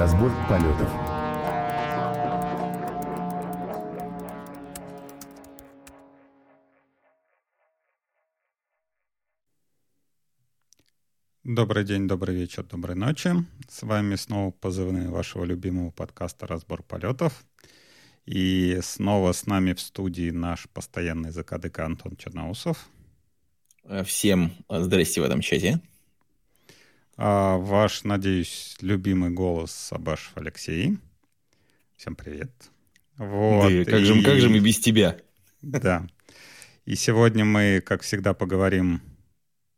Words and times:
Разбор 0.00 0.32
полетов. 0.48 0.88
Добрый 11.44 11.84
день, 11.84 12.08
добрый 12.08 12.34
вечер, 12.34 12.62
доброй 12.62 12.96
ночи. 12.96 13.30
С 13.68 13.82
вами 13.82 14.14
снова 14.14 14.52
позывные 14.52 15.10
вашего 15.10 15.44
любимого 15.44 15.90
подкаста 15.90 16.46
«Разбор 16.46 16.82
полетов». 16.82 17.44
И 18.24 18.78
снова 18.82 19.32
с 19.32 19.44
нами 19.44 19.74
в 19.74 19.82
студии 19.82 20.30
наш 20.30 20.66
постоянный 20.70 21.30
закадыка 21.30 21.84
Антон 21.84 22.16
Черноусов. 22.16 22.88
Всем 24.06 24.54
здрасте 24.70 25.20
в 25.20 25.24
этом 25.24 25.42
чате. 25.42 25.78
А, 27.22 27.58
ваш, 27.58 28.04
надеюсь, 28.04 28.78
любимый 28.80 29.28
голос 29.28 29.72
Сабашев 29.72 30.32
Алексей. 30.36 30.96
Всем 31.98 32.16
привет. 32.16 32.50
Вот. 33.18 33.70
Да, 33.70 33.84
как, 33.84 34.00
и... 34.00 34.04
же, 34.04 34.22
как 34.22 34.40
же 34.40 34.48
мы 34.48 34.60
без 34.60 34.78
тебя? 34.78 35.18
Да. 35.60 36.06
И 36.86 36.94
сегодня 36.94 37.44
мы, 37.44 37.82
как 37.84 38.00
всегда, 38.00 38.32
поговорим, 38.32 39.02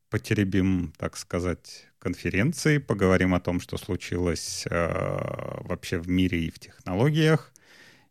потеребим, 0.09 0.93
так 0.97 1.17
сказать, 1.17 1.89
конференции, 1.99 2.79
поговорим 2.79 3.35
о 3.35 3.41
том, 3.41 3.59
что 3.59 3.77
случилось 3.77 4.65
э, 4.71 5.65
вообще 5.65 5.99
в 5.99 6.09
мире 6.09 6.45
и 6.45 6.51
в 6.53 6.61
технологиях, 6.61 7.53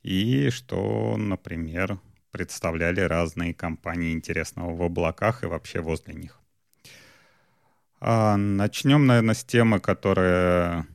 и 0.04 0.50
что, 0.50 1.16
например, 1.16 2.02
представляли 2.32 3.00
разные 3.00 3.54
компании 3.54 4.12
интересного 4.12 4.76
в 4.76 4.84
облаках 4.84 5.44
и 5.44 5.48
вообще 5.48 5.80
возле 5.80 6.16
них. 6.16 6.41
А, 8.04 8.36
начнем, 8.36 9.06
наверное, 9.06 9.36
с 9.36 9.44
темы, 9.44 9.80
которая 9.80 10.88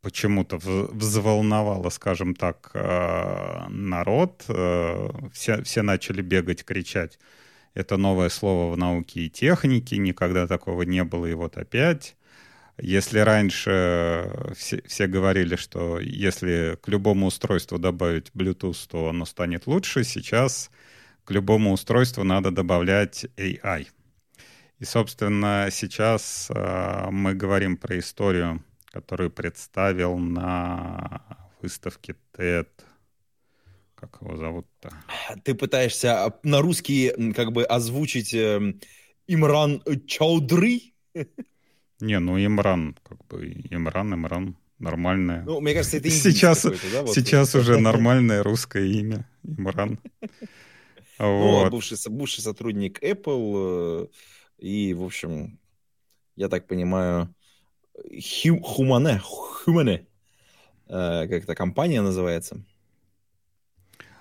почему-то 0.00 0.58
взволновала, 0.58 1.90
скажем 1.90 2.34
так, 2.34 2.72
а, 2.74 3.68
народ. 3.68 4.44
А, 4.48 5.10
все, 5.32 5.62
все 5.62 5.82
начали 5.82 6.22
бегать, 6.22 6.64
кричать. 6.64 7.20
Это 7.74 7.96
новое 7.96 8.30
слово 8.30 8.72
в 8.72 8.76
науке 8.76 9.20
и 9.22 9.30
технике, 9.30 9.96
никогда 9.96 10.48
такого 10.48 10.82
не 10.82 11.04
было, 11.04 11.26
и 11.26 11.34
вот 11.34 11.56
опять. 11.56 12.16
Если 12.78 13.20
раньше 13.20 14.32
все, 14.56 14.82
все 14.86 15.06
говорили, 15.06 15.54
что 15.54 16.00
если 16.00 16.78
к 16.82 16.88
любому 16.88 17.26
устройству 17.26 17.78
добавить 17.78 18.30
Bluetooth, 18.34 18.88
то 18.90 19.08
оно 19.08 19.24
станет 19.24 19.68
лучше, 19.68 20.02
сейчас 20.02 20.70
к 21.24 21.30
любому 21.30 21.72
устройству 21.72 22.24
надо 22.24 22.50
добавлять 22.50 23.26
AI— 23.36 23.86
и, 24.82 24.84
собственно, 24.84 25.68
сейчас 25.70 26.50
э, 26.50 27.06
мы 27.12 27.34
говорим 27.34 27.76
про 27.76 28.00
историю, 28.00 28.64
которую 28.86 29.30
представил 29.30 30.18
на 30.18 31.22
выставке 31.62 32.16
TED. 32.36 32.66
Как 33.94 34.18
его 34.20 34.36
зовут-то? 34.36 34.90
Ты 35.44 35.54
пытаешься 35.54 36.24
а, 36.24 36.36
на 36.42 36.60
русский 36.60 37.12
как 37.32 37.52
бы 37.52 37.62
озвучить 37.62 38.34
э, 38.34 38.74
Имран 39.28 39.84
Чаудры? 40.08 40.80
Не, 42.00 42.18
ну 42.18 42.44
Имран, 42.44 42.96
как 43.04 43.24
бы 43.28 43.52
Имран, 43.70 44.14
Имран, 44.14 44.56
нормальное. 44.80 45.44
Ну, 45.44 45.60
мне 45.60 45.74
кажется, 45.74 45.98
это 45.98 46.10
сейчас, 46.10 46.64
да, 46.64 47.02
вот 47.02 47.14
сейчас 47.14 47.54
уже 47.54 47.78
нормальное 47.78 48.42
русское 48.42 48.88
имя 48.88 49.30
Имран. 49.44 50.00
Ну, 51.20 51.38
вот. 51.38 51.70
бывший, 51.70 51.96
бывший 52.10 52.40
сотрудник 52.40 53.00
Apple, 53.00 54.06
э, 54.06 54.06
и, 54.62 54.94
в 54.94 55.02
общем, 55.02 55.58
я 56.36 56.48
так 56.48 56.66
понимаю, 56.66 57.34
Хумане, 58.62 59.18
Хумане, 59.18 60.06
э, 60.86 61.26
как 61.28 61.44
эта 61.44 61.54
компания 61.54 62.00
называется. 62.00 62.64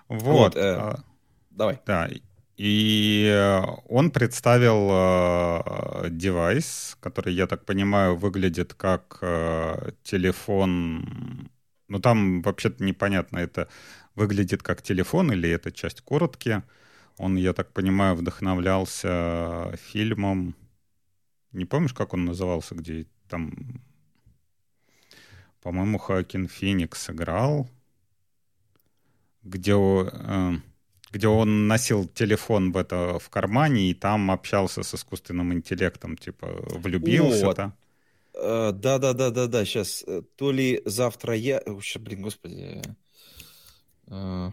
Вот. 0.08 0.56
вот 0.56 0.56
э, 0.56 0.76
а, 0.76 1.04
давай. 1.52 1.80
Да. 1.86 2.10
И 2.58 3.30
э, 3.32 3.62
он 3.88 4.10
представил 4.10 4.90
э, 4.92 6.10
девайс, 6.10 6.98
который, 7.00 7.34
я 7.36 7.46
так 7.46 7.64
понимаю, 7.66 8.16
выглядит 8.16 8.74
как 8.74 9.20
э, 9.22 9.92
телефон. 10.04 11.52
Ну, 11.88 12.00
там 12.00 12.42
вообще-то 12.42 12.84
непонятно, 12.84 13.38
это 13.38 13.68
выглядит 14.16 14.64
как 14.64 14.82
телефон 14.82 15.32
или 15.32 15.50
это 15.50 15.72
часть 15.72 16.02
коротки. 16.02 16.64
Он, 17.22 17.38
я 17.38 17.54
так 17.54 17.72
понимаю, 17.72 18.16
вдохновлялся 18.16 19.78
фильмом. 19.78 20.56
Не 21.52 21.66
помнишь, 21.66 21.94
как 21.94 22.16
он 22.16 22.26
назывался, 22.26 22.74
где 22.74 23.06
там, 23.30 23.54
по-моему, 25.62 26.00
Хоакин 26.00 26.48
Феникс 26.48 27.12
играл, 27.12 27.70
где, 29.44 29.74
э, 29.76 30.54
где 31.12 31.28
он 31.28 31.68
носил 31.68 32.08
телефон 32.08 32.72
в, 32.72 32.78
это, 32.78 33.20
в 33.20 33.30
кармане 33.30 33.92
и 33.92 33.94
там 33.94 34.32
общался 34.32 34.82
с 34.82 34.96
искусственным 34.96 35.54
интеллектом, 35.54 36.18
типа 36.18 36.48
влюбился-то. 36.70 37.74
Э, 38.34 38.72
да, 38.74 38.98
да, 38.98 39.14
да, 39.14 39.30
да, 39.30 39.46
да. 39.46 39.64
Сейчас 39.64 40.04
то 40.38 40.52
ли 40.52 40.82
завтра 40.86 41.36
я. 41.36 41.62
Сейчас, 41.82 42.02
блин, 42.02 42.24
господи. 42.24 42.82
Э, 44.08 44.52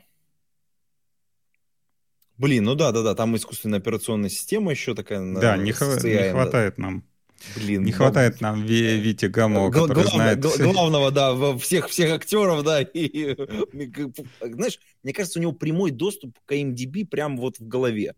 Блин, 2.38 2.64
ну 2.64 2.74
да, 2.74 2.92
да, 2.92 3.02
да, 3.02 3.14
там 3.14 3.36
искусственная 3.36 3.80
операционная 3.80 4.30
система 4.30 4.70
еще 4.70 4.94
такая. 4.94 5.20
Да, 5.34 5.56
не, 5.56 5.72
хва- 5.72 6.02
не 6.02 6.30
хватает 6.30 6.78
нам. 6.78 7.04
Блин, 7.54 7.84
не 7.84 7.92
хватает 7.92 8.40
нам 8.40 8.64
Вити 8.64 9.26
Гамо, 9.26 9.70
который 9.70 9.94
главное, 9.94 10.40
знает... 10.40 10.58
Главного, 10.58 11.10
да, 11.10 11.56
всех, 11.58 11.88
всех 11.88 12.12
актеров, 12.12 12.64
да, 12.64 12.82
и, 12.82 13.36
знаешь, 14.40 14.80
мне 15.02 15.12
кажется, 15.12 15.38
у 15.38 15.42
него 15.42 15.52
прямой 15.52 15.92
доступ 15.92 16.36
к 16.44 16.52
IMDb 16.52 17.06
прям 17.06 17.36
вот 17.36 17.58
в 17.58 17.68
голове. 17.68 18.14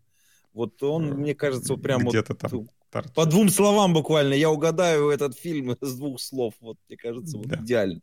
Вот 0.53 0.81
он, 0.83 1.11
мне 1.13 1.35
кажется, 1.35 1.73
вот 1.73 1.83
прям 1.83 2.07
Где-то 2.07 2.33
вот 2.33 2.39
там 2.39 2.67
торчит. 2.89 3.13
по 3.13 3.25
двум 3.25 3.49
словам 3.49 3.93
буквально 3.93 4.33
я 4.33 4.49
угадаю 4.49 5.09
этот 5.09 5.37
фильм 5.37 5.77
с 5.81 5.95
двух 5.95 6.19
слов. 6.19 6.55
Вот, 6.59 6.77
мне 6.89 6.97
кажется, 6.97 7.37
вот 7.37 7.47
да. 7.47 7.57
идеально. 7.57 8.01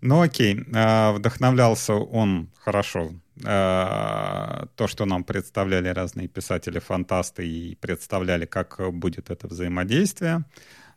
Ну 0.00 0.22
окей, 0.22 0.60
а, 0.74 1.12
вдохновлялся 1.12 1.94
он 1.94 2.50
хорошо. 2.56 3.12
А, 3.44 4.66
то, 4.76 4.86
что 4.86 5.04
нам 5.04 5.24
представляли 5.24 5.88
разные 5.88 6.28
писатели-фантасты 6.28 7.46
и 7.46 7.74
представляли, 7.76 8.46
как 8.46 8.80
будет 8.92 9.30
это 9.30 9.46
взаимодействие. 9.46 10.44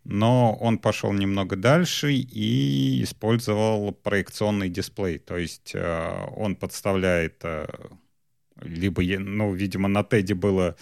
Но 0.03 0.55
он 0.55 0.79
пошел 0.79 1.13
немного 1.13 1.55
дальше 1.55 2.11
и 2.13 3.03
использовал 3.03 3.91
проекционный 3.91 4.69
дисплей. 4.69 5.19
То 5.19 5.37
есть 5.37 5.73
а, 5.75 6.27
он 6.35 6.55
подставляет 6.55 7.43
либо, 8.61 9.01
ну, 9.03 9.53
видимо, 9.53 9.87
на 9.87 10.03
Теди 10.03 10.33
было 10.33 10.75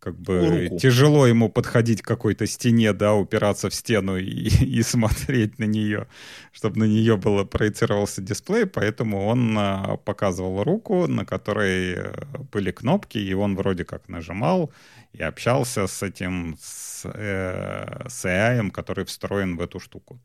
как 0.00 0.18
бы 0.18 0.62
руку. 0.68 0.78
тяжело 0.78 1.26
ему 1.26 1.50
подходить 1.50 2.00
к 2.00 2.06
какой-то 2.06 2.46
стене, 2.46 2.92
да, 2.94 3.14
упираться 3.14 3.68
в 3.68 3.74
стену 3.74 4.16
и, 4.16 4.48
и 4.78 4.82
смотреть 4.82 5.58
на 5.58 5.64
нее, 5.64 6.08
чтобы 6.52 6.78
на 6.80 6.84
нее 6.84 7.16
было 7.16 7.44
проецировался 7.44 8.22
дисплей, 8.22 8.66
поэтому 8.66 9.26
он 9.26 9.56
а, 9.58 9.96
показывал 9.98 10.64
руку, 10.64 11.06
на 11.06 11.24
которой 11.26 11.94
э, 11.96 12.14
были 12.50 12.70
кнопки, 12.70 13.18
и 13.18 13.34
он 13.34 13.56
вроде 13.56 13.84
как 13.84 14.08
нажимал 14.08 14.72
и 15.12 15.22
общался 15.22 15.86
с 15.86 16.02
этим 16.02 16.56
с, 16.58 17.02
э, 17.04 18.08
с 18.08 18.24
AI, 18.24 18.70
который 18.70 19.04
встроен 19.04 19.56
в 19.56 19.60
эту 19.60 19.80
штуку. 19.80 20.18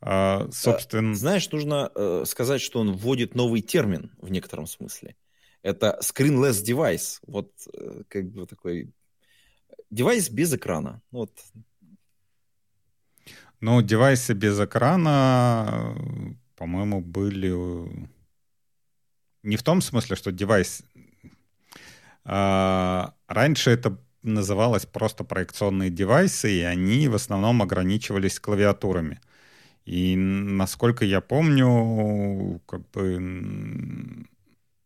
А, 0.00 0.48
собственно... 0.50 1.14
Знаешь, 1.14 1.48
нужно 1.52 1.92
э, 1.94 2.24
сказать, 2.26 2.60
что 2.60 2.80
он 2.80 2.92
вводит 2.92 3.36
новый 3.36 3.60
термин 3.60 4.10
в 4.18 4.30
некотором 4.30 4.66
смысле 4.66 5.14
это 5.62 5.98
screenless 6.02 6.64
device. 6.64 7.18
Вот 7.26 7.52
э, 7.72 8.02
как 8.08 8.30
бы 8.30 8.46
такой 8.46 8.92
девайс 9.90 10.30
без 10.30 10.54
экрана. 10.54 11.02
Вот. 11.10 11.30
Ну, 13.60 13.82
девайсы 13.82 14.32
без 14.32 14.58
экрана, 14.58 15.94
по-моему, 16.56 17.02
были 17.02 18.08
не 19.42 19.56
в 19.56 19.62
том 19.62 19.80
смысле, 19.80 20.16
что 20.16 20.32
девайс... 20.32 20.82
А, 22.24 23.14
раньше 23.26 23.70
это 23.70 23.98
называлось 24.22 24.84
просто 24.86 25.24
проекционные 25.24 25.90
девайсы, 25.90 26.50
и 26.50 26.60
они 26.60 27.08
в 27.08 27.14
основном 27.14 27.62
ограничивались 27.62 28.38
клавиатурами. 28.38 29.20
И 29.86 30.14
насколько 30.16 31.04
я 31.04 31.20
помню, 31.22 32.60
как 32.66 32.88
бы 32.90 34.26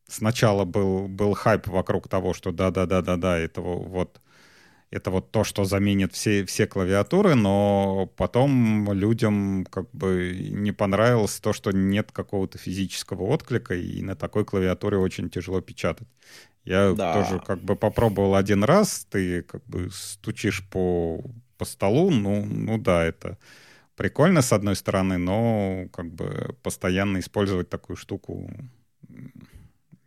сначала 0.08 0.64
был, 0.64 1.08
был 1.08 1.34
хайп 1.34 1.66
вокруг 1.66 2.08
того, 2.08 2.34
что 2.34 2.52
да-да-да-да-да, 2.52 3.38
это 3.38 3.60
вот 3.60 4.20
это 4.94 5.10
вот 5.10 5.32
то, 5.32 5.42
что 5.42 5.64
заменит 5.64 6.12
все, 6.12 6.44
все 6.44 6.68
клавиатуры, 6.68 7.34
но 7.34 8.08
потом 8.16 8.92
людям 8.92 9.66
как 9.68 9.90
бы 9.90 10.36
не 10.52 10.70
понравилось 10.70 11.40
то, 11.40 11.52
что 11.52 11.72
нет 11.72 12.12
какого-то 12.12 12.58
физического 12.58 13.24
отклика, 13.24 13.74
и 13.74 14.02
на 14.02 14.14
такой 14.14 14.44
клавиатуре 14.44 14.96
очень 14.98 15.30
тяжело 15.30 15.60
печатать. 15.60 16.06
Я 16.64 16.92
да. 16.92 17.12
тоже 17.12 17.40
как 17.44 17.60
бы 17.60 17.74
попробовал 17.74 18.36
один 18.36 18.62
раз, 18.62 19.04
ты 19.10 19.42
как 19.42 19.64
бы 19.66 19.90
стучишь 19.92 20.64
по, 20.70 21.24
по 21.58 21.64
столу, 21.64 22.10
ну, 22.10 22.44
ну 22.44 22.78
да, 22.78 23.04
это 23.04 23.36
прикольно 23.96 24.42
с 24.42 24.52
одной 24.52 24.76
стороны, 24.76 25.18
но 25.18 25.88
как 25.92 26.06
бы 26.10 26.56
постоянно 26.62 27.18
использовать 27.18 27.68
такую 27.68 27.96
штуку 27.96 28.48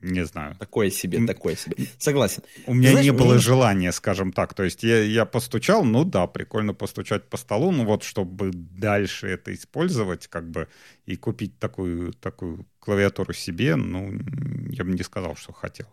не 0.01 0.25
знаю. 0.25 0.55
Такое 0.59 0.89
себе, 0.89 1.25
такое 1.25 1.55
себе. 1.55 1.75
Согласен. 1.97 2.44
У 2.65 2.73
меня 2.73 2.91
Знаешь, 2.91 3.05
не 3.05 3.11
было 3.11 3.33
мне... 3.33 3.39
желания, 3.39 3.91
скажем 3.91 4.31
так. 4.31 4.53
То 4.53 4.63
есть 4.63 4.83
я, 4.83 5.01
я 5.01 5.25
постучал, 5.25 5.83
ну 5.83 6.03
да, 6.03 6.27
прикольно 6.27 6.73
постучать 6.73 7.29
по 7.29 7.38
столу, 7.38 7.71
ну 7.71 7.85
вот, 7.85 8.03
чтобы 8.03 8.51
дальше 8.53 9.27
это 9.27 9.53
использовать, 9.53 10.27
как 10.27 10.49
бы, 10.49 10.67
и 11.05 11.15
купить 11.15 11.57
такую, 11.57 12.13
такую 12.13 12.65
клавиатуру 12.79 13.33
себе, 13.33 13.75
ну, 13.75 14.11
я 14.69 14.83
бы 14.83 14.91
не 14.91 15.03
сказал, 15.03 15.35
что 15.35 15.51
хотелось. 15.51 15.91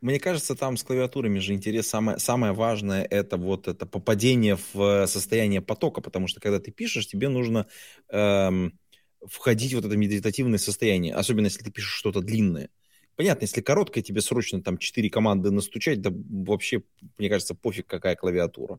Мне 0.00 0.20
кажется, 0.20 0.54
там 0.54 0.76
с 0.76 0.84
клавиатурами 0.84 1.38
же 1.38 1.52
интерес 1.52 1.88
самое, 1.88 2.18
самое 2.18 2.52
важное 2.52 3.02
это 3.02 3.36
вот 3.38 3.66
это 3.66 3.86
попадение 3.86 4.56
в 4.72 5.06
состояние 5.06 5.62
потока, 5.62 6.00
потому 6.00 6.28
что 6.28 6.40
когда 6.40 6.60
ты 6.60 6.70
пишешь, 6.70 7.08
тебе 7.08 7.28
нужно 7.28 7.66
эм, 8.10 8.78
входить 9.26 9.72
в 9.72 9.76
вот 9.76 9.86
это 9.86 9.96
медитативное 9.96 10.58
состояние, 10.58 11.14
особенно 11.14 11.46
если 11.46 11.64
ты 11.64 11.70
пишешь 11.70 11.94
что-то 11.98 12.20
длинное. 12.20 12.68
Понятно, 13.16 13.44
если 13.44 13.62
короткая, 13.62 14.04
тебе 14.04 14.20
срочно 14.20 14.62
там 14.62 14.76
4 14.76 15.08
команды 15.08 15.50
настучать, 15.50 16.02
да 16.02 16.10
вообще, 16.12 16.82
мне 17.16 17.30
кажется, 17.30 17.54
пофиг, 17.54 17.86
какая 17.86 18.14
клавиатура. 18.14 18.78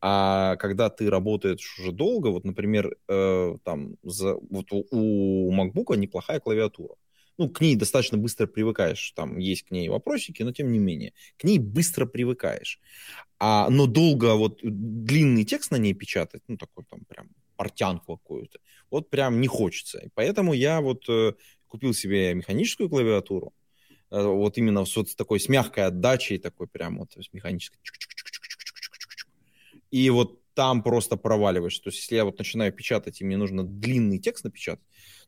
А 0.00 0.56
когда 0.56 0.90
ты 0.90 1.08
работаешь 1.10 1.78
уже 1.80 1.92
долго, 1.92 2.28
вот, 2.28 2.44
например, 2.44 2.96
э, 3.08 3.54
там, 3.64 3.96
за, 4.02 4.36
вот 4.36 4.66
у 4.72 5.52
MacBook 5.52 5.96
неплохая 5.96 6.40
клавиатура. 6.40 6.94
Ну, 7.38 7.48
к 7.48 7.62
ней 7.62 7.74
достаточно 7.74 8.18
быстро 8.18 8.46
привыкаешь. 8.46 9.12
Там 9.16 9.38
есть 9.38 9.62
к 9.62 9.70
ней 9.70 9.88
вопросики, 9.88 10.42
но 10.42 10.52
тем 10.52 10.70
не 10.72 10.78
менее. 10.78 11.14
К 11.38 11.44
ней 11.44 11.58
быстро 11.58 12.04
привыкаешь. 12.04 12.80
А, 13.38 13.70
но 13.70 13.86
долго 13.86 14.34
вот 14.34 14.60
длинный 14.62 15.44
текст 15.44 15.70
на 15.70 15.76
ней 15.76 15.94
печатать, 15.94 16.42
ну, 16.48 16.58
такой 16.58 16.84
там 16.84 17.00
прям 17.06 17.30
портянку 17.56 18.18
какую-то, 18.18 18.58
вот 18.90 19.08
прям 19.10 19.40
не 19.40 19.46
хочется. 19.48 19.98
И 20.00 20.08
поэтому 20.14 20.52
я 20.52 20.80
вот 20.82 21.08
э, 21.08 21.32
купил 21.66 21.94
себе 21.94 22.34
механическую 22.34 22.90
клавиатуру, 22.90 23.54
вот 24.10 24.58
именно 24.58 24.84
с 24.84 25.14
такой 25.14 25.40
с 25.40 25.48
мягкой 25.48 25.86
отдачей, 25.86 26.38
такой 26.38 26.66
прям 26.66 26.98
вот 26.98 27.16
механической. 27.32 27.78
И 29.90 30.08
вот 30.10 30.40
там 30.54 30.82
просто 30.82 31.16
проваливаешь. 31.16 31.78
То 31.78 31.88
есть 31.88 32.00
если 32.00 32.16
я 32.16 32.24
вот 32.24 32.38
начинаю 32.38 32.72
печатать, 32.72 33.20
и 33.20 33.24
мне 33.24 33.36
нужно 33.36 33.64
длинный 33.64 34.18
текст 34.18 34.44
напечатать, 34.44 34.84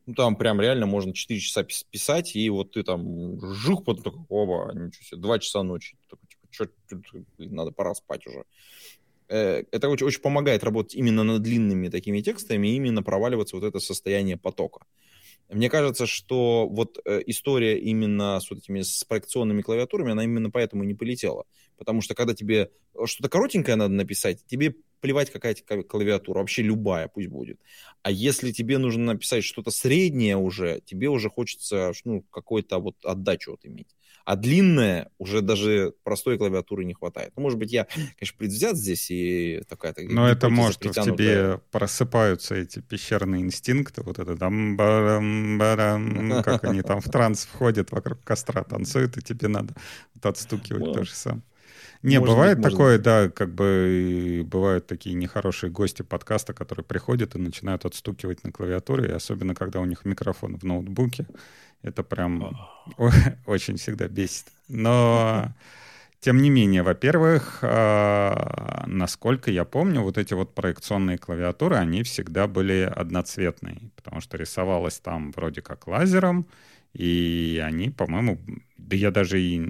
ну 0.07 0.15
там 0.15 0.37
прям 0.37 0.61
реально 0.61 0.87
можно 0.87 1.15
4 1.15 1.41
часа 1.41 1.63
писать, 1.63 2.35
и 2.37 2.51
вот 2.51 2.73
ты 2.73 2.83
там 2.83 3.41
жух, 3.55 3.85
потом 3.85 4.03
такой, 4.03 4.25
оба, 4.29 4.73
ничего 4.75 5.05
себе, 5.05 5.21
2 5.21 5.39
часа 5.39 5.63
ночи. 5.63 5.97
Такой, 6.11 6.29
типа, 6.29 6.47
что, 6.51 6.69
надо 7.39 7.71
пора 7.71 7.95
спать 7.95 8.27
уже. 8.27 8.45
Э, 9.29 9.65
это 9.71 9.89
очень, 9.89 10.07
очень 10.07 10.21
помогает 10.21 10.65
работать 10.65 10.95
именно 10.95 11.23
над 11.25 11.43
длинными 11.43 11.89
такими 11.89 12.21
текстами, 12.21 12.69
именно 12.69 13.03
проваливаться 13.03 13.57
вот 13.57 13.65
это 13.65 13.81
состояние 13.81 14.37
потока. 14.37 14.85
Мне 15.53 15.69
кажется, 15.69 16.07
что 16.07 16.67
вот 16.69 16.99
э, 17.05 17.21
история 17.27 17.79
именно 17.79 18.41
с 18.41 18.51
вот 18.51 18.61
этими 18.61 18.81
с 18.83 19.05
проекционными 19.05 19.61
клавиатурами, 19.63 20.13
она 20.13 20.25
именно 20.25 20.51
поэтому 20.51 20.85
не 20.85 20.95
полетела. 20.95 21.45
Потому 21.83 22.01
что 22.01 22.15
когда 22.15 22.33
тебе 22.33 22.71
что-то 23.05 23.29
коротенькое 23.29 23.77
надо 23.77 23.93
написать, 23.93 24.47
тебе 24.47 24.77
плевать 25.01 25.33
какая-то 25.33 25.83
клавиатура, 25.83 26.39
вообще 26.39 26.63
любая 26.63 27.09
пусть 27.09 27.27
будет. 27.27 27.59
А 28.03 28.11
если 28.13 28.53
тебе 28.53 28.79
нужно 28.79 29.15
написать 29.15 29.43
что-то 29.43 29.73
среднее 29.73 30.37
уже, 30.37 30.81
тебе 30.85 31.09
уже 31.09 31.29
хочется 31.29 31.91
ну, 32.05 32.23
какой-то 32.31 32.79
вот 32.79 32.95
отдачу 33.05 33.51
вот 33.51 33.67
иметь. 33.67 33.89
А 34.25 34.37
длинная 34.37 35.11
уже 35.19 35.41
даже 35.41 35.95
простой 36.05 36.39
клавиатуры 36.39 36.85
не 36.85 36.95
хватает. 36.95 37.33
Ну, 37.35 37.43
может 37.43 37.59
быть, 37.59 37.73
я, 37.73 37.89
конечно, 38.17 38.39
предвзят 38.39 38.77
здесь 38.77 39.11
и 39.11 39.63
такая... 39.69 39.93
Но 39.99 40.29
это 40.29 40.49
может 40.49 40.85
в 40.85 40.93
тебе 40.93 41.59
просыпаются 41.73 42.55
эти 42.55 42.79
пещерные 42.79 43.43
инстинкты, 43.43 44.03
вот 44.03 44.21
это 44.21 44.37
там 44.37 44.77
барам, 44.77 45.59
барам, 45.59 46.43
как 46.45 46.63
они 46.63 46.83
там 46.83 47.01
в 47.01 47.11
транс 47.11 47.45
входят, 47.45 47.91
вокруг 47.91 48.23
костра 48.23 48.63
танцуют, 48.63 49.17
и 49.17 49.23
тебе 49.23 49.49
надо 49.49 49.75
отстукивать 50.23 50.93
то 50.93 51.03
же 51.03 51.13
самое. 51.13 51.43
Не, 52.03 52.19
может 52.19 52.35
бывает 52.35 52.59
быть, 52.59 52.71
такое, 52.71 52.97
быть. 52.97 53.05
да, 53.05 53.29
как 53.29 53.55
бы 53.55 54.43
бывают 54.45 54.87
такие 54.87 55.15
нехорошие 55.15 55.71
гости 55.71 56.03
подкаста, 56.03 56.53
которые 56.53 56.85
приходят 56.85 57.35
и 57.37 57.39
начинают 57.39 57.85
отстукивать 57.85 58.43
на 58.43 58.51
клавиатуре, 58.51 59.09
и 59.09 59.13
особенно 59.13 59.55
когда 59.55 59.81
у 59.81 59.85
них 59.85 60.05
микрофон 60.05 60.59
в 60.59 60.65
ноутбуке. 60.65 61.27
Это 61.83 62.03
прям 62.03 62.57
очень 63.47 63.77
всегда 63.77 64.09
бесит. 64.09 64.47
Но 64.69 65.53
тем 66.23 66.41
не 66.41 66.51
менее, 66.51 66.85
во-первых, 66.85 67.59
а, 67.63 68.85
насколько 68.87 69.51
я 69.51 69.65
помню, 69.65 70.03
вот 70.03 70.19
эти 70.19 70.35
вот 70.35 70.55
проекционные 70.55 71.19
клавиатуры, 71.19 71.75
они 71.75 72.05
всегда 72.05 72.47
были 72.47 72.83
одноцветные, 72.95 73.91
потому 73.97 74.21
что 74.21 74.37
рисовалось 74.37 75.01
там 75.01 75.33
вроде 75.33 75.63
как 75.63 75.89
лазером, 75.89 76.47
и 76.93 77.61
они, 77.65 77.91
по-моему, 77.91 78.39
да 78.77 78.97
я 78.97 79.11
даже 79.11 79.41
и... 79.41 79.63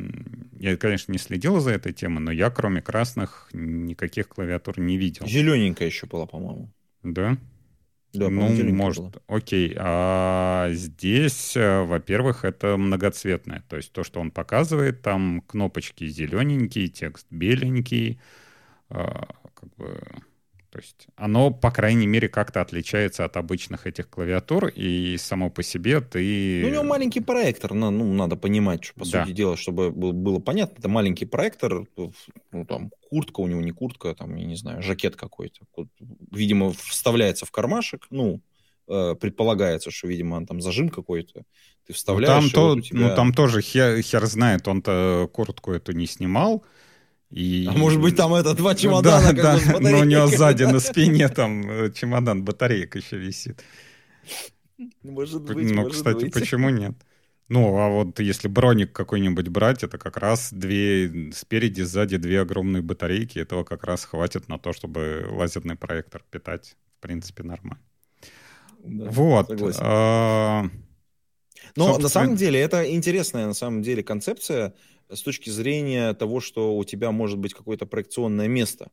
Я, 0.59 0.77
конечно, 0.77 1.13
не 1.13 1.19
следил 1.19 1.59
за 1.61 1.73
этой 1.73 1.93
темой, 1.93 2.21
но 2.21 2.31
я, 2.31 2.51
кроме 2.51 2.83
красных, 2.83 3.49
никаких 3.53 4.29
клавиатур 4.29 4.79
не 4.79 4.97
видел. 4.97 5.27
Зелененькая 5.27 5.89
еще 5.89 6.07
была, 6.07 6.27
по-моему. 6.27 6.73
Да? 7.03 7.37
Да, 8.13 8.29
ну, 8.29 8.49
может, 8.73 9.05
было. 9.05 9.23
окей. 9.27 9.75
А 9.77 10.69
здесь, 10.73 11.57
э, 11.57 11.83
во-первых, 11.83 12.45
это 12.45 12.77
многоцветное. 12.77 13.65
То 13.69 13.77
есть 13.77 13.93
то, 13.93 14.05
что 14.05 14.21
он 14.21 14.31
показывает, 14.31 15.01
там 15.01 15.41
кнопочки 15.47 16.07
зелененькие, 16.07 16.89
текст 16.89 17.27
беленький. 17.31 18.21
А, 18.91 19.29
как 19.55 19.75
бы 19.77 19.99
то 20.73 20.79
есть 20.79 21.07
оно, 21.17 21.51
по 21.51 21.71
крайней 21.71 22.07
мере, 22.07 22.31
как-то 22.31 22.63
отличается 22.63 23.27
от 23.27 23.37
обычных 23.37 23.87
этих 23.87 24.09
клавиатур, 24.09 24.69
и 24.69 25.19
само 25.19 25.51
по 25.51 25.63
себе 25.63 26.01
ты... 26.01 26.61
Ну, 26.63 26.69
у 26.69 26.73
него 26.73 26.83
маленький 26.83 27.21
проектор, 27.21 27.75
ну, 27.75 27.91
надо 27.91 28.37
понимать, 28.37 28.83
что, 28.83 28.95
по 28.95 29.05
да. 29.05 29.23
сути 29.23 29.35
дела, 29.35 29.59
чтобы 29.59 29.91
было 29.91 30.39
понятно, 30.39 30.79
это 30.79 30.89
маленький 30.89 31.27
проектор, 31.27 31.85
ну, 32.53 32.65
там, 32.65 32.91
куртка 33.11 33.41
у 33.41 33.49
него, 33.49 33.61
не 33.61 33.73
куртка, 33.73 34.15
там, 34.15 34.35
я 34.35 34.47
не 34.47 34.57
знаю, 34.57 34.83
жакет 34.83 35.15
какой-то. 35.15 35.61
Видимо, 36.31 36.73
вставляется 36.73 37.45
в 37.45 37.51
кармашек, 37.51 38.07
ну, 38.09 38.41
э, 38.89 39.15
предполагается, 39.21 39.91
что, 39.91 40.09
видимо, 40.09 40.37
он 40.37 40.47
там 40.47 40.63
зажим 40.63 40.89
какой-то, 40.89 41.43
ты 41.87 41.93
вставляешь... 41.93 42.45
Ну, 42.45 42.49
там, 42.49 42.51
то, 42.51 42.75
вот 42.77 42.85
тебя... 42.85 43.09
ну, 43.11 43.15
там 43.15 43.35
тоже 43.35 43.61
хер, 43.61 44.01
хер 44.01 44.25
знает, 44.25 44.67
он-то 44.67 45.29
куртку 45.35 45.73
эту 45.73 45.93
не 45.93 46.07
снимал, 46.07 46.65
и... 47.33 47.67
А 47.67 47.73
может 47.73 48.01
быть, 48.01 48.15
там 48.15 48.35
это 48.35 48.55
два 48.55 48.75
чемодана, 48.75 49.33
да, 49.33 49.59
да, 49.59 49.81
но 49.81 50.01
у 50.01 50.05
него 50.05 50.27
сзади 50.27 50.65
на 50.65 50.81
спине 50.81 51.29
там 51.29 51.69
э, 51.69 51.91
чемодан 51.91 52.45
батареек 52.45 52.95
еще 52.95 53.17
висит. 53.17 53.65
Может 55.03 55.43
быть, 55.43 55.71
Ну, 55.71 55.83
может 55.83 55.95
кстати, 55.95 56.25
быть. 56.25 56.35
почему 56.35 56.69
нет? 56.69 56.93
Ну, 57.49 57.77
а 57.79 57.89
вот 57.89 58.21
если 58.21 58.49
броник 58.49 58.93
какой-нибудь 58.93 59.49
брать, 59.49 59.83
это 59.83 59.97
как 59.97 60.19
раз 60.19 60.53
две 60.53 61.33
спереди, 61.33 61.83
сзади 61.83 62.19
две 62.19 62.41
огромные 62.43 62.83
батарейки. 62.83 63.39
Этого 63.39 63.65
как 63.65 63.85
раз 63.85 64.05
хватит 64.05 64.49
на 64.49 64.59
то, 64.59 64.73
чтобы 64.73 65.27
лазерный 65.31 65.77
проектор 65.77 66.23
питать. 66.31 66.77
В 66.99 67.03
принципе, 67.03 67.43
нормально. 67.43 67.83
Да, 68.85 69.11
вот. 69.11 69.51
А, 69.81 70.65
Но 71.77 71.85
собственно... 71.85 72.03
на 72.03 72.09
самом 72.09 72.37
деле 72.37 72.61
это 72.61 72.91
интересная 72.91 73.47
на 73.47 73.55
самом 73.55 73.83
деле 73.83 74.03
концепция 74.03 74.75
с 75.15 75.23
точки 75.23 75.51
зрения 75.51 76.15
того, 76.15 76.41
что 76.41 76.77
у 76.77 76.85
тебя 76.85 77.11
может 77.11 77.39
быть 77.39 77.55
какое-то 77.55 77.87
проекционное 77.87 78.49
место. 78.49 78.91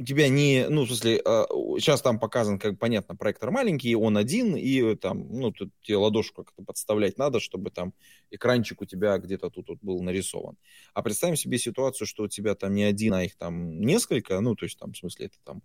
У 0.00 0.04
тебя 0.04 0.28
не, 0.28 0.68
ну, 0.68 0.84
в 0.84 0.86
смысле, 0.86 1.16
сейчас 1.18 2.00
а, 2.00 2.04
там 2.04 2.20
показан, 2.20 2.60
как 2.60 2.78
понятно, 2.78 3.16
проектор 3.16 3.50
маленький, 3.50 3.96
он 3.96 4.16
один, 4.16 4.54
и 4.54 4.94
там, 4.94 5.26
ну, 5.28 5.50
тут 5.50 5.72
тебе 5.82 5.96
ладошку 5.96 6.44
как-то 6.44 6.62
подставлять 6.62 7.18
надо, 7.18 7.40
чтобы 7.40 7.70
там 7.70 7.92
экранчик 8.30 8.80
у 8.80 8.84
тебя 8.84 9.18
где-то 9.18 9.50
тут 9.50 9.68
вот 9.70 9.78
был 9.82 10.00
нарисован. 10.00 10.56
А 10.94 11.02
представим 11.02 11.34
себе 11.34 11.58
ситуацию, 11.58 12.06
что 12.06 12.24
у 12.24 12.28
тебя 12.28 12.54
там 12.54 12.74
не 12.74 12.84
один, 12.84 13.14
а 13.14 13.24
их 13.24 13.36
там 13.36 13.80
несколько, 13.80 14.38
ну, 14.40 14.54
то 14.54 14.66
есть 14.66 14.78
там, 14.78 14.92
в 14.92 14.98
смысле, 14.98 15.26
это 15.26 15.36
там... 15.44 15.62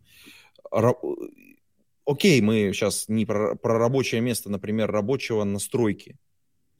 Окей, 2.05 2.41
мы 2.41 2.73
сейчас 2.73 3.07
не 3.07 3.27
про, 3.27 3.55
про 3.55 3.77
рабочее 3.77 4.19
место, 4.19 4.49
например, 4.49 4.91
рабочего 4.91 5.43
настройки 5.43 6.17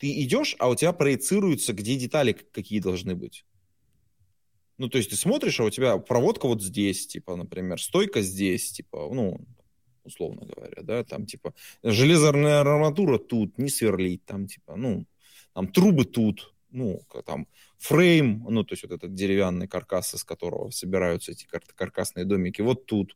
ты 0.04 0.22
идешь, 0.22 0.58
а 0.60 0.68
у 0.68 0.76
тебя 0.76 0.92
проецируется, 0.92 1.72
где 1.72 1.96
детали 1.96 2.34
какие 2.34 2.82
должны 2.82 3.16
быть. 3.16 3.46
Ну, 4.78 4.90
то 4.90 4.98
есть 4.98 5.12
ты 5.12 5.16
смотришь, 5.16 5.62
а 5.62 5.64
у 5.64 5.70
тебя 5.70 5.98
проводка 5.98 6.46
вот 6.46 6.62
здесь, 6.62 7.08
типа, 7.08 7.38
например, 7.38 7.82
стойка 7.82 8.22
здесь, 8.22 8.74
типа, 8.74 9.10
ну, 9.14 9.40
условно 10.04 10.46
говоря, 10.46 10.82
да, 10.82 11.06
там, 11.06 11.26
типа, 11.26 11.54
железная 11.84 12.60
арматура 12.60 13.18
тут, 13.18 13.58
не 13.58 13.70
сверлить, 13.70 14.26
там, 14.26 14.46
типа, 14.46 14.76
ну, 14.76 15.06
там, 15.54 15.70
трубы 15.72 16.04
тут, 16.04 16.54
ну, 16.70 17.02
там, 17.26 17.48
фрейм, 17.78 18.46
ну, 18.50 18.66
то 18.66 18.74
есть 18.74 18.84
вот 18.84 18.92
этот 18.92 19.14
деревянный 19.14 19.70
каркас, 19.70 20.16
из 20.16 20.26
которого 20.26 20.70
собираются 20.72 21.32
эти 21.32 21.46
кар- 21.46 21.64
каркасные 21.76 22.26
домики, 22.26 22.60
вот 22.60 22.88
тут. 22.88 23.16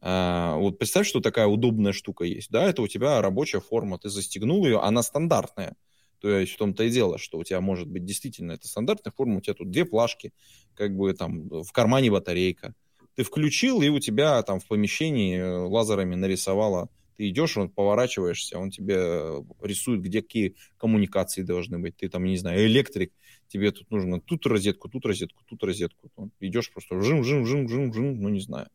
А, 0.00 0.56
вот 0.56 0.76
представь, 0.76 1.06
что 1.06 1.20
такая 1.20 1.46
удобная 1.46 1.92
штука 1.92 2.24
есть, 2.24 2.50
да, 2.50 2.68
это 2.68 2.82
у 2.82 2.88
тебя 2.88 3.22
рабочая 3.22 3.60
форма, 3.60 3.96
ты 3.96 4.08
застегнул 4.08 4.66
ее, 4.66 4.80
она 4.80 5.04
стандартная, 5.04 5.76
то 6.20 6.28
есть 6.28 6.52
в 6.52 6.58
том-то 6.58 6.84
и 6.84 6.90
дело, 6.90 7.18
что 7.18 7.38
у 7.38 7.44
тебя 7.44 7.60
может 7.60 7.88
быть 7.88 8.04
действительно 8.04 8.52
это 8.52 8.68
стандартная 8.68 9.12
форма, 9.12 9.38
у 9.38 9.40
тебя 9.40 9.54
тут 9.54 9.70
две 9.70 9.84
плашки, 9.84 10.32
как 10.74 10.94
бы 10.94 11.12
там 11.14 11.48
в 11.48 11.72
кармане 11.72 12.10
батарейка. 12.10 12.74
Ты 13.14 13.24
включил, 13.24 13.82
и 13.82 13.88
у 13.88 13.98
тебя 13.98 14.42
там 14.42 14.60
в 14.60 14.66
помещении 14.66 15.38
э, 15.38 15.58
лазерами 15.66 16.14
нарисовало. 16.14 16.90
Ты 17.16 17.28
идешь, 17.28 17.56
он 17.56 17.70
поворачиваешься, 17.70 18.58
он 18.58 18.70
тебе 18.70 18.96
э, 18.98 19.42
рисует, 19.62 20.02
где 20.02 20.20
какие 20.22 20.56
коммуникации 20.76 21.42
должны 21.42 21.78
быть. 21.78 21.96
Ты 21.96 22.08
там, 22.08 22.24
не 22.24 22.36
знаю, 22.36 22.66
электрик, 22.66 23.12
тебе 23.48 23.72
тут 23.72 23.90
нужно 23.90 24.20
тут 24.20 24.46
розетку, 24.46 24.88
тут 24.88 25.06
розетку, 25.06 25.42
тут 25.48 25.62
розетку. 25.64 26.10
идешь 26.40 26.70
просто 26.70 27.00
жим, 27.00 27.24
жим, 27.24 27.46
жим, 27.46 27.68
жим, 27.68 27.92
жим, 27.92 28.20
ну 28.20 28.28
не 28.28 28.40
знаю. 28.40 28.68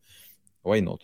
Why 0.64 0.82
not? 0.82 1.00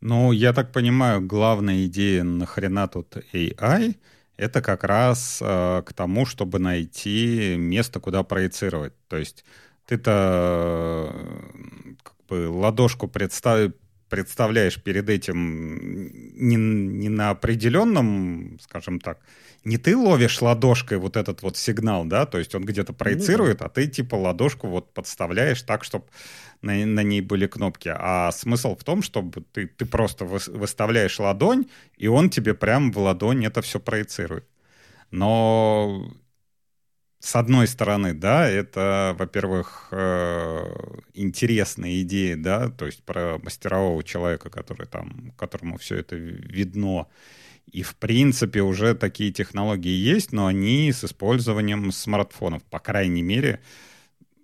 Ну, 0.00 0.32
я 0.32 0.52
так 0.52 0.72
понимаю, 0.72 1.20
главная 1.20 1.84
идея 1.86 2.22
нахрена 2.22 2.88
тут 2.88 3.16
AI— 3.32 3.96
это 4.40 4.62
как 4.62 4.84
раз 4.84 5.38
э, 5.42 5.82
к 5.84 5.92
тому, 5.92 6.24
чтобы 6.24 6.58
найти 6.58 7.56
место, 7.58 8.00
куда 8.00 8.22
проецировать. 8.22 8.94
То 9.08 9.18
есть 9.18 9.44
ты-то 9.86 11.10
э, 11.12 11.94
как 12.02 12.14
бы 12.28 12.48
ладошку 12.48 13.06
представ... 13.06 13.72
представляешь 14.08 14.82
перед 14.82 15.10
этим 15.10 16.08
не, 16.34 16.56
не 16.56 17.08
на 17.10 17.30
определенном, 17.30 18.58
скажем 18.62 18.98
так, 18.98 19.18
не 19.64 19.76
ты 19.76 19.96
ловишь 19.96 20.40
ладошкой 20.40 20.98
вот 20.98 21.16
этот 21.16 21.42
вот 21.42 21.56
сигнал, 21.56 22.04
да, 22.04 22.26
то 22.26 22.38
есть 22.38 22.54
он 22.54 22.64
где-то 22.64 22.92
проецирует, 22.92 23.60
ну, 23.60 23.64
да. 23.64 23.66
а 23.66 23.68
ты 23.68 23.86
типа 23.86 24.14
ладошку 24.14 24.68
вот 24.68 24.92
подставляешь 24.94 25.62
так, 25.62 25.84
чтобы 25.84 26.06
на, 26.62 26.86
на 26.86 27.02
ней 27.02 27.20
были 27.20 27.46
кнопки. 27.46 27.90
А 27.94 28.32
смысл 28.32 28.76
в 28.76 28.84
том, 28.84 29.02
чтобы 29.02 29.42
ты, 29.52 29.66
ты 29.66 29.84
просто 29.86 30.24
выставляешь 30.24 31.18
ладонь, 31.18 31.66
и 31.96 32.06
он 32.06 32.30
тебе 32.30 32.54
прямо 32.54 32.90
в 32.92 32.98
ладонь 32.98 33.44
это 33.44 33.60
все 33.62 33.80
проецирует. 33.80 34.46
Но 35.10 36.10
с 37.20 37.36
одной 37.36 37.66
стороны, 37.66 38.14
да, 38.14 38.48
это, 38.48 39.14
во-первых, 39.18 39.88
э, 39.90 40.64
интересная 41.12 42.00
идея, 42.00 42.36
да, 42.36 42.70
то 42.70 42.86
есть 42.86 43.02
про 43.04 43.38
мастерового 43.42 44.02
человека, 44.02 44.48
который 44.48 44.86
там, 44.86 45.32
которому 45.36 45.76
все 45.76 45.96
это 45.96 46.16
видно, 46.16 47.08
и, 47.72 47.82
в 47.82 47.96
принципе, 47.96 48.62
уже 48.62 48.94
такие 48.94 49.32
технологии 49.32 49.90
есть, 49.90 50.32
но 50.32 50.46
они 50.46 50.92
с 50.92 51.04
использованием 51.04 51.92
смартфонов. 51.92 52.62
По 52.64 52.78
крайней 52.78 53.22
мере, 53.22 53.60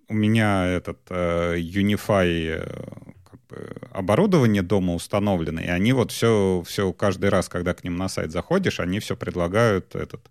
у 0.07 0.13
меня 0.13 0.65
этот 0.65 0.99
э, 1.09 1.57
Unify 1.57 2.25
э, 2.25 2.83
как 3.29 3.39
бы, 3.49 3.75
оборудование 3.91 4.61
дома 4.61 4.93
установлено, 4.93 5.61
и 5.61 5.67
они 5.67 5.93
вот 5.93 6.11
все, 6.11 6.63
все 6.65 6.93
каждый 6.93 7.29
раз, 7.29 7.49
когда 7.49 7.73
к 7.73 7.83
ним 7.83 7.97
на 7.97 8.07
сайт 8.07 8.31
заходишь, 8.31 8.79
они 8.79 8.99
все 8.99 9.15
предлагают 9.15 9.95
этот 9.95 10.29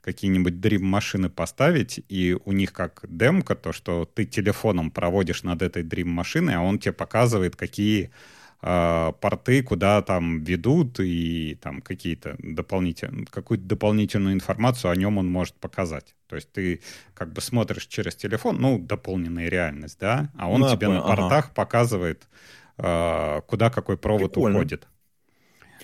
какие-нибудь 0.00 0.54
Dream-машины 0.54 1.28
поставить, 1.28 2.00
и 2.08 2.36
у 2.44 2.52
них 2.52 2.72
как 2.72 3.04
демка, 3.08 3.54
то, 3.54 3.72
что 3.72 4.06
ты 4.06 4.24
телефоном 4.24 4.90
проводишь 4.90 5.42
над 5.42 5.60
этой 5.60 5.82
Dream-машиной, 5.82 6.54
а 6.54 6.62
он 6.62 6.78
тебе 6.78 6.92
показывает, 6.92 7.56
какие 7.56 8.10
э, 8.62 9.12
порты 9.20 9.62
куда 9.62 10.02
там 10.02 10.42
ведут 10.42 11.00
и 11.00 11.58
там 11.60 11.80
какие-то 11.80 12.36
дополнительные, 12.38 13.26
какую-то 13.26 13.64
дополнительную 13.64 14.34
информацию 14.34 14.90
о 14.90 14.96
нем 14.96 15.18
он 15.18 15.28
может 15.28 15.54
показать. 15.54 16.14
То 16.26 16.36
есть 16.36 16.52
ты 16.52 16.80
как 17.14 17.32
бы 17.32 17.40
смотришь 17.40 17.86
через 17.86 18.14
телефон, 18.14 18.60
ну, 18.60 18.78
дополненная 18.78 19.48
реальность, 19.48 19.98
да, 20.00 20.30
а 20.36 20.50
он 20.50 20.60
ну, 20.60 20.70
тебе 20.70 20.88
на 20.88 21.00
портах 21.00 21.46
ага. 21.46 21.54
показывает, 21.54 22.28
э, 22.78 23.40
куда 23.46 23.70
какой 23.70 23.96
провод 23.96 24.32
Прикольно. 24.32 24.58
уходит. 24.58 24.88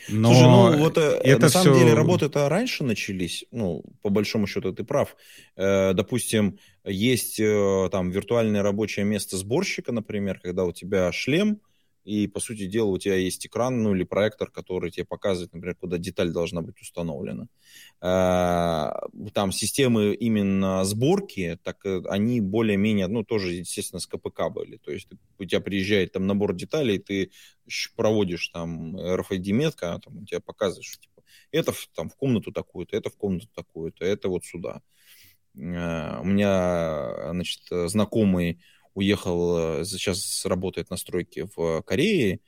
Но 0.08 0.32
Слушай, 0.32 0.48
ну 0.48 0.78
вот 0.78 0.98
э, 0.98 1.20
это 1.24 1.42
на 1.42 1.48
самом 1.48 1.74
все... 1.74 1.84
деле 1.84 1.94
работы-то 1.94 2.48
раньше 2.48 2.84
начались, 2.84 3.44
ну, 3.50 3.82
по 4.02 4.10
большому 4.10 4.46
счету 4.46 4.72
ты 4.72 4.84
прав. 4.84 5.16
Э, 5.56 5.92
допустим, 5.94 6.58
есть 6.84 7.40
э, 7.40 7.88
там 7.90 8.10
виртуальное 8.10 8.62
рабочее 8.62 9.04
место 9.04 9.36
сборщика, 9.36 9.92
например, 9.92 10.40
когда 10.42 10.64
у 10.64 10.72
тебя 10.72 11.10
шлем, 11.12 11.60
и, 12.04 12.26
по 12.26 12.38
сути 12.38 12.66
дела, 12.66 12.88
у 12.88 12.98
тебя 12.98 13.16
есть 13.16 13.46
экран, 13.46 13.82
ну, 13.82 13.94
или 13.94 14.04
проектор, 14.04 14.50
который 14.50 14.90
тебе 14.90 15.06
показывает, 15.06 15.54
например, 15.54 15.74
куда 15.76 15.96
деталь 15.96 16.30
должна 16.30 16.60
быть 16.60 16.80
установлена. 16.80 17.48
А, 18.00 19.06
там 19.32 19.52
системы 19.52 20.14
именно 20.14 20.84
сборки, 20.84 21.58
так 21.62 21.84
э, 21.86 22.02
они 22.10 22.42
более-менее, 22.42 23.06
ну, 23.06 23.24
тоже, 23.24 23.52
естественно, 23.52 24.00
с 24.00 24.06
КПК 24.06 24.50
были. 24.50 24.76
То 24.76 24.92
есть 24.92 25.08
у 25.38 25.44
тебя 25.46 25.60
приезжает 25.60 26.12
там 26.12 26.26
набор 26.26 26.54
деталей, 26.54 26.98
ты 26.98 27.30
проводишь 27.96 28.48
там 28.48 28.96
RFID-метка, 28.96 29.98
там, 30.04 30.18
у 30.18 30.24
тебя 30.26 30.40
показывает, 30.40 30.84
что 30.84 31.00
типа, 31.00 31.22
это 31.52 31.72
в, 31.72 31.88
там, 31.94 32.10
в 32.10 32.16
комнату 32.16 32.52
такую-то, 32.52 32.96
это 32.96 33.08
в 33.08 33.16
комнату 33.16 33.48
такую-то, 33.54 34.04
это 34.04 34.28
вот 34.28 34.44
сюда. 34.44 34.82
А, 35.56 36.20
у 36.20 36.24
меня, 36.24 37.30
значит, 37.30 37.62
знакомый 37.70 38.60
уехал, 38.94 39.80
э, 39.80 39.84
сейчас 39.84 40.44
работает 40.46 40.90
на 40.90 40.96
стройке 40.96 41.48
в 41.56 41.82
Корее, 41.82 42.40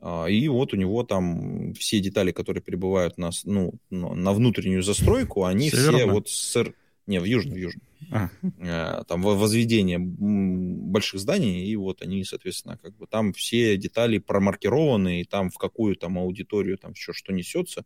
а, 0.00 0.26
и 0.26 0.48
вот 0.48 0.74
у 0.74 0.76
него 0.76 1.02
там 1.02 1.72
все 1.74 1.98
детали, 1.98 2.30
которые 2.30 2.62
прибывают 2.62 3.16
на, 3.16 3.30
ну, 3.44 3.72
на 3.90 4.32
внутреннюю 4.34 4.82
застройку, 4.82 5.44
они 5.44 5.70
Северно? 5.70 5.98
все 5.98 6.06
вот 6.06 6.28
с... 6.28 6.64
Не, 7.06 7.20
в 7.20 7.24
южном, 7.24 7.54
в 7.54 7.58
южном. 7.58 7.82
А. 8.10 8.28
Э, 8.60 9.04
там 9.04 9.22
возведение 9.22 9.98
больших 9.98 11.20
зданий, 11.20 11.66
и 11.66 11.76
вот 11.76 12.02
они, 12.02 12.22
соответственно, 12.24 12.78
как 12.78 12.96
бы 12.96 13.06
там 13.06 13.32
все 13.32 13.76
детали 13.78 14.18
промаркированы, 14.18 15.22
и 15.22 15.24
там 15.24 15.50
в 15.50 15.56
какую 15.56 15.96
там 15.96 16.18
аудиторию 16.18 16.76
там 16.76 16.92
все, 16.94 17.14
что 17.14 17.32
несется, 17.32 17.84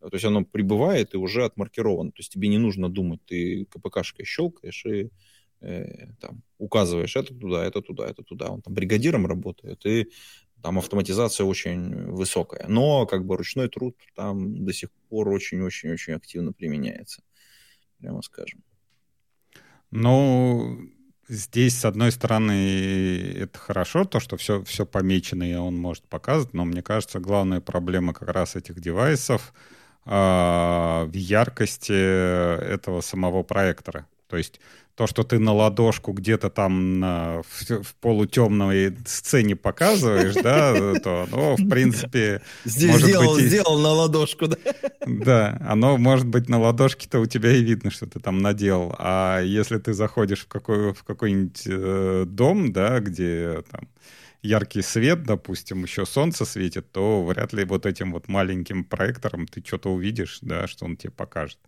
то 0.00 0.10
есть 0.12 0.24
оно 0.24 0.44
прибывает 0.44 1.14
и 1.14 1.16
уже 1.16 1.44
отмаркировано. 1.44 2.12
То 2.12 2.20
есть 2.20 2.32
тебе 2.32 2.48
не 2.48 2.58
нужно 2.58 2.88
думать, 2.88 3.20
ты 3.26 3.66
КПКшкой 3.66 4.24
щелкаешь 4.24 4.84
и 4.86 5.10
э, 5.60 6.08
там, 6.20 6.42
указываешь 6.58 7.16
это 7.16 7.34
туда, 7.34 7.64
это 7.64 7.82
туда, 7.82 8.06
это 8.06 8.22
туда. 8.22 8.50
Он 8.50 8.62
там 8.62 8.74
бригадиром 8.74 9.26
работает, 9.26 9.84
и 9.86 10.10
там 10.62 10.78
автоматизация 10.78 11.44
очень 11.44 12.10
высокая. 12.10 12.66
Но 12.68 13.06
как 13.06 13.24
бы 13.24 13.36
ручной 13.36 13.68
труд 13.68 13.96
там 14.14 14.64
до 14.64 14.72
сих 14.72 14.90
пор 15.08 15.28
очень-очень-очень 15.28 16.14
активно 16.14 16.52
применяется, 16.52 17.22
прямо 17.98 18.22
скажем. 18.22 18.62
Ну, 19.90 20.80
здесь, 21.28 21.78
с 21.78 21.84
одной 21.84 22.10
стороны, 22.10 23.32
это 23.36 23.58
хорошо, 23.58 24.04
то, 24.04 24.20
что 24.20 24.36
все, 24.36 24.62
все 24.64 24.84
помечено, 24.84 25.48
и 25.48 25.54
он 25.54 25.76
может 25.76 26.08
показывать, 26.08 26.54
но 26.54 26.64
мне 26.64 26.82
кажется, 26.82 27.20
главная 27.20 27.60
проблема 27.60 28.12
как 28.12 28.28
раз 28.30 28.56
этих 28.56 28.80
девайсов 28.80 29.54
э, 30.04 30.10
в 30.10 31.12
яркости 31.14 31.92
этого 31.92 33.00
самого 33.00 33.42
проектора. 33.42 34.06
То 34.28 34.36
есть 34.36 34.60
то, 34.96 35.06
что 35.06 35.24
ты 35.24 35.38
на 35.38 35.52
ладошку 35.52 36.12
где-то 36.12 36.48
там 36.48 36.98
на, 36.98 37.42
в, 37.42 37.82
в 37.82 37.94
полутемной 37.96 38.96
сцене 39.04 39.54
показываешь, 39.54 40.34
да, 40.34 40.98
то 41.04 41.26
оно, 41.30 41.56
в 41.56 41.68
принципе... 41.68 42.40
Здесь 42.64 42.96
сделал, 42.96 43.34
быть, 43.34 43.44
сделал 43.44 43.78
на 43.78 43.92
ладошку, 43.92 44.48
да? 44.48 44.56
Да, 45.06 45.58
оно, 45.68 45.98
может 45.98 46.26
быть, 46.26 46.48
на 46.48 46.58
ладошке-то 46.58 47.20
у 47.20 47.26
тебя 47.26 47.52
и 47.52 47.62
видно, 47.62 47.90
что 47.90 48.06
ты 48.06 48.20
там 48.20 48.38
надел. 48.38 48.94
А 48.98 49.40
если 49.40 49.76
ты 49.78 49.92
заходишь 49.92 50.44
в, 50.44 50.48
какой, 50.48 50.94
в 50.94 51.04
какой-нибудь 51.04 51.62
э, 51.66 52.24
дом, 52.26 52.72
да, 52.72 53.00
где 53.00 53.62
там 53.70 53.88
яркий 54.42 54.80
свет, 54.80 55.24
допустим, 55.24 55.82
еще 55.82 56.06
солнце 56.06 56.46
светит, 56.46 56.90
то 56.90 57.22
вряд 57.22 57.52
ли 57.52 57.64
вот 57.64 57.84
этим 57.84 58.12
вот 58.12 58.28
маленьким 58.28 58.82
проектором 58.82 59.46
ты 59.46 59.62
что-то 59.64 59.92
увидишь, 59.92 60.38
да, 60.40 60.66
что 60.66 60.86
он 60.86 60.96
тебе 60.96 61.10
покажет. 61.10 61.58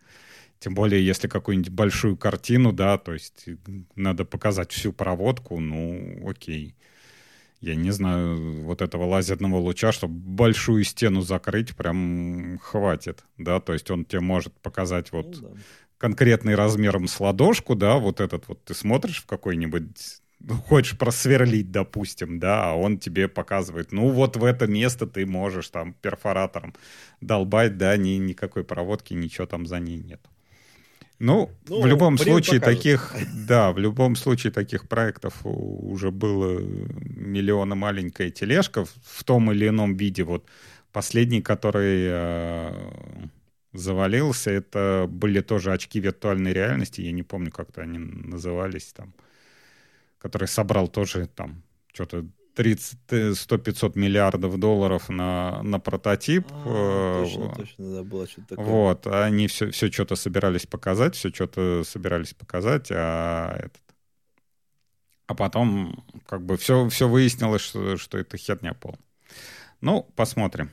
Тем 0.60 0.74
более, 0.74 1.04
если 1.04 1.28
какую-нибудь 1.28 1.70
большую 1.70 2.16
картину, 2.16 2.72
да, 2.72 2.98
то 2.98 3.12
есть 3.12 3.46
надо 3.94 4.24
показать 4.24 4.72
всю 4.72 4.92
проводку, 4.92 5.60
ну, 5.60 6.28
окей. 6.28 6.74
Я 7.60 7.74
не 7.74 7.90
знаю, 7.90 8.62
вот 8.64 8.82
этого 8.82 9.04
лазерного 9.04 9.56
луча, 9.56 9.90
чтобы 9.92 10.14
большую 10.14 10.84
стену 10.84 11.22
закрыть, 11.22 11.76
прям 11.76 12.58
хватит, 12.58 13.24
да, 13.36 13.60
то 13.60 13.72
есть 13.72 13.90
он 13.90 14.04
тебе 14.04 14.20
может 14.20 14.52
показать 14.60 15.10
вот 15.12 15.38
ну, 15.40 15.48
да. 15.48 15.60
конкретный 15.98 16.54
размером 16.54 17.08
с 17.08 17.18
ладошку, 17.18 17.74
да, 17.74 17.96
вот 17.98 18.20
этот 18.20 18.46
вот 18.48 18.64
ты 18.64 18.74
смотришь 18.74 19.22
в 19.22 19.26
какой-нибудь 19.26 20.20
ну, 20.40 20.54
хочешь 20.54 20.96
просверлить, 20.96 21.72
допустим, 21.72 22.38
да, 22.38 22.70
а 22.70 22.74
он 22.74 22.98
тебе 22.98 23.26
показывает, 23.28 23.90
ну 23.92 24.08
вот 24.10 24.36
в 24.36 24.44
это 24.44 24.68
место 24.68 25.06
ты 25.06 25.26
можешь 25.26 25.68
там 25.68 25.94
перфоратором 25.94 26.74
долбать, 27.20 27.76
да, 27.76 27.96
ни, 27.96 28.10
никакой 28.10 28.62
проводки, 28.62 29.14
ничего 29.14 29.46
там 29.46 29.66
за 29.66 29.80
ней 29.80 29.98
нет. 29.98 30.20
Ну, 31.18 31.50
ну 31.68 31.80
в 31.82 31.87
любом 31.87 32.16
случае 32.16 32.60
покажет. 32.60 32.78
таких, 32.78 33.14
да, 33.48 33.72
в 33.72 33.78
любом 33.78 34.16
случае 34.16 34.52
таких 34.52 34.88
проектов 34.88 35.40
уже 35.44 36.10
было 36.10 36.60
миллиона 36.60 37.75
маленькая 37.75 38.30
тележка 38.30 38.84
в 38.84 39.25
том 39.25 39.50
или 39.50 39.68
ином 39.68 39.96
виде. 39.96 40.22
Вот 40.22 40.46
последний, 40.92 41.42
который 41.42 42.06
э, 42.08 43.28
завалился, 43.72 44.50
это 44.50 45.06
были 45.08 45.40
тоже 45.40 45.72
очки 45.72 45.98
виртуальной 46.00 46.52
реальности, 46.52 47.00
я 47.00 47.12
не 47.12 47.25
помню, 47.25 47.50
как-то 47.50 47.82
они 47.82 47.98
назывались 47.98 48.92
там, 48.92 49.12
который 50.18 50.46
собрал 50.46 50.88
тоже 50.88 51.26
там 51.26 51.62
что-то 51.92 52.25
100-500 52.58 53.98
миллиардов 53.98 54.58
долларов 54.58 55.08
на, 55.08 55.62
на 55.62 55.78
прототип. 55.78 56.46
А, 56.50 57.24
точно, 57.24 57.54
точно, 57.54 57.94
да, 57.94 58.02
было 58.02 58.26
что-то 58.26 58.48
такое. 58.48 58.66
Вот, 58.66 59.06
они 59.06 59.46
все, 59.46 59.70
все 59.70 59.90
что-то 59.90 60.16
собирались 60.16 60.66
показать, 60.66 61.14
все 61.14 61.30
что-то 61.30 61.82
собирались 61.84 62.34
показать, 62.34 62.88
а 62.90 63.56
этот 63.56 63.82
А 65.26 65.34
потом 65.34 66.04
как 66.26 66.44
бы 66.44 66.56
все, 66.56 66.88
все 66.88 67.08
выяснилось, 67.08 67.62
что, 67.62 67.96
что 67.96 68.18
это 68.18 68.36
херня 68.36 68.74
пол. 68.74 68.96
Ну, 69.80 70.08
посмотрим. 70.16 70.70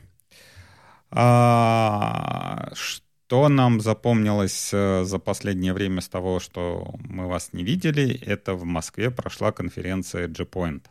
А, 1.12 2.72
что 2.74 3.50
нам 3.50 3.82
запомнилось 3.82 4.72
э, 4.74 5.04
за 5.04 5.20
последнее 5.20 5.74
время 5.74 6.02
с 6.02 6.10
того, 6.10 6.40
что 6.40 6.94
мы 7.00 7.28
вас 7.28 7.54
не 7.54 7.64
видели, 7.64 8.20
это 8.26 8.54
в 8.54 8.66
Москве 8.66 9.12
прошла 9.12 9.52
конференция 9.52 10.28
G-Point. 10.28 10.86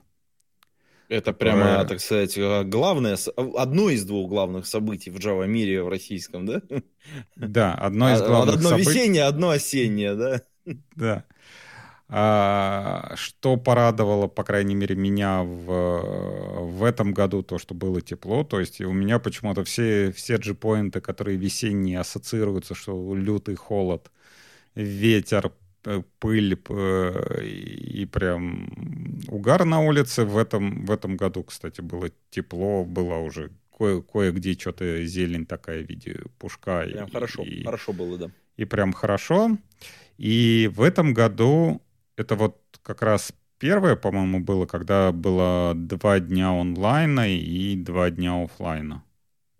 Это 1.09 1.33
прямо, 1.33 1.85
так 1.85 2.01
сказать, 2.01 2.37
э, 2.39 2.65
главное, 2.65 3.19
одно 3.37 3.91
из 3.91 4.05
двух 4.05 4.29
главных 4.29 4.67
событий 4.67 5.11
в 5.11 5.17
Java 5.17 5.47
мире 5.47 5.83
в 5.83 5.89
российском, 5.89 6.47
да? 6.47 6.63
Да, 7.37 7.75
одно 7.75 8.13
из 8.13 8.23
а, 8.23 8.27
главных 8.27 8.57
одно 8.57 8.71
событий. 8.71 8.89
Одно 8.89 9.01
весеннее, 9.01 9.25
одно 9.25 9.51
осеннее, 9.51 10.15
да? 10.15 10.43
Да. 10.97 11.25
А, 12.09 13.13
что 13.17 13.57
порадовало, 13.57 14.29
по 14.29 14.45
крайней 14.45 14.75
мере, 14.75 14.95
меня 14.95 15.43
в, 15.43 16.77
в 16.79 16.85
этом 16.85 17.13
году, 17.13 17.43
то, 17.43 17.59
что 17.59 17.75
было 17.75 18.01
тепло. 18.01 18.45
То 18.45 18.61
есть 18.61 18.81
у 18.81 18.93
меня 18.93 19.19
почему-то 19.19 19.65
все, 19.65 20.13
все 20.13 20.39
G-поинты, 20.39 21.01
которые 21.01 21.37
весенние, 21.37 22.01
ассоциируются, 22.01 22.75
что 22.75 23.15
лютый 23.15 23.57
холод, 23.57 24.11
ветер, 24.75 25.53
пыль 26.19 26.59
и 27.43 28.07
прям 28.07 28.69
угар 29.29 29.65
на 29.65 29.81
улице. 29.81 30.25
В 30.25 30.37
этом, 30.37 30.85
в 30.85 30.91
этом 30.91 31.17
году, 31.17 31.43
кстати, 31.45 31.81
было 31.81 32.11
тепло, 32.31 32.85
было 32.85 33.17
уже 33.19 33.51
кое- 33.77 34.03
кое-где 34.03 34.55
что-то 34.55 35.05
зелень 35.05 35.47
такая 35.47 35.85
в 35.85 35.89
виде 35.89 36.21
пушка. 36.39 36.85
Прям 36.85 37.09
и, 37.09 37.13
хорошо, 37.13 37.43
и, 37.43 37.65
хорошо 37.65 37.93
было, 37.93 38.19
да. 38.19 38.31
И 38.57 38.65
прям 38.65 38.93
хорошо. 38.93 39.59
И 40.19 40.71
в 40.75 40.83
этом 40.83 41.15
году 41.15 41.83
это 42.17 42.37
вот 42.37 42.61
как 42.83 43.03
раз 43.03 43.33
первое, 43.59 43.97
по-моему, 43.97 44.41
было, 44.41 44.67
когда 44.67 45.13
было 45.13 45.73
два 45.75 46.21
дня 46.21 46.51
онлайна 46.51 47.29
и 47.29 47.77
два 47.77 48.11
дня 48.11 48.43
офлайна. 48.45 49.03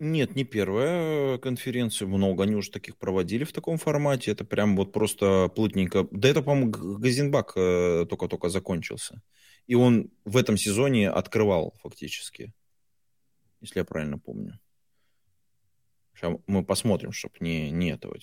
Нет, 0.05 0.35
не 0.35 0.43
первая 0.43 1.39
конференция, 1.39 2.07
много 2.07 2.43
они 2.43 2.53
уже 2.53 2.69
таких 2.69 2.95
проводили 2.95 3.43
в 3.43 3.51
таком 3.51 3.79
формате, 3.79 4.29
это 4.29 4.45
прям 4.45 4.75
вот 4.77 4.91
просто 4.91 5.51
плотненько. 5.55 6.07
Да 6.11 6.29
это, 6.29 6.43
по-моему, 6.43 6.69
Газенбак 6.99 7.53
э, 7.55 8.05
только-только 8.07 8.49
закончился. 8.49 9.23
И 9.65 9.73
он 9.73 10.11
в 10.23 10.37
этом 10.37 10.57
сезоне 10.57 11.09
открывал 11.09 11.73
фактически, 11.81 12.53
если 13.61 13.79
я 13.79 13.83
правильно 13.83 14.19
помню. 14.19 14.59
Сейчас 16.13 16.35
мы 16.45 16.63
посмотрим, 16.63 17.11
чтобы 17.11 17.33
не, 17.39 17.71
не 17.71 17.89
этого. 17.89 18.15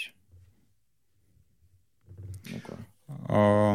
Ну-ка. 2.48 2.78
А, 3.08 3.74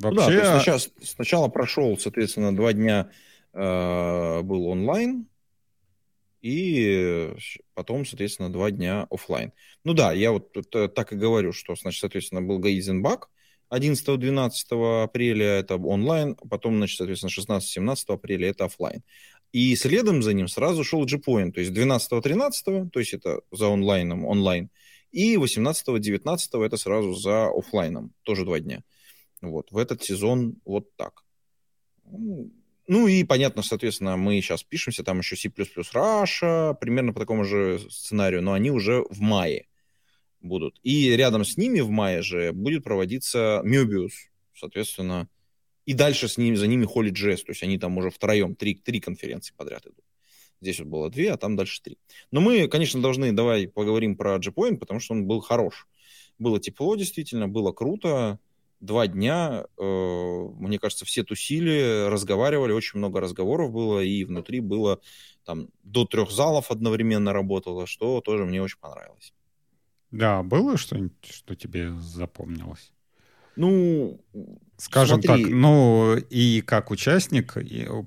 вообще... 0.00 0.20
Ну 0.20 0.40
да, 0.40 0.60
сначала, 0.60 0.80
сначала 1.02 1.48
прошел, 1.48 1.96
соответственно, 1.98 2.54
два 2.54 2.72
дня 2.72 3.12
э, 3.52 4.42
был 4.42 4.66
онлайн, 4.66 5.28
и 6.46 7.34
потом, 7.74 8.06
соответственно, 8.06 8.52
два 8.52 8.70
дня 8.70 9.08
офлайн. 9.10 9.52
Ну 9.82 9.94
да, 9.94 10.12
я 10.12 10.30
вот 10.30 10.52
так 10.70 11.12
и 11.12 11.16
говорю, 11.16 11.52
что, 11.52 11.74
значит, 11.74 12.00
соответственно, 12.00 12.40
был 12.40 12.60
Гайзенбак 12.60 13.30
11-12 13.70 15.02
апреля, 15.02 15.46
это 15.46 15.74
онлайн, 15.74 16.36
потом, 16.36 16.76
значит, 16.76 16.98
соответственно, 16.98 17.30
16-17 17.30 18.14
апреля 18.14 18.50
это 18.50 18.66
офлайн. 18.66 19.02
И 19.50 19.74
следом 19.74 20.22
за 20.22 20.34
ним 20.34 20.46
сразу 20.46 20.84
шел 20.84 21.04
G-Point, 21.04 21.50
то 21.52 21.60
есть 21.60 21.72
12-13, 21.72 22.90
то 22.90 23.00
есть 23.00 23.12
это 23.12 23.40
за 23.50 23.66
онлайном, 23.66 24.24
онлайн, 24.24 24.70
и 25.10 25.34
18-19 25.34 26.64
это 26.64 26.76
сразу 26.76 27.14
за 27.14 27.48
офлайном, 27.48 28.12
тоже 28.22 28.44
два 28.44 28.60
дня. 28.60 28.84
Вот, 29.42 29.72
в 29.72 29.78
этот 29.78 30.04
сезон 30.04 30.56
вот 30.64 30.94
так. 30.94 31.24
Ну, 32.88 33.08
и 33.08 33.24
понятно, 33.24 33.62
соответственно, 33.62 34.16
мы 34.16 34.40
сейчас 34.40 34.62
пишемся, 34.62 35.02
там 35.02 35.18
еще 35.18 35.36
C++ 35.36 35.48
Russia, 35.48 36.74
примерно 36.74 37.12
по 37.12 37.20
такому 37.20 37.44
же 37.44 37.80
сценарию, 37.90 38.42
но 38.42 38.52
они 38.52 38.70
уже 38.70 39.04
в 39.10 39.20
мае 39.20 39.66
будут. 40.40 40.78
И 40.84 41.10
рядом 41.16 41.44
с 41.44 41.56
ними 41.56 41.80
в 41.80 41.90
мае 41.90 42.22
же 42.22 42.52
будет 42.52 42.84
проводиться 42.84 43.60
Möbius, 43.64 44.12
соответственно, 44.54 45.28
и 45.84 45.94
дальше 45.94 46.28
с 46.28 46.36
ними, 46.36 46.54
за 46.54 46.68
ними 46.68 46.86
Holy.js, 46.86 47.38
то 47.38 47.50
есть 47.50 47.62
они 47.62 47.78
там 47.78 47.98
уже 47.98 48.10
втроем, 48.10 48.54
три, 48.54 48.74
три 48.74 49.00
конференции 49.00 49.54
подряд 49.56 49.84
идут. 49.86 50.04
Здесь 50.60 50.78
вот 50.78 50.88
было 50.88 51.10
две, 51.10 51.32
а 51.32 51.36
там 51.36 51.56
дальше 51.56 51.82
три. 51.82 51.98
Но 52.30 52.40
мы, 52.40 52.68
конечно, 52.68 53.02
должны, 53.02 53.32
давай 53.32 53.68
поговорим 53.68 54.16
про 54.16 54.36
Gpoint, 54.36 54.78
потому 54.78 55.00
что 55.00 55.14
он 55.14 55.26
был 55.26 55.40
хорош. 55.40 55.86
Было 56.38 56.60
тепло, 56.60 56.96
действительно, 56.96 57.48
было 57.48 57.72
круто 57.72 58.38
два 58.80 59.06
дня, 59.06 59.66
э, 59.78 60.48
мне 60.58 60.78
кажется, 60.78 61.04
все 61.04 61.22
тусили, 61.22 62.08
разговаривали, 62.08 62.72
очень 62.72 62.98
много 62.98 63.20
разговоров 63.20 63.72
было, 63.72 64.00
и 64.00 64.24
внутри 64.24 64.60
было 64.60 65.00
там 65.44 65.68
до 65.82 66.04
трех 66.04 66.30
залов 66.30 66.70
одновременно 66.70 67.32
работало, 67.32 67.86
что 67.86 68.20
тоже 68.20 68.44
мне 68.44 68.62
очень 68.62 68.78
понравилось. 68.78 69.32
Да, 70.10 70.42
было 70.42 70.76
что-нибудь, 70.76 71.14
что 71.24 71.54
тебе 71.54 71.92
запомнилось? 71.98 72.92
Ну, 73.56 74.20
скажем 74.76 75.22
смотри. 75.22 75.44
так, 75.44 75.52
ну 75.52 76.16
и 76.16 76.60
как 76.60 76.90
участник 76.90 77.56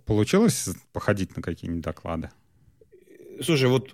получилось 0.06 0.70
походить 0.94 1.36
на 1.36 1.42
какие-нибудь 1.42 1.84
доклады? 1.84 2.30
Слушай, 3.42 3.70
вот 3.70 3.94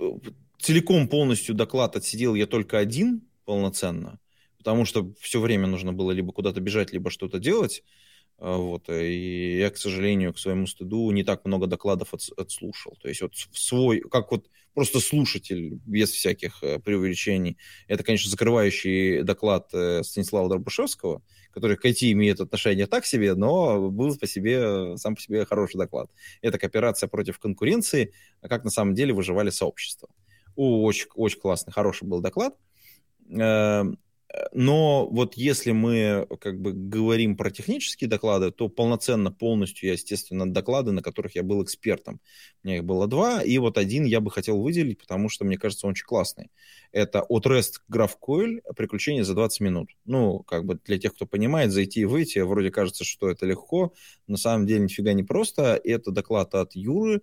целиком 0.60 1.08
полностью 1.08 1.56
доклад 1.56 1.96
отсидел 1.96 2.36
я 2.36 2.46
только 2.46 2.78
один 2.78 3.22
полноценно 3.46 4.20
потому 4.66 4.84
что 4.84 5.14
все 5.20 5.40
время 5.40 5.68
нужно 5.68 5.94
было 5.94 6.10
либо 6.10 6.34
куда-то 6.34 6.60
бежать, 6.60 6.92
либо 6.92 7.12
что-то 7.12 7.38
делать. 7.38 7.84
А, 8.40 8.58
вот, 8.58 8.90
и 8.90 9.60
я, 9.60 9.70
к 9.70 9.78
сожалению, 9.78 10.34
к 10.34 10.40
своему 10.40 10.66
стыду 10.66 11.12
не 11.12 11.24
так 11.24 11.46
много 11.46 11.68
докладов 11.68 12.16
от, 12.16 12.22
отслушал. 12.36 12.98
То 13.00 13.08
есть 13.08 13.22
вот 13.22 13.34
свой, 13.54 14.00
как 14.00 14.32
вот 14.32 14.50
просто 14.74 15.00
слушатель, 15.02 15.80
без 15.86 16.10
всяких 16.10 16.64
э, 16.64 16.80
преувеличений. 16.80 17.60
Это, 17.88 18.04
конечно, 18.04 18.28
закрывающий 18.28 19.22
доклад 19.22 19.70
э, 19.72 20.02
Станислава 20.02 20.50
Дробышевского, 20.50 21.22
который 21.52 21.78
к 21.78 21.86
IT 21.86 22.12
имеет 22.14 22.42
отношение 22.42 22.88
так 22.88 23.06
себе, 23.06 23.36
но 23.36 23.92
был 23.92 24.18
по 24.18 24.26
себе, 24.26 24.98
сам 24.98 25.14
по 25.14 25.22
себе 25.22 25.46
хороший 25.46 25.78
доклад. 25.78 26.10
Это 26.42 26.58
кооперация 26.58 27.08
против 27.08 27.38
конкуренции, 27.38 28.14
а 28.42 28.48
как 28.48 28.64
на 28.64 28.72
самом 28.72 28.96
деле 28.96 29.14
выживали 29.14 29.52
сообщества. 29.52 30.10
Очень, 30.56 31.08
очень 31.14 31.40
классный, 31.40 31.72
хороший 31.72 32.08
был 32.08 32.20
доклад. 32.20 32.56
Но 34.52 35.08
вот 35.08 35.36
если 35.36 35.72
мы 35.72 36.28
как 36.40 36.60
бы 36.60 36.74
говорим 36.74 37.38
про 37.38 37.52
технические 37.52 38.10
доклады, 38.10 38.52
то 38.52 38.70
полноценно, 38.70 39.32
полностью 39.32 39.88
я, 39.88 39.94
естественно, 39.94 40.52
доклады, 40.52 40.92
на 40.92 41.02
которых 41.02 41.36
я 41.36 41.44
был 41.44 41.64
экспертом. 41.64 42.20
У 42.64 42.68
меня 42.68 42.78
их 42.78 42.84
было 42.84 43.08
два, 43.08 43.42
и 43.42 43.58
вот 43.58 43.78
один 43.78 44.06
я 44.06 44.20
бы 44.20 44.32
хотел 44.32 44.62
выделить, 44.62 45.00
потому 45.00 45.30
что, 45.30 45.46
мне 45.46 45.58
кажется, 45.58 45.88
он 45.88 45.92
очень 45.92 46.06
классный. 46.06 46.52
Это 46.92 47.22
от 47.22 47.46
REST 47.46 47.82
GraphQL 47.92 48.62
«Приключения 48.76 49.24
за 49.24 49.34
20 49.36 49.60
минут». 49.62 49.90
Ну, 50.06 50.40
как 50.40 50.66
бы 50.66 50.80
для 50.84 50.98
тех, 50.98 51.14
кто 51.14 51.26
понимает, 51.26 51.72
зайти 51.72 52.02
и 52.02 52.06
выйти, 52.06 52.40
вроде 52.40 52.72
кажется, 52.72 53.04
что 53.04 53.30
это 53.30 53.46
легко, 53.46 53.94
на 54.28 54.38
самом 54.38 54.68
деле 54.68 54.82
нифига 54.82 55.14
не 55.14 55.24
просто. 55.24 55.80
Это 55.84 56.12
доклад 56.12 56.56
от 56.56 56.76
Юры, 56.76 57.22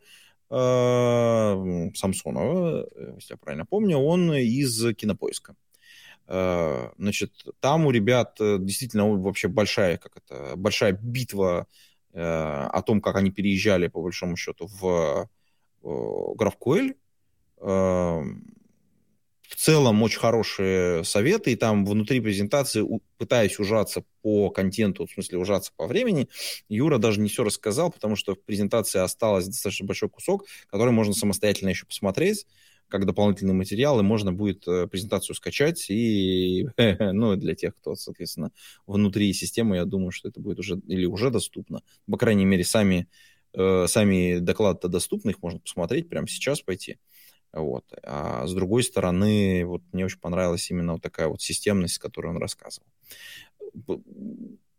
э, 0.50 1.90
Самсонова, 1.94 2.88
если 3.16 3.34
я 3.34 3.36
правильно 3.36 3.66
помню, 3.66 3.98
он 3.98 4.32
из 4.34 4.94
Кинопоиска. 4.94 5.56
Э, 6.28 6.90
значит, 6.98 7.32
там 7.60 7.86
у 7.86 7.90
ребят 7.90 8.36
э, 8.40 8.58
действительно 8.60 9.08
вообще 9.08 9.48
большая, 9.48 9.98
как 9.98 10.16
это, 10.16 10.56
большая 10.56 10.92
битва 10.92 11.66
э, 12.12 12.20
о 12.20 12.82
том, 12.82 13.00
как 13.00 13.16
они 13.16 13.30
переезжали, 13.30 13.88
по 13.88 14.02
большому 14.02 14.36
счету, 14.36 14.66
в 14.66 15.28
GraphQL. 15.82 16.94
В 19.52 19.54
целом 19.56 20.02
очень 20.02 20.18
хорошие 20.18 21.04
советы, 21.04 21.52
и 21.52 21.56
там 21.56 21.84
внутри 21.84 22.20
презентации, 22.20 22.82
пытаясь 23.18 23.58
ужаться 23.58 24.02
по 24.22 24.48
контенту, 24.48 25.06
в 25.06 25.10
смысле 25.10 25.38
ужаться 25.38 25.72
по 25.76 25.86
времени, 25.86 26.28
Юра 26.70 26.96
даже 26.96 27.20
не 27.20 27.28
все 27.28 27.44
рассказал, 27.44 27.92
потому 27.92 28.16
что 28.16 28.34
в 28.34 28.42
презентации 28.42 29.00
осталось 29.00 29.46
достаточно 29.46 29.84
большой 29.86 30.08
кусок, 30.08 30.46
который 30.70 30.92
можно 30.92 31.12
самостоятельно 31.12 31.68
еще 31.68 31.84
посмотреть 31.84 32.46
как 32.92 33.06
дополнительный 33.06 33.54
материал, 33.54 33.98
и 33.98 34.02
можно 34.02 34.34
будет 34.34 34.68
э, 34.68 34.86
презентацию 34.86 35.34
скачать. 35.34 35.86
И, 35.88 36.68
ну, 36.76 37.36
для 37.36 37.54
тех, 37.54 37.74
кто, 37.74 37.94
соответственно, 37.94 38.52
внутри 38.86 39.32
системы, 39.32 39.76
я 39.76 39.86
думаю, 39.86 40.10
что 40.10 40.28
это 40.28 40.40
будет 40.40 40.58
уже 40.58 40.78
или 40.86 41.06
уже 41.06 41.30
доступно. 41.30 41.80
По 42.08 42.18
крайней 42.18 42.44
мере, 42.44 42.64
сами, 42.64 43.08
э, 43.54 43.86
сами 43.88 44.40
доклады-то 44.40 44.88
доступны, 44.88 45.30
их 45.30 45.42
можно 45.42 45.58
посмотреть 45.58 46.10
прямо 46.10 46.28
сейчас 46.28 46.60
пойти. 46.60 46.98
Вот. 47.54 47.84
А 48.02 48.46
с 48.46 48.52
другой 48.52 48.82
стороны, 48.82 49.64
вот 49.64 49.82
мне 49.92 50.04
очень 50.04 50.20
понравилась 50.20 50.70
именно 50.70 50.92
вот 50.92 51.02
такая 51.02 51.28
вот 51.28 51.40
системность, 51.40 51.96
которую 51.98 52.34
он 52.34 52.40
рассказывал 52.42 52.86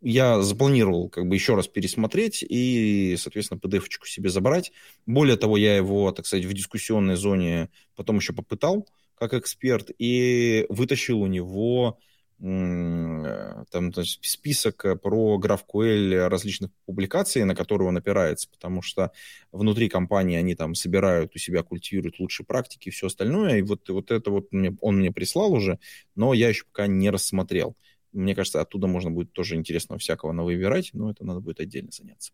я 0.04 0.42
запланировал 0.42 1.10
как 1.10 1.28
бы 1.28 1.36
еще 1.36 1.56
раз 1.56 1.68
пересмотреть 1.68 2.44
и, 2.48 3.16
соответственно, 3.18 3.60
PDF-очку 3.60 4.06
себе 4.06 4.30
забрать. 4.30 4.72
Более 5.06 5.38
того, 5.38 5.58
я 5.58 5.76
его, 5.76 6.12
так 6.12 6.26
сказать, 6.26 6.46
в 6.46 6.54
дискуссионной 6.54 7.16
зоне 7.16 7.70
потом 7.96 8.18
еще 8.18 8.34
попытал 8.34 8.88
как 9.16 9.34
эксперт 9.34 9.90
и 9.98 10.66
вытащил 10.70 11.22
у 11.22 11.28
него 11.28 11.98
Э, 12.44 13.64
там 13.72 13.94
значит, 13.94 14.20
список 14.24 14.84
э, 14.84 14.96
про 14.98 15.40
GraphQL 15.40 16.28
различных 16.28 16.72
публикаций, 16.86 17.46
на 17.46 17.56
которые 17.56 17.88
он 17.88 17.96
опирается, 17.98 18.50
потому 18.50 18.82
что 18.82 19.14
внутри 19.54 19.88
компании 19.88 20.38
они 20.38 20.54
там 20.54 20.76
собирают 20.76 21.34
у 21.36 21.40
себя, 21.40 21.64
культивируют 21.64 22.20
лучшие 22.20 22.46
практики 22.46 22.90
и 22.90 22.92
все 22.92 23.08
остальное, 23.08 23.60
и 23.60 23.62
вот, 23.62 23.88
вот 23.88 24.12
это 24.12 24.30
вот 24.30 24.52
мне, 24.52 24.76
он 24.82 24.98
мне 24.98 25.12
прислал 25.12 25.54
уже, 25.54 25.80
но 26.16 26.34
я 26.34 26.50
еще 26.50 26.66
пока 26.66 26.88
не 26.88 27.10
рассмотрел. 27.10 27.78
Мне 28.14 28.36
кажется, 28.36 28.62
оттуда 28.62 28.88
можно 28.88 29.12
будет 29.12 29.34
тоже 29.34 29.56
интересного 29.56 30.00
всякого 30.00 30.32
навыбирать, 30.32 30.92
но 30.94 31.12
это 31.12 31.26
надо 31.26 31.40
будет 31.40 31.60
отдельно 31.60 31.92
заняться. 31.92 32.32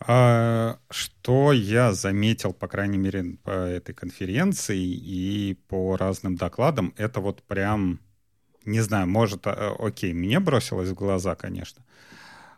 А, 0.00 0.78
что 0.90 1.52
я 1.52 1.92
заметил, 1.92 2.52
по 2.52 2.68
крайней 2.68 2.98
мере, 2.98 3.36
по 3.42 3.50
этой 3.50 3.94
конференции 3.94 4.78
и 4.78 5.54
по 5.66 5.96
разным 5.96 6.36
докладам, 6.36 6.94
это 6.96 7.20
вот 7.20 7.42
прям 7.42 8.00
не 8.68 8.80
знаю, 8.80 9.08
может, 9.08 9.46
а, 9.46 9.74
окей, 9.78 10.12
мне 10.12 10.40
бросилось 10.40 10.90
в 10.90 10.94
глаза, 10.94 11.34
конечно, 11.34 11.84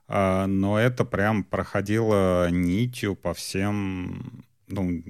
а, 0.09 0.47
но 0.47 0.79
это 0.79 1.05
прям 1.05 1.45
проходило 1.45 2.51
нитью 2.51 3.15
по 3.15 3.33
всем, 3.33 4.45
ну, 4.67 5.03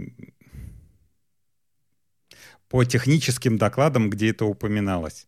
по 2.68 2.85
техническим 2.85 3.59
докладам, 3.59 4.11
где 4.11 4.30
это 4.30 4.44
упоминалось. 4.44 5.26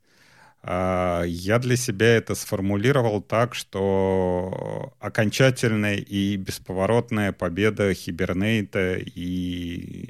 А, 0.64 1.22
я 1.24 1.58
для 1.58 1.76
себя 1.76 2.16
это 2.16 2.34
сформулировал 2.34 3.20
так, 3.20 3.54
что 3.54 4.94
окончательная 5.00 5.96
и 5.96 6.36
бесповоротная 6.36 7.32
победа 7.32 7.92
Хибернейта 7.94 8.96
и 8.98 10.08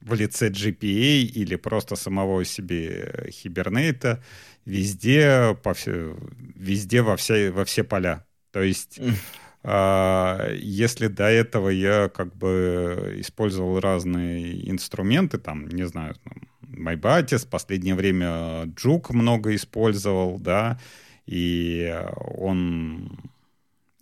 в 0.00 0.14
лице 0.14 0.48
GPA 0.48 1.20
или 1.22 1.56
просто 1.56 1.94
самого 1.94 2.44
себе 2.44 3.28
Хибернейта 3.30 4.22
везде, 4.64 5.56
по, 5.62 5.74
везде 6.56 7.02
во, 7.02 7.16
все, 7.16 7.50
во 7.52 7.64
все 7.64 7.84
поля. 7.84 8.26
То 8.50 8.62
есть, 8.62 8.98
э, 9.62 10.56
если 10.60 11.06
до 11.06 11.24
этого 11.24 11.68
я 11.68 12.08
как 12.08 12.34
бы 12.34 13.14
использовал 13.18 13.78
разные 13.78 14.68
инструменты, 14.68 15.38
там, 15.38 15.68
не 15.68 15.86
знаю, 15.86 16.16
MyBatis, 16.68 17.46
в 17.46 17.50
последнее 17.50 17.94
время 17.94 18.64
Джук 18.66 19.10
много 19.10 19.54
использовал, 19.54 20.38
да, 20.38 20.78
и 21.26 21.94
он 22.36 23.30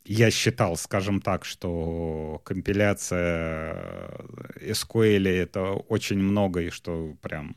я 0.09 0.31
считал, 0.31 0.76
скажем 0.76 1.20
так, 1.20 1.44
что 1.44 2.40
компиляция 2.44 4.11
SQL 4.61 5.29
это 5.29 5.72
очень 5.72 6.18
много, 6.18 6.62
и 6.62 6.70
что 6.70 7.16
прям 7.22 7.57